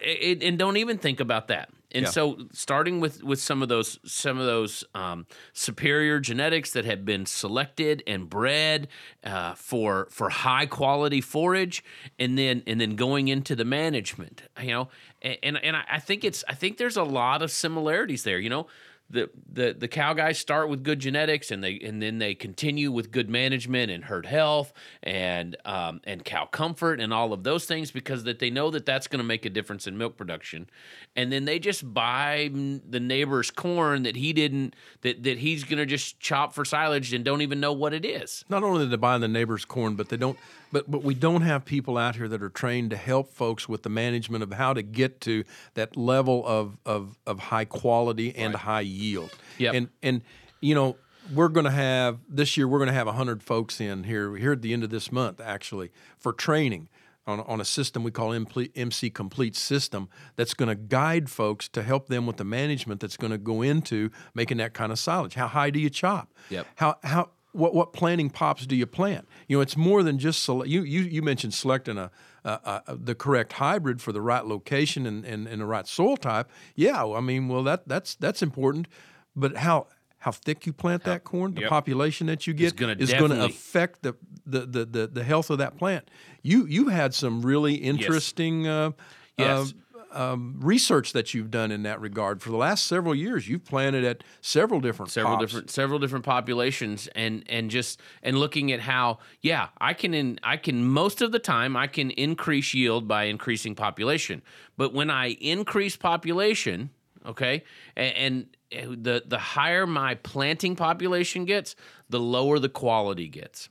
it, 0.00 0.42
and 0.42 0.58
don't 0.58 0.76
even 0.78 0.98
think 0.98 1.20
about 1.20 1.48
that. 1.48 1.70
And 1.92 2.04
Yeah. 2.04 2.10
so, 2.10 2.36
starting 2.52 3.00
with 3.00 3.22
with 3.22 3.40
some 3.40 3.62
of 3.62 3.68
those 3.68 3.98
some 4.04 4.38
of 4.38 4.46
those 4.46 4.84
um, 4.94 5.26
superior 5.52 6.18
genetics 6.20 6.72
that 6.72 6.84
have 6.84 7.04
been 7.04 7.26
selected 7.26 8.02
and 8.06 8.28
bred 8.28 8.88
uh, 9.24 9.54
for 9.54 10.08
for 10.10 10.30
high 10.30 10.66
quality 10.66 11.20
forage, 11.20 11.84
and 12.18 12.36
then 12.36 12.62
and 12.66 12.80
then 12.80 12.96
going 12.96 13.28
into 13.28 13.54
the 13.54 13.64
management, 13.64 14.42
you 14.60 14.70
know, 14.70 14.88
and 15.22 15.38
and, 15.42 15.56
and 15.64 15.76
I, 15.76 15.84
I 15.92 15.98
think 16.00 16.24
it's 16.24 16.44
I 16.48 16.54
think 16.54 16.76
there's 16.78 16.96
a 16.96 17.04
lot 17.04 17.42
of 17.42 17.50
similarities 17.50 18.24
there. 18.24 18.38
You 18.38 18.50
know, 18.50 18.66
the 19.08 19.30
the 19.52 19.74
the 19.78 19.86
cow 19.88 20.12
guys 20.12 20.38
start 20.38 20.68
with 20.68 20.82
good 20.82 20.98
genetics 20.98 21.50
and 21.50 21.62
they 21.62 21.78
and 21.78 22.02
then 22.02 22.18
they 22.18 22.34
continue 22.34 22.90
with 22.90 23.12
good 23.12 23.30
management 23.30 23.90
and 23.90 24.04
herd 24.04 24.26
health 24.26 24.72
and 25.02 25.56
um, 25.64 26.00
and 26.04 26.24
cow 26.24 26.44
comfort 26.46 27.00
and 27.00 27.14
all 27.14 27.32
of 27.32 27.44
those 27.44 27.66
things 27.66 27.90
because 27.92 28.24
that 28.24 28.40
they 28.40 28.50
know 28.50 28.70
that 28.70 28.84
that's 28.84 29.06
going 29.06 29.18
to 29.18 29.24
make 29.24 29.44
a 29.44 29.50
difference 29.50 29.86
in 29.86 29.96
milk 29.96 30.16
production 30.16 30.68
and 31.14 31.32
then 31.32 31.44
they 31.44 31.58
just 31.58 31.94
buy 31.94 32.50
the 32.52 32.98
neighbor's 33.00 33.50
corn 33.50 34.02
that 34.02 34.16
he 34.16 34.32
didn't 34.32 34.74
that 35.02 35.22
that 35.22 35.38
he's 35.38 35.62
going 35.62 35.78
to 35.78 35.86
just 35.86 36.18
chop 36.18 36.52
for 36.52 36.64
silage 36.64 37.12
and 37.12 37.24
don't 37.24 37.42
even 37.42 37.60
know 37.60 37.72
what 37.72 37.92
it 37.94 38.04
is 38.04 38.44
Not 38.48 38.64
only 38.64 38.84
do 38.84 38.90
they 38.90 38.96
buy 38.96 39.18
the 39.18 39.28
neighbor's 39.28 39.64
corn, 39.64 39.94
but 39.94 40.08
they 40.08 40.16
don't. 40.16 40.38
But 40.76 40.90
but 40.90 41.02
we 41.02 41.14
don't 41.14 41.40
have 41.40 41.64
people 41.64 41.96
out 41.96 42.16
here 42.16 42.28
that 42.28 42.42
are 42.42 42.50
trained 42.50 42.90
to 42.90 42.96
help 42.96 43.32
folks 43.32 43.66
with 43.66 43.82
the 43.82 43.88
management 43.88 44.42
of 44.42 44.52
how 44.52 44.74
to 44.74 44.82
get 44.82 45.22
to 45.22 45.42
that 45.72 45.96
level 45.96 46.46
of 46.46 46.76
of, 46.84 47.16
of 47.26 47.38
high 47.38 47.64
quality 47.64 48.36
and 48.36 48.54
high 48.54 48.82
yield. 48.82 49.30
Yep. 49.56 49.74
And 49.74 49.88
and 50.02 50.20
you 50.60 50.74
know 50.74 50.96
we're 51.32 51.48
going 51.48 51.64
to 51.64 51.70
have 51.70 52.18
this 52.28 52.58
year 52.58 52.68
we're 52.68 52.78
going 52.78 52.88
to 52.88 52.94
have 52.94 53.06
100 53.06 53.42
folks 53.42 53.80
in 53.80 54.04
here 54.04 54.36
here 54.36 54.52
at 54.52 54.60
the 54.60 54.74
end 54.74 54.84
of 54.84 54.90
this 54.90 55.10
month 55.10 55.40
actually 55.40 55.90
for 56.18 56.34
training 56.34 56.88
on, 57.26 57.40
on 57.40 57.58
a 57.58 57.64
system 57.64 58.04
we 58.04 58.10
call 58.10 58.32
MC 58.32 59.10
Complete 59.10 59.56
System 59.56 60.10
that's 60.36 60.52
going 60.52 60.68
to 60.68 60.74
guide 60.74 61.30
folks 61.30 61.68
to 61.70 61.82
help 61.82 62.08
them 62.08 62.26
with 62.26 62.36
the 62.36 62.44
management 62.44 63.00
that's 63.00 63.16
going 63.16 63.32
to 63.32 63.38
go 63.38 63.62
into 63.62 64.10
making 64.34 64.58
that 64.58 64.74
kind 64.74 64.92
of 64.92 64.98
silage. 64.98 65.34
How 65.34 65.48
high 65.48 65.70
do 65.70 65.80
you 65.80 65.90
chop? 65.90 66.32
Yep. 66.50 66.66
How 66.76 66.96
how 67.02 67.30
what 67.56 67.74
what 67.74 67.92
planting 67.92 68.30
pops 68.30 68.66
do 68.66 68.76
you 68.76 68.86
plant? 68.86 69.26
You 69.48 69.56
know, 69.56 69.60
it's 69.60 69.76
more 69.76 70.02
than 70.02 70.18
just 70.18 70.42
sele- 70.42 70.66
you 70.66 70.82
you 70.82 71.02
you 71.02 71.22
mentioned 71.22 71.54
selecting 71.54 71.98
a, 71.98 72.10
a, 72.44 72.82
a, 72.86 72.96
the 72.96 73.14
correct 73.14 73.54
hybrid 73.54 74.00
for 74.00 74.12
the 74.12 74.20
right 74.20 74.44
location 74.44 75.06
and, 75.06 75.24
and, 75.24 75.46
and 75.46 75.60
the 75.60 75.66
right 75.66 75.86
soil 75.86 76.16
type. 76.16 76.50
Yeah, 76.74 77.04
I 77.04 77.20
mean, 77.20 77.48
well 77.48 77.62
that 77.64 77.88
that's 77.88 78.14
that's 78.14 78.42
important, 78.42 78.88
but 79.34 79.56
how 79.56 79.88
how 80.18 80.32
thick 80.32 80.66
you 80.66 80.72
plant 80.72 81.04
that 81.04 81.24
corn, 81.24 81.54
the 81.54 81.62
yep. 81.62 81.70
population 81.70 82.26
that 82.26 82.46
you 82.46 82.54
get 82.54 82.76
gonna 82.76 82.96
is 82.98 83.12
going 83.12 83.30
to 83.30 83.44
affect 83.44 84.02
the, 84.02 84.16
the, 84.44 84.60
the, 84.66 84.84
the, 84.84 85.06
the 85.06 85.22
health 85.22 85.50
of 85.50 85.58
that 85.58 85.76
plant. 85.76 86.10
You 86.42 86.66
you 86.66 86.88
had 86.88 87.14
some 87.14 87.42
really 87.42 87.74
interesting 87.74 88.66
uh, 88.66 88.90
Yes. 89.38 89.48
uh, 89.48 89.72
um, 90.16 90.56
research 90.60 91.12
that 91.12 91.34
you've 91.34 91.50
done 91.50 91.70
in 91.70 91.82
that 91.82 92.00
regard 92.00 92.40
for 92.42 92.50
the 92.50 92.56
last 92.56 92.86
several 92.86 93.14
years. 93.14 93.48
You've 93.48 93.64
planted 93.64 94.02
at 94.04 94.24
several 94.40 94.80
different 94.80 95.12
several 95.12 95.36
pops. 95.36 95.46
different 95.46 95.70
several 95.70 95.98
different 95.98 96.24
populations 96.24 97.08
and 97.14 97.44
and 97.48 97.70
just 97.70 98.00
and 98.22 98.38
looking 98.38 98.72
at 98.72 98.80
how 98.80 99.18
yeah 99.42 99.68
i 99.80 99.92
can 99.92 100.14
in 100.14 100.38
i 100.42 100.56
can 100.56 100.84
most 100.84 101.20
of 101.20 101.32
the 101.32 101.38
time 101.38 101.76
i 101.76 101.86
can 101.86 102.10
increase 102.12 102.72
yield 102.74 103.06
by 103.06 103.24
increasing 103.24 103.74
population 103.74 104.42
but 104.76 104.92
when 104.94 105.10
i 105.10 105.30
increase 105.40 105.96
population 105.96 106.90
okay? 107.26 107.62
And, 107.96 108.16
and 108.16 109.04
the 109.04 109.22
the 109.26 109.38
higher 109.38 109.86
my 109.86 110.16
planting 110.16 110.74
population 110.74 111.44
gets 111.44 111.76
the 112.08 112.18
lower 112.18 112.58
the 112.58 112.68
quality 112.68 113.28
gets. 113.28 113.68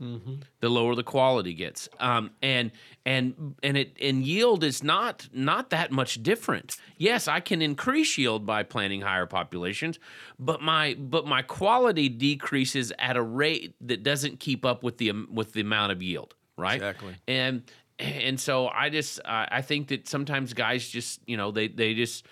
The 0.61 0.69
lower 0.69 0.95
the 0.95 1.03
quality 1.03 1.53
gets. 1.53 1.89
Um, 1.99 2.31
and 2.41 2.71
and 3.05 3.55
and 3.61 3.77
it 3.77 3.97
and 4.01 4.25
yield 4.25 4.63
is 4.63 4.83
not 4.83 5.27
not 5.33 5.69
that 5.71 5.91
much 5.91 6.23
different. 6.23 6.77
Yes 6.97 7.27
i 7.27 7.39
can 7.39 7.61
increase 7.61 8.17
yield 8.17 8.45
by 8.45 8.63
planting 8.63 9.01
higher 9.01 9.25
populations 9.25 9.99
but 10.39 10.61
my 10.61 10.93
but 10.95 11.27
my 11.27 11.41
quality 11.41 12.09
decreases 12.09 12.93
at 12.99 13.17
a 13.17 13.21
rate 13.21 13.75
that 13.81 14.03
doesn't 14.03 14.39
keep 14.39 14.65
up 14.65 14.81
with 14.81 14.97
the 14.97 15.11
with 15.29 15.53
the 15.53 15.61
amount 15.61 15.91
of 15.91 16.01
yield 16.01 16.35
right? 16.57 16.75
Exactly. 16.75 17.15
and 17.27 17.63
and 17.99 18.39
so 18.39 18.67
i 18.67 18.89
just 18.89 19.19
i 19.25 19.47
I 19.51 19.61
think 19.61 19.89
that 19.89 20.07
sometimes 20.07 20.53
guys 20.53 20.87
just 20.87 21.19
you 21.25 21.37
know 21.37 21.51
they 21.51 21.67
they 21.67 21.93
just 21.93 22.25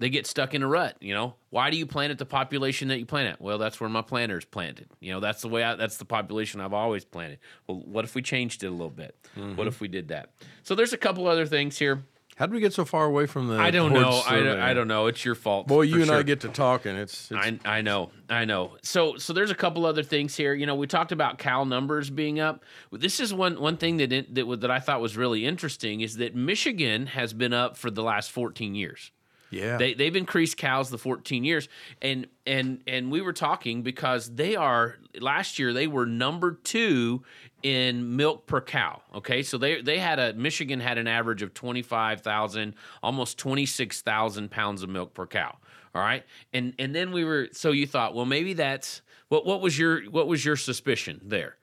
they 0.00 0.08
get 0.08 0.26
stuck 0.26 0.54
in 0.54 0.62
a 0.62 0.66
rut. 0.66 0.96
You 1.00 1.14
know, 1.14 1.34
why 1.50 1.70
do 1.70 1.76
you 1.76 1.86
plant 1.86 2.10
at 2.10 2.18
the 2.18 2.26
population 2.26 2.88
that 2.88 2.98
you 2.98 3.06
plant 3.06 3.28
at? 3.28 3.40
Well, 3.40 3.58
that's 3.58 3.78
where 3.80 3.88
my 3.88 4.02
planters 4.02 4.44
planted. 4.44 4.88
You 4.98 5.12
know, 5.12 5.20
that's 5.20 5.42
the 5.42 5.48
way. 5.48 5.62
I, 5.62 5.76
that's 5.76 5.98
the 5.98 6.06
population 6.06 6.60
I've 6.60 6.72
always 6.72 7.04
planted. 7.04 7.38
Well, 7.68 7.80
what 7.84 8.04
if 8.04 8.14
we 8.14 8.22
changed 8.22 8.64
it 8.64 8.68
a 8.68 8.70
little 8.70 8.90
bit? 8.90 9.14
Mm-hmm. 9.36 9.56
What 9.56 9.66
if 9.66 9.80
we 9.80 9.88
did 9.88 10.08
that? 10.08 10.30
So 10.62 10.74
there's 10.74 10.94
a 10.94 10.98
couple 10.98 11.28
other 11.28 11.46
things 11.46 11.78
here. 11.78 12.02
How 12.36 12.46
did 12.46 12.54
we 12.54 12.60
get 12.60 12.72
so 12.72 12.86
far 12.86 13.04
away 13.04 13.26
from 13.26 13.48
the? 13.48 13.56
I 13.56 13.70
don't 13.70 13.92
know. 13.92 14.22
I 14.26 14.40
don't. 14.40 14.58
I 14.58 14.72
don't 14.72 14.88
know. 14.88 15.08
It's 15.08 15.22
your 15.22 15.34
fault. 15.34 15.66
Boy, 15.66 15.82
you 15.82 16.00
and 16.00 16.10
I 16.10 16.22
get 16.22 16.40
to 16.40 16.48
talking. 16.48 16.96
It's, 16.96 17.30
it's 17.30 17.38
I, 17.38 17.58
I 17.66 17.82
know, 17.82 18.12
I 18.30 18.46
know. 18.46 18.78
So 18.82 19.18
so 19.18 19.34
there's 19.34 19.50
a 19.50 19.54
couple 19.54 19.84
other 19.84 20.02
things 20.02 20.34
here. 20.34 20.54
You 20.54 20.64
know, 20.64 20.74
we 20.74 20.86
talked 20.86 21.12
about 21.12 21.36
cow 21.36 21.64
numbers 21.64 22.08
being 22.08 22.40
up. 22.40 22.64
This 22.90 23.20
is 23.20 23.34
one 23.34 23.60
one 23.60 23.76
thing 23.76 23.98
that 23.98 24.10
it, 24.10 24.34
that 24.34 24.60
that 24.62 24.70
I 24.70 24.80
thought 24.80 25.02
was 25.02 25.18
really 25.18 25.44
interesting 25.44 26.00
is 26.00 26.16
that 26.16 26.34
Michigan 26.34 27.08
has 27.08 27.34
been 27.34 27.52
up 27.52 27.76
for 27.76 27.90
the 27.90 28.02
last 28.02 28.30
14 28.30 28.74
years. 28.74 29.12
Yeah. 29.50 29.76
They 29.76 29.94
they've 29.94 30.14
increased 30.14 30.56
cows 30.56 30.90
the 30.90 30.98
14 30.98 31.44
years, 31.44 31.68
and 32.00 32.26
and 32.46 32.82
and 32.86 33.10
we 33.10 33.20
were 33.20 33.32
talking 33.32 33.82
because 33.82 34.34
they 34.34 34.56
are 34.56 34.96
last 35.20 35.58
year 35.58 35.72
they 35.72 35.86
were 35.86 36.06
number 36.06 36.52
two 36.52 37.22
in 37.62 38.16
milk 38.16 38.46
per 38.46 38.60
cow. 38.60 39.02
Okay, 39.16 39.42
so 39.42 39.58
they 39.58 39.82
they 39.82 39.98
had 39.98 40.18
a 40.18 40.32
Michigan 40.34 40.80
had 40.80 40.98
an 40.98 41.08
average 41.08 41.42
of 41.42 41.52
25,000, 41.52 42.74
almost 43.02 43.38
26,000 43.38 44.50
pounds 44.50 44.82
of 44.82 44.88
milk 44.88 45.14
per 45.14 45.26
cow. 45.26 45.56
All 45.94 46.02
right, 46.02 46.24
and 46.52 46.74
and 46.78 46.94
then 46.94 47.10
we 47.10 47.24
were 47.24 47.48
so 47.52 47.72
you 47.72 47.86
thought 47.86 48.14
well 48.14 48.26
maybe 48.26 48.52
that's 48.52 49.02
what 49.28 49.44
what 49.44 49.60
was 49.60 49.78
your 49.78 50.02
what 50.10 50.28
was 50.28 50.44
your 50.44 50.56
suspicion 50.56 51.20
there? 51.24 51.56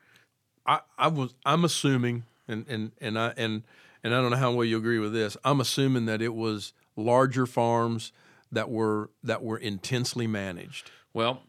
I, 0.66 0.82
I 0.98 1.08
was 1.08 1.34
I'm 1.46 1.64
assuming 1.64 2.24
and, 2.48 2.66
and, 2.68 2.92
and 3.00 3.18
I 3.18 3.34
and 3.38 3.64
and 4.04 4.14
I 4.14 4.22
don't 4.22 4.32
know 4.32 4.38
how 4.38 4.52
well 4.52 4.66
you 4.66 4.78
agree 4.78 5.00
with 5.00 5.14
this. 5.14 5.38
I'm 5.44 5.62
assuming 5.62 6.06
that 6.06 6.22
it 6.22 6.34
was 6.34 6.74
larger 6.98 7.46
farms 7.46 8.12
that 8.52 8.70
were 8.70 9.10
that 9.24 9.42
were 9.44 9.58
intensely 9.58 10.28
managed. 10.28 10.92
Well, 11.14 11.44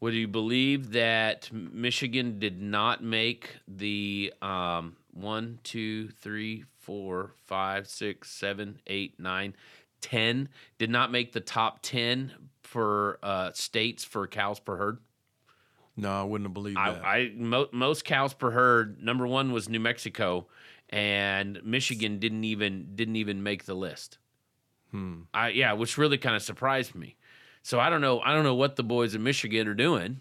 would 0.00 0.12
you 0.12 0.28
believe 0.28 0.92
that 0.92 1.50
Michigan 1.52 2.38
did 2.38 2.60
not 2.60 3.02
make 3.02 3.56
the 3.66 4.34
um, 4.42 4.96
one, 5.14 5.60
two, 5.62 6.08
three, 6.08 6.64
four, 6.80 7.32
five, 7.46 7.86
six, 7.86 8.30
seven, 8.30 8.80
eight, 8.86 9.18
nine, 9.18 9.54
ten? 10.00 10.48
Did 10.78 10.90
not 10.90 11.10
make 11.10 11.32
the 11.32 11.40
top 11.40 11.80
ten 11.82 12.32
for 12.62 13.18
uh, 13.22 13.52
states 13.52 14.04
for 14.04 14.26
cows 14.26 14.58
per 14.58 14.76
herd. 14.76 14.98
No, 15.96 16.20
I 16.20 16.24
wouldn't 16.24 16.46
have 16.46 16.54
believed 16.54 16.78
that. 16.78 17.04
I, 17.04 17.16
I 17.16 17.32
mo- 17.36 17.68
most 17.70 18.04
cows 18.04 18.32
per 18.32 18.50
herd. 18.50 19.02
Number 19.02 19.26
one 19.26 19.52
was 19.52 19.68
New 19.68 19.80
Mexico, 19.80 20.46
and 20.88 21.62
Michigan 21.64 22.18
didn't 22.18 22.44
even 22.44 22.94
didn't 22.94 23.16
even 23.16 23.42
make 23.42 23.66
the 23.66 23.74
list. 23.74 24.18
Hmm. 24.92 25.22
I 25.34 25.48
yeah, 25.48 25.72
which 25.72 25.98
really 25.98 26.18
kind 26.18 26.36
of 26.36 26.42
surprised 26.42 26.94
me. 26.94 27.16
So 27.62 27.80
I 27.80 27.90
don't 27.90 28.00
know. 28.00 28.20
I 28.20 28.32
don't 28.34 28.44
know 28.44 28.54
what 28.54 28.76
the 28.76 28.82
boys 28.84 29.14
in 29.14 29.22
Michigan 29.22 29.66
are 29.66 29.74
doing. 29.74 30.20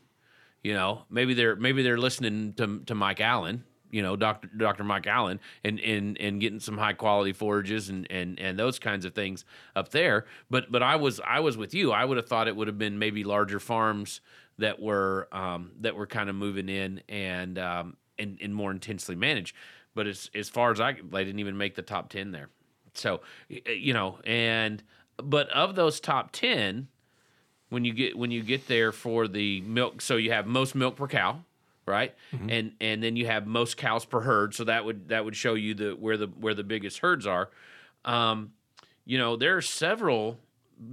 You 0.63 0.73
know, 0.73 1.03
maybe 1.09 1.33
they're 1.33 1.55
maybe 1.55 1.83
they're 1.83 1.97
listening 1.97 2.53
to 2.53 2.79
to 2.85 2.95
Mike 2.95 3.21
Allen. 3.21 3.65
You 3.91 4.01
know, 4.01 4.15
Doctor 4.15 4.49
Doctor 4.55 4.85
Mike 4.85 5.07
Allen, 5.07 5.39
and 5.65 5.79
and 5.81 6.17
and 6.19 6.39
getting 6.39 6.61
some 6.61 6.77
high 6.77 6.93
quality 6.93 7.33
forages 7.33 7.89
and 7.89 8.09
and 8.09 8.39
and 8.39 8.57
those 8.57 8.79
kinds 8.79 9.03
of 9.03 9.13
things 9.13 9.43
up 9.75 9.89
there. 9.89 10.25
But 10.49 10.71
but 10.71 10.81
I 10.81 10.95
was 10.95 11.19
I 11.27 11.41
was 11.41 11.57
with 11.57 11.73
you. 11.73 11.91
I 11.91 12.05
would 12.05 12.15
have 12.17 12.27
thought 12.27 12.47
it 12.47 12.55
would 12.55 12.67
have 12.67 12.77
been 12.77 12.97
maybe 12.97 13.25
larger 13.25 13.59
farms 13.59 14.21
that 14.59 14.81
were 14.81 15.27
um, 15.33 15.71
that 15.81 15.95
were 15.95 16.07
kind 16.07 16.29
of 16.29 16.35
moving 16.35 16.69
in 16.69 17.01
and 17.09 17.59
um, 17.59 17.97
and 18.17 18.37
and 18.41 18.55
more 18.55 18.71
intensely 18.71 19.15
managed. 19.15 19.55
But 19.93 20.07
as 20.07 20.29
as 20.33 20.47
far 20.47 20.71
as 20.71 20.79
I, 20.79 20.93
they 20.93 21.25
didn't 21.25 21.39
even 21.39 21.57
make 21.57 21.75
the 21.75 21.81
top 21.81 22.09
ten 22.09 22.31
there. 22.31 22.47
So 22.93 23.21
you 23.47 23.93
know, 23.93 24.19
and 24.25 24.83
but 25.17 25.49
of 25.49 25.75
those 25.75 25.99
top 25.99 26.31
ten, 26.31 26.87
when 27.69 27.85
you 27.85 27.93
get 27.93 28.17
when 28.17 28.31
you 28.31 28.43
get 28.43 28.67
there 28.67 28.91
for 28.91 29.27
the 29.27 29.61
milk, 29.61 30.01
so 30.01 30.17
you 30.17 30.31
have 30.31 30.45
most 30.47 30.75
milk 30.75 30.95
per 30.97 31.07
cow, 31.07 31.43
right? 31.85 32.13
And 32.49 32.73
and 32.81 33.01
then 33.01 33.15
you 33.15 33.27
have 33.27 33.47
most 33.47 33.77
cows 33.77 34.05
per 34.05 34.21
herd. 34.21 34.53
So 34.53 34.63
that 34.65 34.85
would 34.85 35.09
that 35.09 35.23
would 35.25 35.35
show 35.35 35.53
you 35.53 35.73
the 35.73 35.91
where 35.91 36.17
the 36.17 36.27
where 36.27 36.53
the 36.53 36.63
biggest 36.63 36.99
herds 36.99 37.25
are. 37.25 37.49
Um, 38.05 38.53
you 39.05 39.17
know, 39.17 39.35
there 39.35 39.55
are 39.57 39.61
several 39.61 40.37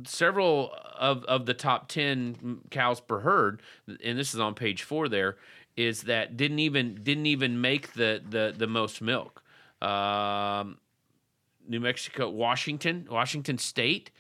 several 0.05 0.73
of 0.99 1.25
of 1.25 1.47
the 1.47 1.55
top 1.55 1.89
10 1.89 2.61
cows 2.71 3.01
per 3.01 3.21
herd 3.21 3.63
and 4.05 4.19
this 4.19 4.35
is 4.35 4.41
on 4.41 4.55
page 4.55 4.83
4 4.83 5.09
there 5.09 5.37
is 5.77 6.03
that 6.03 6.37
didn't 6.37 6.59
even 6.59 7.01
didn't 7.03 7.25
even 7.27 7.61
make 7.61 7.95
the 7.95 8.23
the 8.29 8.53
the 8.55 8.67
most 8.67 9.01
milk 9.01 9.43
um 9.81 10.77
New 11.69 11.81
Mexico 11.81 12.29
Washington 12.29 13.07
Washington 13.11 13.59
state 13.59 14.11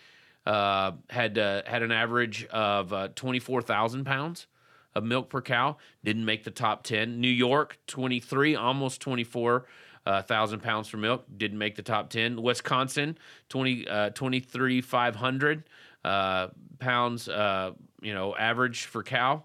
uh, 0.46 0.92
had 1.10 1.38
uh, 1.38 1.62
had 1.66 1.82
an 1.82 1.92
average 1.92 2.46
of 2.46 2.92
uh, 2.92 3.08
24,000 3.14 4.04
pounds 4.04 4.46
of 4.94 5.04
milk 5.04 5.28
per 5.28 5.42
cow. 5.42 5.76
Didn't 6.04 6.24
make 6.24 6.44
the 6.44 6.50
top 6.50 6.84
10 6.84 7.20
New 7.20 7.28
York 7.28 7.78
23 7.86 8.56
almost 8.56 9.00
24 9.00 9.66
uh, 10.06 10.22
thousand 10.22 10.60
pounds 10.62 10.88
for 10.88 10.96
milk. 10.96 11.24
Didn't 11.36 11.58
make 11.58 11.76
the 11.76 11.82
top 11.82 12.08
10 12.10 12.40
Wisconsin 12.40 13.18
20 13.48 13.88
uh, 13.88 14.10
23 14.10 14.80
500 14.80 15.64
uh, 16.04 16.48
pounds 16.78 17.28
you 17.28 18.14
know 18.14 18.34
average 18.36 18.84
for 18.84 19.02
cow. 19.02 19.44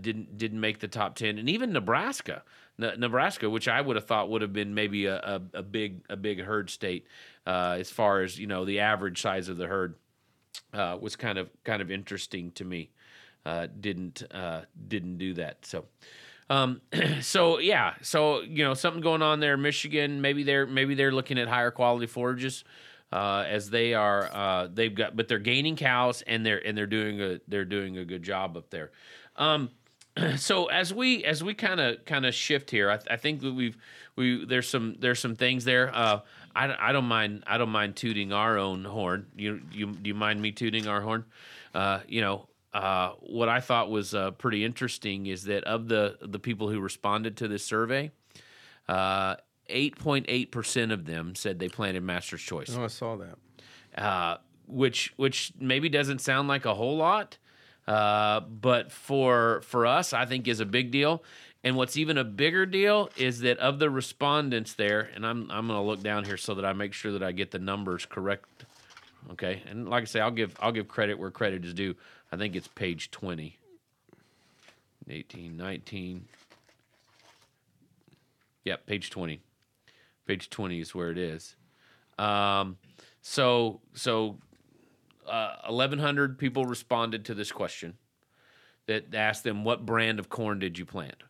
Didn't 0.00 0.38
didn't 0.38 0.60
make 0.60 0.80
the 0.80 0.88
top 0.88 1.14
10 1.14 1.38
and 1.38 1.48
even 1.48 1.72
Nebraska 1.72 2.42
Ne- 2.42 2.63
Nebraska 2.78 3.48
which 3.48 3.68
I 3.68 3.80
would 3.80 3.96
have 3.96 4.06
thought 4.06 4.30
would 4.30 4.42
have 4.42 4.52
been 4.52 4.74
maybe 4.74 5.06
a, 5.06 5.16
a, 5.16 5.58
a 5.58 5.62
big 5.62 6.00
a 6.08 6.16
big 6.16 6.40
herd 6.40 6.70
state 6.70 7.06
uh, 7.46 7.76
as 7.78 7.90
far 7.90 8.22
as 8.22 8.38
you 8.38 8.46
know 8.46 8.64
the 8.64 8.80
average 8.80 9.20
size 9.20 9.48
of 9.48 9.56
the 9.56 9.66
herd 9.66 9.94
uh, 10.72 10.98
was 11.00 11.16
kind 11.16 11.38
of 11.38 11.50
kind 11.64 11.80
of 11.82 11.90
interesting 11.90 12.50
to 12.52 12.64
me. 12.64 12.90
Uh, 13.46 13.66
didn't 13.80 14.22
uh, 14.30 14.62
didn't 14.88 15.18
do 15.18 15.34
that. 15.34 15.64
So, 15.64 15.84
um, 16.50 16.80
so 17.20 17.58
yeah. 17.58 17.94
So 18.02 18.40
you 18.40 18.64
know 18.64 18.74
something 18.74 19.02
going 19.02 19.22
on 19.22 19.40
there. 19.40 19.56
Michigan. 19.56 20.20
Maybe 20.20 20.42
they're 20.42 20.66
maybe 20.66 20.94
they're 20.94 21.12
looking 21.12 21.38
at 21.38 21.48
higher 21.48 21.70
quality 21.70 22.06
forages. 22.06 22.64
Uh, 23.12 23.44
as 23.48 23.70
they 23.70 23.94
are, 23.94 24.28
uh, 24.32 24.66
they've 24.72 24.92
got, 24.92 25.14
but 25.14 25.28
they're 25.28 25.38
gaining 25.38 25.76
cows 25.76 26.22
and 26.22 26.44
they're 26.44 26.66
and 26.66 26.76
they're 26.76 26.86
doing 26.86 27.20
a 27.20 27.38
they're 27.46 27.64
doing 27.64 27.96
a 27.98 28.04
good 28.04 28.24
job 28.24 28.56
up 28.56 28.70
there. 28.70 28.90
Um, 29.36 29.70
so 30.36 30.66
as 30.66 30.92
we 30.94 31.24
as 31.24 31.42
we 31.42 31.54
kind 31.54 31.80
of 31.80 32.04
kind 32.04 32.24
of 32.26 32.34
shift 32.34 32.70
here, 32.70 32.90
I, 32.90 32.98
I 33.10 33.16
think 33.16 33.40
that 33.42 33.52
we've 33.54 33.76
we 34.16 34.44
there's 34.44 34.68
some 34.68 34.96
there's 34.98 35.18
some 35.18 35.34
things 35.36 35.64
there. 35.64 35.90
Uh, 35.94 36.20
I, 36.54 36.88
I 36.88 36.92
don't 36.92 37.06
mind 37.06 37.44
I 37.46 37.58
don't 37.58 37.70
mind 37.70 37.96
tooting 37.96 38.32
our 38.32 38.56
own 38.58 38.84
horn. 38.84 39.26
You 39.36 39.60
you 39.72 39.86
do 39.92 40.08
you 40.08 40.14
mind 40.14 40.40
me 40.40 40.52
tooting 40.52 40.86
our 40.86 41.00
horn? 41.00 41.24
Uh, 41.74 42.00
you 42.06 42.20
know, 42.20 42.48
uh, 42.72 43.10
what 43.20 43.48
I 43.48 43.60
thought 43.60 43.90
was 43.90 44.14
uh, 44.14 44.30
pretty 44.32 44.64
interesting 44.64 45.26
is 45.26 45.44
that 45.44 45.64
of 45.64 45.88
the 45.88 46.16
the 46.22 46.38
people 46.38 46.68
who 46.70 46.78
responded 46.80 47.36
to 47.38 47.48
this 47.48 47.64
survey, 47.64 48.12
uh, 48.88 49.34
eight 49.68 49.98
point 49.98 50.26
eight 50.28 50.52
percent 50.52 50.92
of 50.92 51.06
them 51.06 51.34
said 51.34 51.58
they 51.58 51.68
planted 51.68 52.02
Master's 52.04 52.42
Choice, 52.42 52.74
Oh, 52.78 52.84
I 52.84 52.88
saw 52.88 53.16
that. 53.16 53.36
uh, 54.00 54.36
which 54.68 55.12
which 55.16 55.52
maybe 55.58 55.88
doesn't 55.88 56.20
sound 56.20 56.46
like 56.48 56.64
a 56.66 56.74
whole 56.74 56.96
lot, 56.96 57.38
uh, 57.86 58.40
but 58.40 58.90
for 58.90 59.60
for 59.62 59.86
us, 59.86 60.12
I 60.12 60.26
think 60.26 60.48
is 60.48 60.60
a 60.60 60.66
big 60.66 60.90
deal. 60.90 61.22
And 61.62 61.76
what's 61.76 61.96
even 61.96 62.18
a 62.18 62.24
bigger 62.24 62.66
deal 62.66 63.08
is 63.16 63.40
that 63.40 63.58
of 63.58 63.78
the 63.78 63.88
respondents 63.88 64.74
there, 64.74 65.10
and 65.14 65.26
I'm 65.26 65.50
I'm 65.50 65.66
going 65.66 65.78
to 65.78 65.84
look 65.84 66.02
down 66.02 66.24
here 66.24 66.36
so 66.36 66.54
that 66.54 66.64
I 66.64 66.72
make 66.72 66.92
sure 66.92 67.12
that 67.12 67.22
I 67.22 67.32
get 67.32 67.50
the 67.50 67.58
numbers 67.58 68.06
correct. 68.06 68.66
Okay, 69.32 69.62
and 69.68 69.88
like 69.88 70.02
I 70.02 70.04
say, 70.04 70.20
I'll 70.20 70.30
give 70.30 70.56
I'll 70.60 70.72
give 70.72 70.88
credit 70.88 71.18
where 71.18 71.30
credit 71.30 71.64
is 71.64 71.72
due. 71.72 71.94
I 72.30 72.36
think 72.36 72.54
it's 72.54 72.68
page 72.68 73.10
20. 73.10 73.58
18, 75.08 75.56
19. 75.56 76.24
Yep, 78.64 78.86
page 78.86 79.10
20. 79.10 79.40
Page 80.26 80.48
20 80.48 80.80
is 80.80 80.94
where 80.94 81.10
it 81.10 81.18
is. 81.18 81.56
Um, 82.18 82.78
so 83.20 83.80
so 83.94 84.38
uh, 85.28 85.56
1,100 85.68 86.38
people 86.38 86.64
responded 86.64 87.24
to 87.26 87.34
this 87.34 87.52
question 87.52 87.94
that 88.86 89.14
asked 89.14 89.44
them 89.44 89.64
what 89.64 89.86
brand 89.86 90.18
of 90.18 90.28
corn 90.28 90.58
did 90.58 90.78
you 90.78 90.84
plant. 90.84 91.22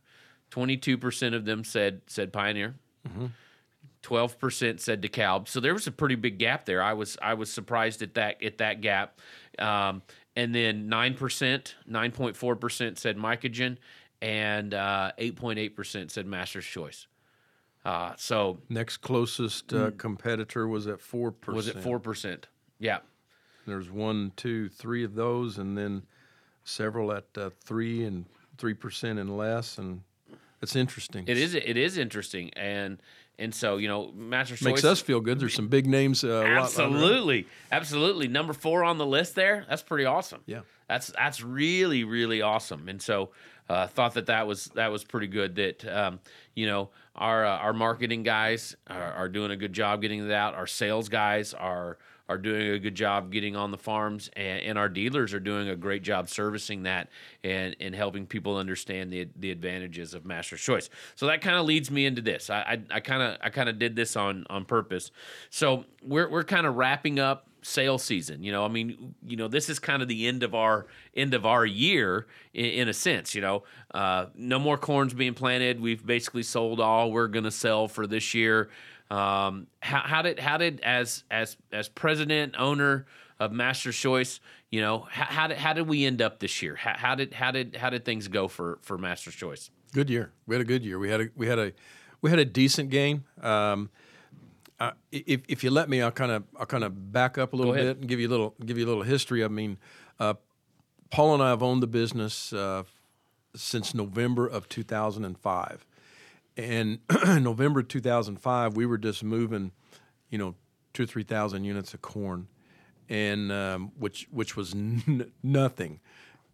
22% 0.51 1.35
of 1.35 1.45
them 1.45 1.65
said 1.65 2.03
said 2.07 2.33
Pioneer. 2.33 2.75
12% 4.03 4.81
said 4.81 5.03
DeKalb. 5.03 5.49
So 5.49 5.61
there 5.61 5.73
was 5.73 5.87
a 5.87 5.93
pretty 5.93 6.15
big 6.15 6.39
gap 6.39 6.67
there. 6.67 6.83
I 6.83 6.93
was 6.93 7.17
I 7.23 7.35
was 7.35 7.51
surprised 7.53 8.03
at 8.03 8.15
that 8.15 8.43
at 8.43 8.59
that 8.59 8.81
gap. 8.81 9.19
Um, 9.59 10.03
and 10.37 10.55
then 10.55 10.91
9%, 10.91 11.17
9.4% 11.89 12.99
said 12.99 13.17
Mycogen 13.17 13.77
and 14.21 14.75
uh, 14.75 15.13
8.8% 15.19 16.11
said 16.11 16.27
Master's 16.27 16.65
Choice. 16.65 17.07
Uh, 17.85 18.15
so 18.17 18.59
Next 18.69 18.97
closest 18.99 19.73
uh, 19.73 19.93
competitor 19.93 20.67
was 20.67 20.87
at 20.87 21.01
four 21.01 21.31
percent. 21.31 21.57
was 21.57 21.69
it 21.69 21.77
4%? 21.77 22.45
Yeah. 22.79 22.99
There's 23.67 23.91
one, 23.91 24.33
two, 24.37 24.69
three 24.69 25.05
of 25.05 25.15
those, 25.15 25.59
and 25.59 25.77
then 25.77 26.03
several 26.65 27.13
at 27.13 27.25
uh, 27.37 27.51
three 27.65 28.05
and 28.05 28.25
three 28.59 28.75
percent 28.75 29.19
and 29.19 29.37
less, 29.37 29.79
and 29.79 30.03
it's 30.63 30.77
interesting. 30.77 31.25
It 31.27 31.37
is 31.37 31.55
it 31.55 31.77
is 31.77 31.99
interesting 31.99 32.51
and 32.55 32.99
and 33.39 33.55
so 33.55 33.77
you 33.77 33.89
know 33.89 34.13
Master's 34.13 34.63
Makes 34.63 34.83
Choice 34.83 34.91
us 34.93 35.01
feel 35.01 35.21
good. 35.21 35.41
There's 35.41 35.55
some 35.55 35.69
big 35.69 35.87
names. 35.87 36.25
Uh, 36.25 36.43
Absolutely, 36.43 37.47
absolutely. 37.73 38.29
Number 38.29 38.53
four 38.53 38.85
on 38.85 38.99
the 38.99 39.07
list 39.07 39.35
there. 39.35 39.67
That's 39.69 39.83
pretty 39.83 40.05
awesome. 40.05 40.43
Yeah. 40.47 40.61
that's 40.89 41.09
that's 41.09 41.43
really 41.43 42.05
really 42.05 42.43
awesome. 42.43 42.89
And 42.89 43.01
so 43.03 43.31
uh, 43.69 43.87
thought 43.87 44.15
that 44.15 44.27
that 44.27 44.47
was 44.47 44.67
that 44.75 44.93
was 44.93 45.05
pretty 45.05 45.27
good. 45.27 45.57
That 45.57 45.85
um, 45.87 46.21
you 46.55 46.67
know 46.67 46.91
our 47.17 47.45
uh, 47.45 47.59
our 47.59 47.73
marketing 47.73 48.23
guys 48.23 48.77
are, 48.89 49.13
are 49.13 49.29
doing 49.29 49.51
a 49.51 49.57
good 49.57 49.73
job 49.73 50.01
getting 50.01 50.25
it 50.25 50.33
out. 50.33 50.55
Our 50.55 50.67
sales 50.67 51.09
guys 51.09 51.55
are 51.55 51.99
are 52.29 52.39
doing 52.39 52.71
a 52.71 52.79
good 52.79 52.95
job 52.95 53.31
getting 53.31 53.55
on 53.55 53.71
the 53.71 53.79
farms, 53.79 54.31
and, 54.35 54.61
and 54.63 54.79
our 54.79 54.89
dealers 54.89 55.35
are 55.35 55.41
doing 55.41 55.69
a 55.69 55.77
great 55.77 56.03
job 56.03 56.29
servicing 56.29 56.85
that 56.85 57.09
and 57.43 57.77
and 57.81 57.95
helping 57.95 58.27
people 58.27 58.57
understand 58.57 59.13
the 59.13 59.29
the 59.37 59.51
advantages 59.51 60.15
of 60.15 60.25
Master's 60.25 60.61
Choice. 60.61 60.89
So 61.15 61.27
that 61.27 61.41
kind 61.41 61.57
of 61.57 61.67
leads 61.67 61.91
me 61.91 62.07
into 62.07 62.23
this. 62.23 62.51
I 62.51 62.81
I 62.91 63.01
kind 63.01 63.23
of 63.23 63.39
I 63.43 63.51
kind 63.51 63.69
of 63.69 63.79
did 63.79 63.97
this 63.97 64.17
on 64.17 64.47
on 64.49 64.65
purpose. 64.65 65.11
So 65.51 65.85
we're 66.03 66.29
we're 66.29 66.45
kind 66.45 66.67
of 66.67 66.77
wrapping 66.77 67.19
up 67.19 67.49
sale 67.65 67.99
season. 67.99 68.43
You 68.43 68.53
know, 68.53 68.65
I 68.65 68.69
mean, 68.69 69.15
you 69.27 69.37
know, 69.37 69.49
this 69.49 69.69
is 69.69 69.79
kind 69.79 70.03
of 70.03 70.09
the 70.09 70.27
end 70.27 70.43
of 70.43 70.55
our 70.55 70.87
end 71.17 71.35
of 71.35 71.47
our 71.47 71.65
year 71.65 72.27
in, 72.53 72.67
in 72.67 72.89
a 72.89 72.93
sense. 72.93 73.35
You 73.35 73.41
know, 73.41 73.63
uh, 73.93 74.27
no 74.35 74.59
more 74.59 74.77
corns 74.77 75.15
being 75.15 75.35
planted. 75.35 75.81
We've 75.81 76.05
basically 76.05 76.43
sold 76.43 76.81
all 76.81 77.11
we're 77.11 77.29
going 77.29 77.45
to 77.45 77.51
sell 77.51 77.89
for 77.89 78.07
this 78.07 78.35
year. 78.35 78.71
Um, 79.11 79.67
how, 79.81 80.01
how 80.01 80.23
did 80.23 80.39
how 80.39 80.57
did 80.57 80.81
as 80.81 81.25
as 81.31 81.57
as 81.73 81.89
president 81.89 82.55
owner 82.59 83.07
of 83.39 83.53
Master's 83.53 83.97
Choice, 83.97 84.41
you 84.71 84.81
know, 84.81 85.07
how, 85.11 85.25
how 85.25 85.47
did 85.47 85.59
how 85.59 85.73
did 85.73 85.89
we 85.89 86.05
end 86.05 86.23
up 86.23 86.41
this 86.41 86.63
year? 86.63 86.77
How, 86.77 86.95
how 86.97 87.15
did 87.15 87.35
how 87.35 87.51
did 87.51 87.77
how 87.77 87.91
did 87.91 88.05
things 88.05 88.29
go 88.29 88.49
for 88.49 88.79
for 88.83 88.99
Master's 88.99 89.35
Choice? 89.35 89.71
Good 89.93 90.11
year. 90.11 90.33
We 90.47 90.55
had 90.55 90.63
a 90.63 90.65
good 90.65 90.85
year. 90.85 90.99
We 90.99 91.11
had 91.11 91.21
a 91.21 91.29
we 91.37 91.47
had 91.47 91.59
a 91.59 91.73
we 92.23 92.31
had 92.31 92.39
a 92.39 92.45
decent 92.45 92.91
game. 92.91 93.25
Um, 93.43 93.91
uh, 94.81 94.93
if 95.13 95.43
if 95.49 95.63
you 95.63 95.71
let 95.71 95.89
me, 95.89 96.03
I'll 96.03 96.11
kind 96.11 96.33
of 96.33 96.45
I'll 96.59 96.67
kind 96.67 96.85
of 96.85 97.13
back 97.13 97.39
up 97.39 97.53
a 97.53 97.57
little 97.57 97.73
bit 97.73 97.99
and 97.99 98.09
give 98.09 98.19
you 98.19 98.29
a 98.29 98.31
little 98.31 98.55
give 98.65 98.79
you 98.79 98.85
a 98.85 98.89
little 98.89 99.03
history. 99.03 99.45
I 99.45 99.49
mean, 99.49 99.79
uh, 100.19 100.35
Paul 101.11 101.35
and 101.35 101.43
I 101.43 101.51
have 101.51 101.63
owned 101.63 101.83
the 101.83 101.87
business 101.87 102.53
uh, 102.53 102.83
since 103.55 103.95
November 103.95 104.47
of 104.47 104.69
2005, 104.69 105.87
and 106.57 106.99
in 107.27 107.43
November 107.43 107.83
2005 107.83 108.77
we 108.77 108.87
were 108.87 108.99
just 108.99 109.25
moving, 109.25 109.73
you 110.31 110.39
know, 110.39 110.55
two 110.93 111.05
or 111.05 111.07
three 111.07 111.25
thousand 111.25 111.65
units 111.65 111.95
of 111.95 112.03
corn, 112.03 112.49
and 113.09 113.53
um, 113.53 113.93
which 113.99 114.29
which 114.31 114.57
was 114.57 114.75
n- 114.75 115.33
nothing, 115.43 116.01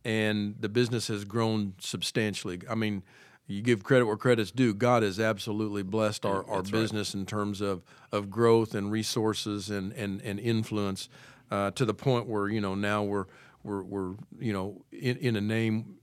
and 0.04 0.56
the 0.60 0.68
business 0.68 1.08
has 1.08 1.24
grown 1.24 1.74
substantially. 1.78 2.60
I 2.68 2.74
mean, 2.74 3.02
you 3.46 3.62
give 3.62 3.82
credit 3.82 4.06
where 4.06 4.16
credit's 4.16 4.50
due. 4.50 4.72
God 4.74 5.02
has 5.02 5.18
absolutely 5.18 5.82
blessed 5.82 6.24
our, 6.24 6.48
our 6.48 6.62
business 6.62 7.14
in 7.14 7.26
terms 7.26 7.60
of, 7.60 7.82
of 8.12 8.30
growth 8.30 8.74
and 8.74 8.90
resources 8.90 9.70
and 9.70 9.92
and, 9.92 10.20
and 10.22 10.38
influence 10.40 11.08
uh, 11.50 11.70
to 11.72 11.84
the 11.84 11.94
point 11.94 12.26
where 12.26 12.48
you 12.48 12.60
know 12.60 12.74
now 12.74 13.02
we're 13.02 13.26
we're, 13.62 13.82
we're 13.82 14.14
you 14.38 14.52
know 14.52 14.82
in, 14.92 15.16
in 15.18 15.36
a 15.36 15.40
name 15.40 15.96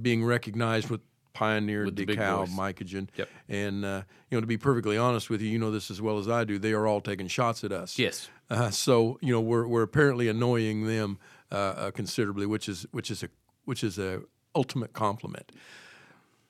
being 0.00 0.24
recognized 0.24 0.88
with 0.90 1.00
Pioneer, 1.34 1.84
With 1.84 1.96
DeKalb. 1.96 2.48
Mycogen, 2.50 3.08
Yep. 3.16 3.28
and 3.48 3.84
uh, 3.84 4.02
you 4.30 4.36
know 4.36 4.40
to 4.40 4.46
be 4.46 4.56
perfectly 4.56 4.96
honest 4.96 5.28
with 5.28 5.42
you, 5.42 5.48
you 5.50 5.58
know 5.58 5.70
this 5.70 5.90
as 5.90 6.00
well 6.00 6.18
as 6.18 6.28
I 6.28 6.44
do. 6.44 6.58
They 6.58 6.72
are 6.72 6.86
all 6.86 7.00
taking 7.02 7.28
shots 7.28 7.62
at 7.64 7.72
us. 7.72 7.98
Yes. 7.98 8.30
Uh, 8.48 8.70
so 8.70 9.18
you 9.20 9.32
know 9.32 9.40
we're 9.40 9.66
we're 9.66 9.82
apparently 9.82 10.28
annoying 10.28 10.86
them 10.86 11.18
uh, 11.52 11.54
uh, 11.56 11.90
considerably, 11.90 12.46
which 12.46 12.68
is 12.68 12.86
which 12.92 13.10
is 13.10 13.22
a 13.22 13.28
which 13.64 13.82
is 13.84 13.98
a 13.98 14.22
ultimate 14.54 14.92
compliment. 14.92 15.50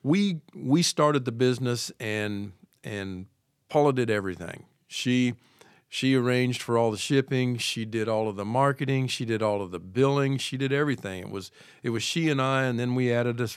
We 0.03 0.41
we 0.55 0.83
started 0.83 1.25
the 1.25 1.33
business 1.33 1.91
and 1.99 2.53
and 2.83 3.27
Paula 3.71 3.93
did 3.95 4.11
everything. 4.11 4.67
She 4.87 5.35
she 5.95 6.17
arranged 6.17 6.61
for 6.61 6.77
all 6.77 6.91
the 6.91 6.99
shipping. 6.99 7.57
She 7.57 7.85
did 7.85 8.09
all 8.09 8.29
of 8.29 8.35
the 8.35 8.45
marketing. 8.45 9.07
She 9.07 9.25
did 9.25 9.43
all 9.43 9.63
of 9.63 9.71
the 9.71 9.79
billing. 9.79 10.39
She 10.39 10.57
did 10.57 10.73
everything. 10.73 11.21
It 11.23 11.31
was 11.31 11.53
it 11.85 11.91
was 11.91 12.03
she 12.03 12.29
and 12.31 12.43
I, 12.43 12.65
and 12.65 12.81
then 12.81 12.97
we 12.97 13.13
added 13.13 13.41
a, 13.41 13.49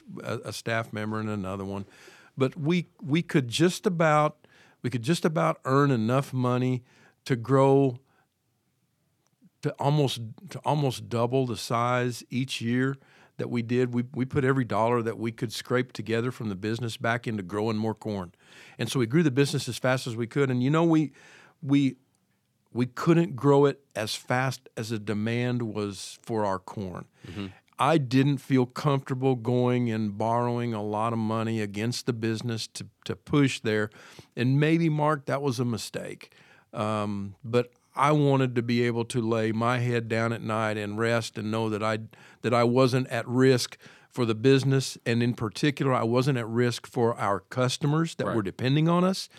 a 0.48 0.54
staff 0.54 0.94
member 0.94 1.20
and 1.20 1.32
another 1.32 1.66
one. 1.66 1.88
But 2.38 2.56
we 2.56 2.90
we 3.02 3.24
could 3.24 3.48
just 3.48 3.88
about 3.88 4.46
we 4.84 4.92
could 4.92 5.02
just 5.02 5.26
about 5.26 5.60
earn 5.66 5.90
enough 5.90 6.32
money 6.32 6.84
to 7.26 7.36
grow 7.36 7.98
to 9.64 9.72
almost 9.80 10.22
to 10.52 10.60
almost 10.60 11.10
double 11.10 11.48
the 11.48 11.58
size 11.58 12.24
each 12.30 12.62
year 12.62 12.98
that 13.38 13.50
we 13.50 13.64
did. 13.64 13.96
We 13.96 14.04
we 14.14 14.26
put 14.26 14.46
every 14.46 14.64
dollar 14.64 15.02
that 15.02 15.18
we 15.18 15.32
could 15.32 15.52
scrape 15.52 15.92
together 15.92 16.32
from 16.32 16.50
the 16.50 16.56
business 16.56 16.98
back 16.98 17.26
into 17.26 17.42
growing 17.42 17.78
more 17.78 17.96
corn, 17.96 18.32
and 18.78 18.92
so 18.92 19.00
we 19.00 19.08
grew 19.08 19.24
the 19.24 19.32
business 19.32 19.68
as 19.68 19.80
fast 19.80 20.06
as 20.06 20.16
we 20.16 20.28
could. 20.28 20.52
And 20.52 20.62
you 20.62 20.70
know 20.70 20.84
we 20.84 21.14
we 21.64 21.96
we 22.78 22.86
couldn't 22.86 23.36
grow 23.36 23.66
it 23.66 23.82
as 23.96 24.14
fast 24.14 24.70
as 24.78 24.90
the 24.90 25.00
demand 25.00 25.64
was 25.64 26.20
for 26.22 26.46
our 26.46 26.60
corn. 26.60 27.06
I 27.80 27.98
didn't 27.98 28.38
feel 28.38 28.68
comfortable 28.68 29.36
going 29.36 29.90
and 29.90 30.16
borrowing 30.16 30.76
a 30.76 30.84
lot 30.84 31.12
of 31.12 31.18
money 31.18 31.60
against 31.60 32.06
the 32.06 32.14
business 32.14 32.68
to, 32.68 32.86
to 33.06 33.16
push 33.16 33.60
there. 33.62 33.90
And 34.36 34.60
maybe, 34.60 34.90
Mark, 34.90 35.26
that 35.26 35.42
was 35.42 35.60
a 35.60 35.66
mistake. 35.66 36.32
Um, 36.72 37.34
but 37.44 37.72
I 37.96 38.12
wanted 38.12 38.54
to 38.56 38.62
be 38.62 38.84
able 38.84 39.06
to 39.06 39.22
lay 39.22 39.52
my 39.52 39.80
head 39.80 40.08
down 40.08 40.32
at 40.32 40.44
night 40.44 40.78
and 40.78 41.00
rest 41.00 41.40
and 41.40 41.50
know 41.50 41.70
that 41.70 41.82
I 41.82 41.98
that 42.44 42.54
I 42.54 42.64
wasn't 42.64 43.08
at 43.08 43.28
risk 43.28 43.78
for 44.12 44.24
the 44.26 44.36
business, 44.36 44.98
and 45.06 45.22
in 45.24 45.34
particular, 45.34 45.94
I 45.94 46.04
wasn't 46.04 46.38
at 46.38 46.48
risk 46.48 46.88
for 46.88 47.16
our 47.16 47.40
customers 47.40 48.16
that 48.16 48.28
were 48.36 48.42
depending 48.44 48.88
on 48.88 49.04
us. 49.04 49.30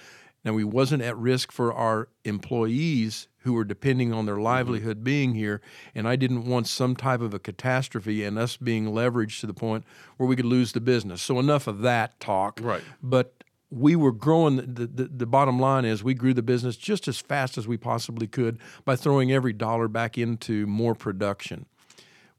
Now, 0.48 0.54
we 0.54 0.64
wasn't 0.64 1.02
at 1.02 1.14
risk 1.18 1.52
for 1.52 1.74
our 1.74 2.08
employees 2.24 3.28
who 3.40 3.52
were 3.52 3.64
depending 3.64 4.14
on 4.14 4.24
their 4.24 4.36
mm-hmm. 4.36 4.44
livelihood 4.44 5.04
being 5.04 5.34
here, 5.34 5.60
and 5.94 6.08
I 6.08 6.16
didn't 6.16 6.46
want 6.46 6.66
some 6.66 6.96
type 6.96 7.20
of 7.20 7.34
a 7.34 7.38
catastrophe 7.38 8.24
and 8.24 8.38
us 8.38 8.56
being 8.56 8.86
leveraged 8.86 9.40
to 9.40 9.46
the 9.46 9.52
point 9.52 9.84
where 10.16 10.26
we 10.26 10.36
could 10.36 10.46
lose 10.46 10.72
the 10.72 10.80
business. 10.80 11.20
So 11.20 11.38
enough 11.38 11.66
of 11.66 11.82
that 11.82 12.18
talk. 12.18 12.60
Right. 12.62 12.80
But 13.02 13.44
we 13.70 13.94
were 13.94 14.10
growing. 14.10 14.56
The, 14.56 14.86
the, 14.86 15.10
the 15.14 15.26
bottom 15.26 15.60
line 15.60 15.84
is 15.84 16.02
we 16.02 16.14
grew 16.14 16.32
the 16.32 16.40
business 16.40 16.78
just 16.78 17.08
as 17.08 17.18
fast 17.18 17.58
as 17.58 17.68
we 17.68 17.76
possibly 17.76 18.26
could 18.26 18.58
by 18.86 18.96
throwing 18.96 19.30
every 19.30 19.52
dollar 19.52 19.86
back 19.86 20.16
into 20.16 20.66
more 20.66 20.94
production. 20.94 21.66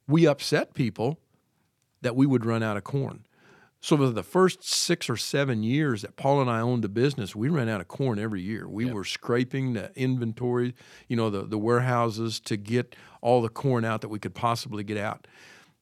We 0.08 0.26
upset 0.26 0.74
people 0.74 1.20
that 2.02 2.16
we 2.16 2.26
would 2.26 2.44
run 2.44 2.64
out 2.64 2.76
of 2.76 2.84
corn. 2.84 3.28
So 3.82 3.96
for 3.96 4.10
the 4.10 4.24
first 4.24 4.64
six 4.64 5.10
or 5.10 5.16
seven 5.16 5.64
years 5.64 6.02
that 6.02 6.18
Paul 6.18 6.42
and 6.42 6.50
I 6.50 6.60
owned 6.60 6.84
the 6.84 6.90
business, 6.90 7.36
we 7.36 7.48
ran 7.48 7.70
out 7.70 7.80
of 7.80 7.88
corn 7.88 8.20
every 8.20 8.42
year. 8.42 8.68
We 8.68 8.86
Yep. 8.86 8.94
were 8.94 9.06
scraping 9.06 9.74
the 9.74 9.92
inventory, 9.96 10.76
you 11.08 11.16
know, 11.16 11.30
the, 11.30 11.44
the 11.44 11.58
warehouses 11.58 12.40
to 12.42 12.58
get 12.58 12.96
all 13.22 13.42
the 13.42 13.50
corn 13.50 13.86
out 13.86 14.02
that 14.02 14.10
we 14.10 14.20
could 14.20 14.36
possibly 14.36 14.84
get 14.84 14.98
out. 14.98 15.28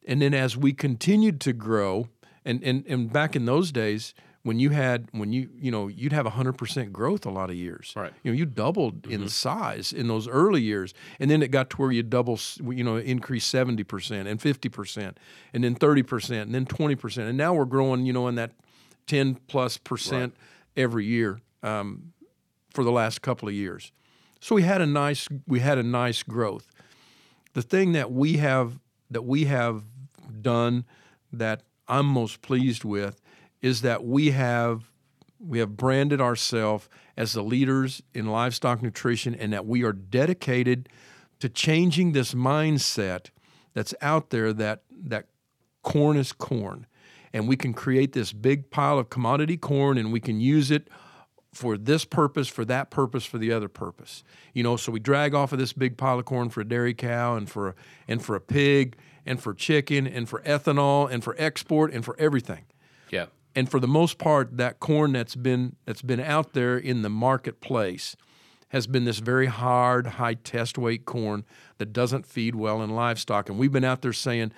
And 0.05 0.21
then 0.21 0.33
as 0.33 0.55
we 0.55 0.73
continued 0.73 1.41
to 1.41 1.53
grow, 1.53 2.07
and, 2.45 2.63
and, 2.63 2.85
and 2.87 3.11
back 3.11 3.35
in 3.35 3.45
those 3.45 3.71
days, 3.71 4.13
when 4.47 4.59
you 4.59 4.69
had 4.69 5.09
when 5.11 5.33
you 5.33 5.49
you 5.59 5.69
know 5.69 5.89
you'd 5.89 6.13
have 6.13 6.25
100% 6.25 6.91
growth 6.93 7.25
a 7.25 7.29
lot 7.29 7.49
of 7.49 7.57
years. 7.57 7.91
Right. 7.97 8.13
you 8.23 8.31
know 8.31 8.37
you 8.37 8.45
doubled 8.45 9.05
in 9.05 9.27
size 9.27 9.91
in 9.91 10.07
those 10.07 10.25
early 10.25 10.61
years 10.61 10.93
and 11.19 11.29
then 11.29 11.43
it 11.43 11.51
got 11.51 11.69
to 11.71 11.77
where 11.77 11.91
you 11.91 12.01
double 12.01 12.39
you 12.63 12.81
know 12.81 12.95
increase 12.95 13.45
70% 13.51 14.25
and 14.25 14.39
50% 14.39 15.15
and 15.53 15.63
then 15.65 15.75
30% 15.75 16.41
and 16.41 16.55
then 16.55 16.65
20% 16.65 17.17
and 17.17 17.37
now 17.37 17.53
we're 17.53 17.65
growing 17.65 18.05
you 18.05 18.13
know 18.13 18.29
in 18.29 18.35
that 18.35 18.51
10 19.07 19.35
plus 19.47 19.77
percent 19.77 20.33
every 20.77 21.05
year 21.05 21.41
um, 21.61 22.13
for 22.69 22.85
the 22.85 22.91
last 22.91 23.21
couple 23.21 23.49
of 23.49 23.53
years. 23.53 23.91
So 24.39 24.55
we 24.55 24.61
had 24.61 24.79
a 24.79 24.85
nice 24.85 25.27
we 25.45 25.59
had 25.59 25.77
a 25.77 25.83
nice 25.83 26.23
growth. 26.23 26.67
The 27.53 27.61
thing 27.61 27.91
that 27.91 28.13
we 28.13 28.37
have 28.37 28.79
that 29.11 29.23
we 29.23 29.43
have 29.45 29.83
done 30.41 30.85
that 31.33 31.63
I'm 31.89 32.05
most 32.05 32.41
pleased 32.41 32.85
with 32.85 33.19
is 33.61 33.81
that 33.81 34.03
we 34.03 34.31
have 34.31 34.91
we 35.39 35.59
have 35.59 35.77
branded 35.77 36.19
ourselves 36.19 36.89
as 37.15 37.33
the 37.33 37.43
leaders 37.43 38.01
in 38.13 38.25
livestock 38.25 38.81
nutrition 38.81 39.35
and 39.35 39.53
that 39.53 39.65
we 39.67 39.83
are 39.83 39.93
dedicated 39.93 40.89
to 41.39 41.47
changing 41.47 42.11
this 42.11 42.33
mindset 42.33 43.29
that's 43.73 43.93
out 44.01 44.31
there 44.31 44.51
that 44.51 44.81
that 44.91 45.27
corn 45.83 46.17
is 46.17 46.31
corn 46.31 46.87
and 47.33 47.47
we 47.47 47.55
can 47.55 47.73
create 47.73 48.13
this 48.13 48.33
big 48.33 48.69
pile 48.71 48.97
of 48.97 49.09
commodity 49.09 49.57
corn 49.57 49.97
and 49.97 50.11
we 50.11 50.19
can 50.19 50.39
use 50.39 50.71
it 50.71 50.87
for 51.53 51.77
this 51.77 52.05
purpose, 52.05 52.47
for 52.47 52.63
that 52.65 52.91
purpose, 52.91 53.25
for 53.25 53.37
the 53.37 53.51
other 53.51 53.67
purpose. 53.67 54.23
You 54.53 54.63
know, 54.63 54.77
so 54.77 54.91
we 54.91 54.99
drag 54.99 55.33
off 55.33 55.51
of 55.51 55.59
this 55.59 55.73
big 55.73 55.97
pile 55.97 56.19
of 56.19 56.25
corn 56.25 56.49
for 56.49 56.61
a 56.61 56.67
dairy 56.67 56.93
cow 56.93 57.35
and 57.35 57.49
for 57.49 57.75
and 58.07 58.23
for 58.23 58.35
a 58.35 58.41
pig 58.41 58.95
and 59.25 59.41
for 59.41 59.53
chicken 59.53 60.07
and 60.07 60.29
for 60.29 60.41
ethanol 60.41 61.11
and 61.11 61.23
for 61.23 61.35
export 61.37 61.93
and 61.93 62.05
for 62.05 62.15
everything. 62.19 62.65
Yeah. 63.09 63.27
And 63.57 63.67
for 63.67 63.79
the 63.79 63.87
most 63.87 64.19
part, 64.19 64.57
that 64.57 64.79
corn 64.79 65.13
that's 65.13 65.35
been 65.35 65.77
that's 65.87 66.03
been 66.03 66.19
out 66.19 66.53
there 66.53 66.77
in 66.77 67.01
the 67.01 67.09
marketplace 67.09 68.15
has 68.67 68.85
been 68.85 69.05
this 69.05 69.17
very 69.17 69.47
hard, 69.47 70.05
high 70.05 70.35
test 70.35 70.77
weight 70.77 71.05
corn 71.05 71.43
that 71.79 71.91
doesn't 71.91 72.27
feed 72.27 72.53
well 72.53 72.83
in 72.83 72.91
livestock. 72.91 73.49
And 73.49 73.57
we've 73.57 73.71
been 73.71 73.83
out 73.83 74.03
there 74.03 74.13
saying, 74.13 74.51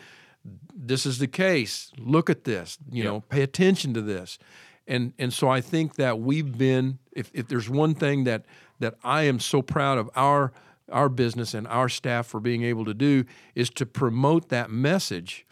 this 0.75 1.05
is 1.05 1.19
the 1.19 1.27
case. 1.27 1.93
Look 1.97 2.29
at 2.29 2.43
this. 2.43 2.77
You 2.91 3.05
know, 3.05 3.21
pay 3.21 3.41
attention 3.41 3.93
to 3.93 4.01
this. 4.01 4.37
And 4.85 5.13
and 5.17 5.31
so 5.31 5.47
I 5.47 5.61
think 5.61 5.95
that 5.95 6.19
we've 6.19 6.57
been 6.57 6.99
if, 7.13 7.31
if 7.33 7.47
there's 7.47 7.69
one 7.69 7.95
thing 7.95 8.25
that 8.25 8.43
that 8.79 8.95
I 9.01 9.23
am 9.23 9.39
so 9.39 9.61
proud 9.61 9.97
of 9.97 10.09
our 10.17 10.51
our 10.91 11.07
business 11.07 11.53
and 11.53 11.65
our 11.67 11.87
staff 11.87 12.27
for 12.27 12.41
being 12.41 12.63
able 12.63 12.83
to 12.83 12.93
do 12.93 13.23
is 13.55 13.69
to 13.69 13.85
promote 13.85 14.49
that 14.49 14.69
message 14.69 15.45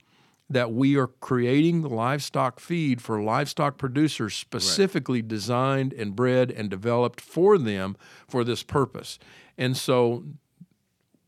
that 0.50 0.72
we 0.72 0.96
are 0.96 1.08
creating 1.08 1.82
the 1.82 1.90
livestock 1.90 2.60
feed 2.60 3.02
for 3.02 3.22
livestock 3.22 3.78
producers 3.78 4.34
specifically 4.34 5.22
designed 5.22 5.92
and 5.94 6.16
bred 6.16 6.52
and 6.52 6.70
developed 6.70 7.20
for 7.20 7.58
them 7.58 7.98
for 8.28 8.44
this 8.44 8.64
purpose. 8.64 9.20
And 9.58 9.76
so 9.76 10.24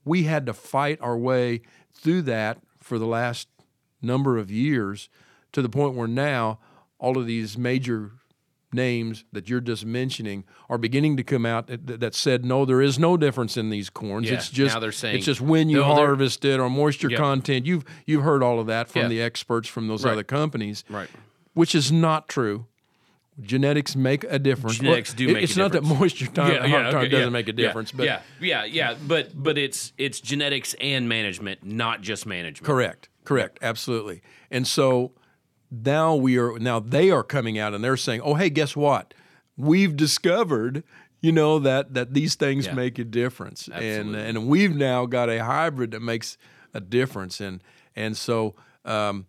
we 0.06 0.24
had 0.24 0.46
to 0.46 0.54
fight 0.54 1.00
our 1.02 1.18
way 1.18 1.62
through 1.94 2.22
that 2.24 2.60
for 2.80 2.98
the 2.98 3.06
last 3.06 3.50
number 4.02 4.38
of 4.38 4.50
years 4.50 5.10
to 5.52 5.62
the 5.62 5.70
point 5.70 5.96
where 5.96 6.08
now 6.08 6.60
all 6.98 7.18
of 7.18 7.26
these 7.26 7.58
major 7.58 8.12
names 8.72 9.24
that 9.32 9.50
you're 9.50 9.60
just 9.62 9.86
mentioning 9.86 10.44
are 10.70 10.78
beginning 10.78 11.18
to 11.18 11.24
come 11.24 11.46
out 11.46 11.68
that, 11.68 12.00
that 12.00 12.14
said 12.14 12.46
no 12.46 12.66
there 12.66 12.82
is 12.82 13.00
no 13.00 13.18
difference 13.18 13.58
in 13.58 13.70
these 13.70 13.90
corns 13.90 14.28
Yeah, 14.28 14.36
it's 14.36 14.50
just 14.50 14.76
now 14.76 14.80
they're 14.80 14.92
saying- 14.92 15.16
it's 15.18 15.26
just 15.26 15.42
when 15.42 15.70
you 15.70 15.84
harvest 15.84 16.46
it 16.46 16.60
or 16.60 16.70
moisture 16.70 17.10
Yep. 17.10 17.20
content 17.20 17.66
you've 17.66 17.84
you've 18.06 18.24
heard 18.24 18.44
all 18.44 18.60
of 18.60 18.68
that 18.68 18.88
from 18.90 19.04
Yeah. 19.04 19.08
the 19.08 19.22
experts 19.22 19.68
from 19.68 19.88
those 19.88 20.04
Right. 20.06 20.12
other 20.12 20.24
companies 20.24 20.84
Right. 20.90 21.10
which 21.54 21.74
is 21.74 21.92
not 21.92 22.28
true 22.30 22.68
genetics 23.42 23.96
make 23.96 24.24
a 24.26 24.38
difference 24.38 24.78
Genetics 24.78 25.14
do 25.14 25.30
It- 25.30 25.34
make 25.34 25.42
a 25.42 25.44
it's 25.46 25.56
not 25.58 25.72
that 25.72 25.84
moisture 25.84 26.28
time, 26.28 26.52
yeah, 26.52 26.66
yeah, 26.66 26.84
time 26.92 26.96
okay, 26.98 27.08
doesn't 27.08 27.28
yeah, 27.28 27.30
make 27.30 27.48
a 27.48 27.54
difference 27.54 27.92
but 27.92 28.06
yeah, 28.06 28.22
yeah, 28.40 28.66
yeah, 28.66 28.96
but 29.08 29.32
but 29.34 29.58
it's 29.58 29.94
it's 29.98 30.20
genetics 30.20 30.76
and 30.82 31.08
management, 31.10 31.64
not 31.66 32.02
just 32.02 32.26
management. 32.26 32.66
Correct. 32.66 33.08
Correct. 33.24 33.58
Absolutely. 33.62 34.22
And 34.52 34.68
so 34.68 35.14
now 35.72 36.16
we 36.16 36.38
are 36.38 36.58
now 36.60 36.80
they 36.80 37.12
are 37.12 37.24
coming 37.24 37.58
out 37.60 37.74
and 37.74 37.84
they're 37.84 37.98
saying, 37.98 38.22
"Oh, 38.22 38.36
hey, 38.36 38.50
guess 38.50 38.76
what? 38.76 39.14
We've 39.58 39.96
discovered, 39.96 40.84
you 41.22 41.32
know, 41.32 41.60
that 41.60 41.94
that 41.94 42.14
these 42.14 42.36
things 42.36 42.66
Yeah. 42.68 42.74
make 42.74 42.98
a 43.00 43.04
difference, 43.04 43.68
and 43.74 44.16
and 44.16 44.48
we've 44.48 44.76
now 44.76 45.06
got 45.06 45.30
a 45.30 45.44
hybrid 45.44 45.92
that 45.92 46.02
makes 46.02 46.38
a 46.74 46.80
difference, 46.82 47.40
and 47.40 47.62
and 47.96 48.16
so." 48.18 48.56
Um, 48.86 49.28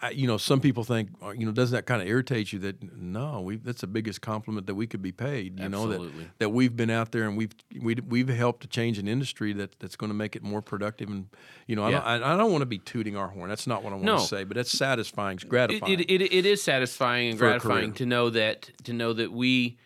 I, 0.00 0.10
you 0.10 0.26
know, 0.28 0.36
some 0.36 0.60
people 0.60 0.84
think, 0.84 1.10
uh, 1.22 1.30
you 1.30 1.44
know, 1.44 1.50
doesn't 1.50 1.74
that 1.74 1.84
kind 1.86 2.00
of 2.00 2.06
irritate 2.06 2.52
you? 2.52 2.60
That 2.60 2.96
no, 2.96 3.40
we 3.40 3.56
that's 3.56 3.80
the 3.80 3.86
biggest 3.88 4.20
compliment 4.20 4.66
that 4.68 4.76
we 4.76 4.86
could 4.86 5.02
be 5.02 5.10
paid. 5.10 5.58
You 5.58 5.68
know 5.68 5.88
that 5.88 6.12
that 6.38 6.48
we've 6.50 6.76
been 6.76 6.90
out 6.90 7.10
there 7.10 7.24
and 7.26 7.36
we've 7.36 7.50
we, 7.80 7.96
we've 8.06 8.28
helped 8.28 8.60
to 8.62 8.68
change 8.68 8.98
an 8.98 9.08
industry 9.08 9.52
that 9.54 9.78
that's 9.80 9.96
going 9.96 10.10
to 10.10 10.14
make 10.14 10.36
it 10.36 10.42
more 10.42 10.62
productive. 10.62 11.08
And 11.08 11.26
you 11.66 11.74
know, 11.74 11.88
Yeah. 11.88 12.00
I, 12.04 12.18
don't, 12.18 12.28
I, 12.28 12.34
I 12.34 12.36
don't 12.36 12.52
want 12.52 12.62
to 12.62 12.66
be 12.66 12.78
tooting 12.78 13.16
our 13.16 13.28
horn. 13.28 13.48
That's 13.48 13.66
not 13.66 13.82
what 13.82 13.92
I 13.92 13.96
want 13.96 14.04
No. 14.06 14.18
to 14.18 14.24
say. 14.24 14.44
But 14.44 14.56
it's 14.56 14.70
satisfying, 14.70 15.36
it's 15.36 15.44
It, 15.44 15.48
gratifying. 15.48 15.92
it, 16.00 16.10
it, 16.10 16.22
it 16.32 16.46
is 16.46 16.62
satisfying 16.62 17.30
and 17.30 17.38
gratifying 17.38 17.92
to 17.94 18.06
know 18.06 18.30
that 18.30 18.70
to 18.84 18.92
know 18.92 19.12
that 19.14 19.32
we, 19.32 19.78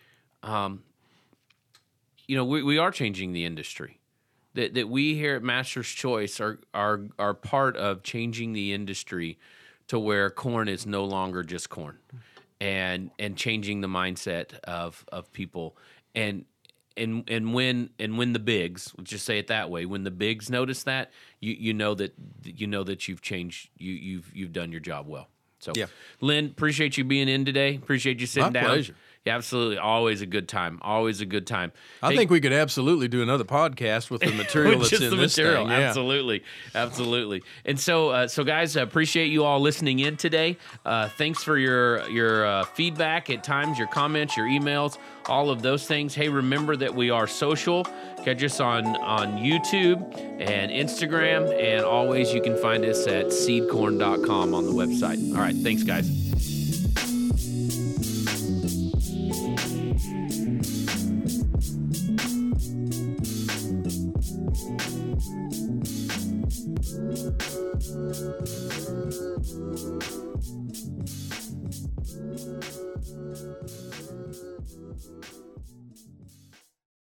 um, 0.43 0.83
you 2.27 2.35
know, 2.37 2.45
we, 2.45 2.63
we 2.63 2.77
are 2.77 2.91
changing 2.91 3.33
the 3.33 3.45
industry. 3.45 3.99
That 4.53 4.75
that 4.75 4.87
we 4.87 5.15
here 5.15 5.35
at 5.37 5.43
Master's 5.43 5.87
Choice 5.87 6.39
are 6.39 6.59
are 6.73 7.01
are 7.17 7.33
part 7.33 7.75
of 7.77 8.03
changing 8.03 8.53
the 8.53 8.71
industry 8.73 9.39
to 9.87 9.99
where 9.99 10.29
corn 10.29 10.67
is 10.67 10.85
no 10.85 11.05
longer 11.05 11.43
just 11.43 11.69
corn, 11.69 11.97
and 12.61 13.11
and 13.19 13.35
changing 13.37 13.81
the 13.81 13.87
mindset 13.87 14.59
of 14.63 15.05
of 15.11 15.31
people 15.33 15.75
and. 16.15 16.45
And, 16.95 17.27
and 17.27 17.55
when 17.55 17.89
and 17.97 18.19
when 18.19 18.33
the 18.33 18.39
bigs, 18.39 18.93
let's 18.95 19.09
just 19.09 19.25
say 19.25 19.39
it 19.39 19.47
that 19.47 19.71
way, 19.71 19.87
when 19.87 20.03
the 20.03 20.11
bigs 20.11 20.51
notice 20.51 20.83
that, 20.83 21.09
you, 21.39 21.53
you 21.53 21.73
know 21.73 21.95
that 21.95 22.13
you 22.43 22.67
know 22.67 22.83
that 22.83 23.07
you've 23.07 23.19
changed, 23.23 23.71
you 23.79 23.93
you've 23.93 24.35
you've 24.35 24.53
done 24.53 24.71
your 24.71 24.79
job 24.79 25.07
well. 25.07 25.27
So, 25.57 25.71
Yeah. 25.75 25.87
Lynn, 26.21 26.45
appreciate 26.45 26.95
you 26.95 27.03
being 27.03 27.27
in 27.27 27.45
today. 27.45 27.77
Appreciate 27.77 28.19
you 28.19 28.27
sitting 28.27 28.53
My 28.53 28.59
down. 28.59 28.65
pleasure. 28.65 28.95
Yeah, 29.25 29.35
absolutely. 29.37 29.77
Always 29.77 30.21
a 30.21 30.25
good 30.25 30.49
time. 30.49 30.79
Always 30.81 31.21
a 31.21 31.25
good 31.25 31.47
time. 31.47 31.71
I 32.01 32.09
Hey, 32.11 32.17
think 32.17 32.29
we 32.29 32.41
could 32.41 32.51
absolutely 32.51 33.07
do 33.07 33.21
another 33.21 33.45
podcast 33.45 34.09
with 34.09 34.19
the 34.21 34.31
material 34.43 34.79
with 34.79 34.89
that's 34.89 35.01
in 35.01 35.11
the 35.11 35.15
this 35.15 35.37
material. 35.37 35.63
thing. 35.65 35.71
Yeah. 35.79 35.87
Absolutely, 35.87 36.43
absolutely. 36.75 37.41
And 37.63 37.79
so, 37.79 38.09
uh, 38.09 38.27
so 38.27 38.43
guys, 38.43 38.75
I 38.75 38.81
appreciate 38.81 39.27
you 39.27 39.45
all 39.45 39.61
listening 39.61 39.99
in 39.99 40.17
today. 40.17 40.57
Uh, 40.83 41.07
thanks 41.07 41.41
for 41.41 41.57
your 41.57 42.05
your 42.09 42.45
uh, 42.45 42.65
feedback 42.65 43.29
at 43.29 43.45
times, 43.45 43.77
your 43.79 43.87
comments, 43.87 44.35
your 44.35 44.47
emails, 44.47 44.97
all 45.27 45.49
of 45.49 45.61
those 45.61 45.87
things. 45.87 46.13
Hey, 46.13 46.27
remember 46.27 46.75
that 46.75 46.93
we 46.93 47.09
are 47.09 47.25
social. 47.25 47.85
Catch 48.25 48.43
us 48.43 48.59
on 48.59 48.85
on 48.97 49.37
YouTube 49.37 50.01
and 50.41 50.69
Instagram, 50.69 51.49
and 51.57 51.85
always 51.85 52.33
you 52.33 52.41
can 52.41 52.57
find 52.57 52.83
us 52.83 53.07
at 53.07 53.27
seedcorn.com 53.27 54.53
on 54.53 54.65
the 54.65 54.73
website. 54.73 55.33
All 55.33 55.41
right, 55.41 55.55
thanks, 55.55 55.83
guys. 55.83 56.52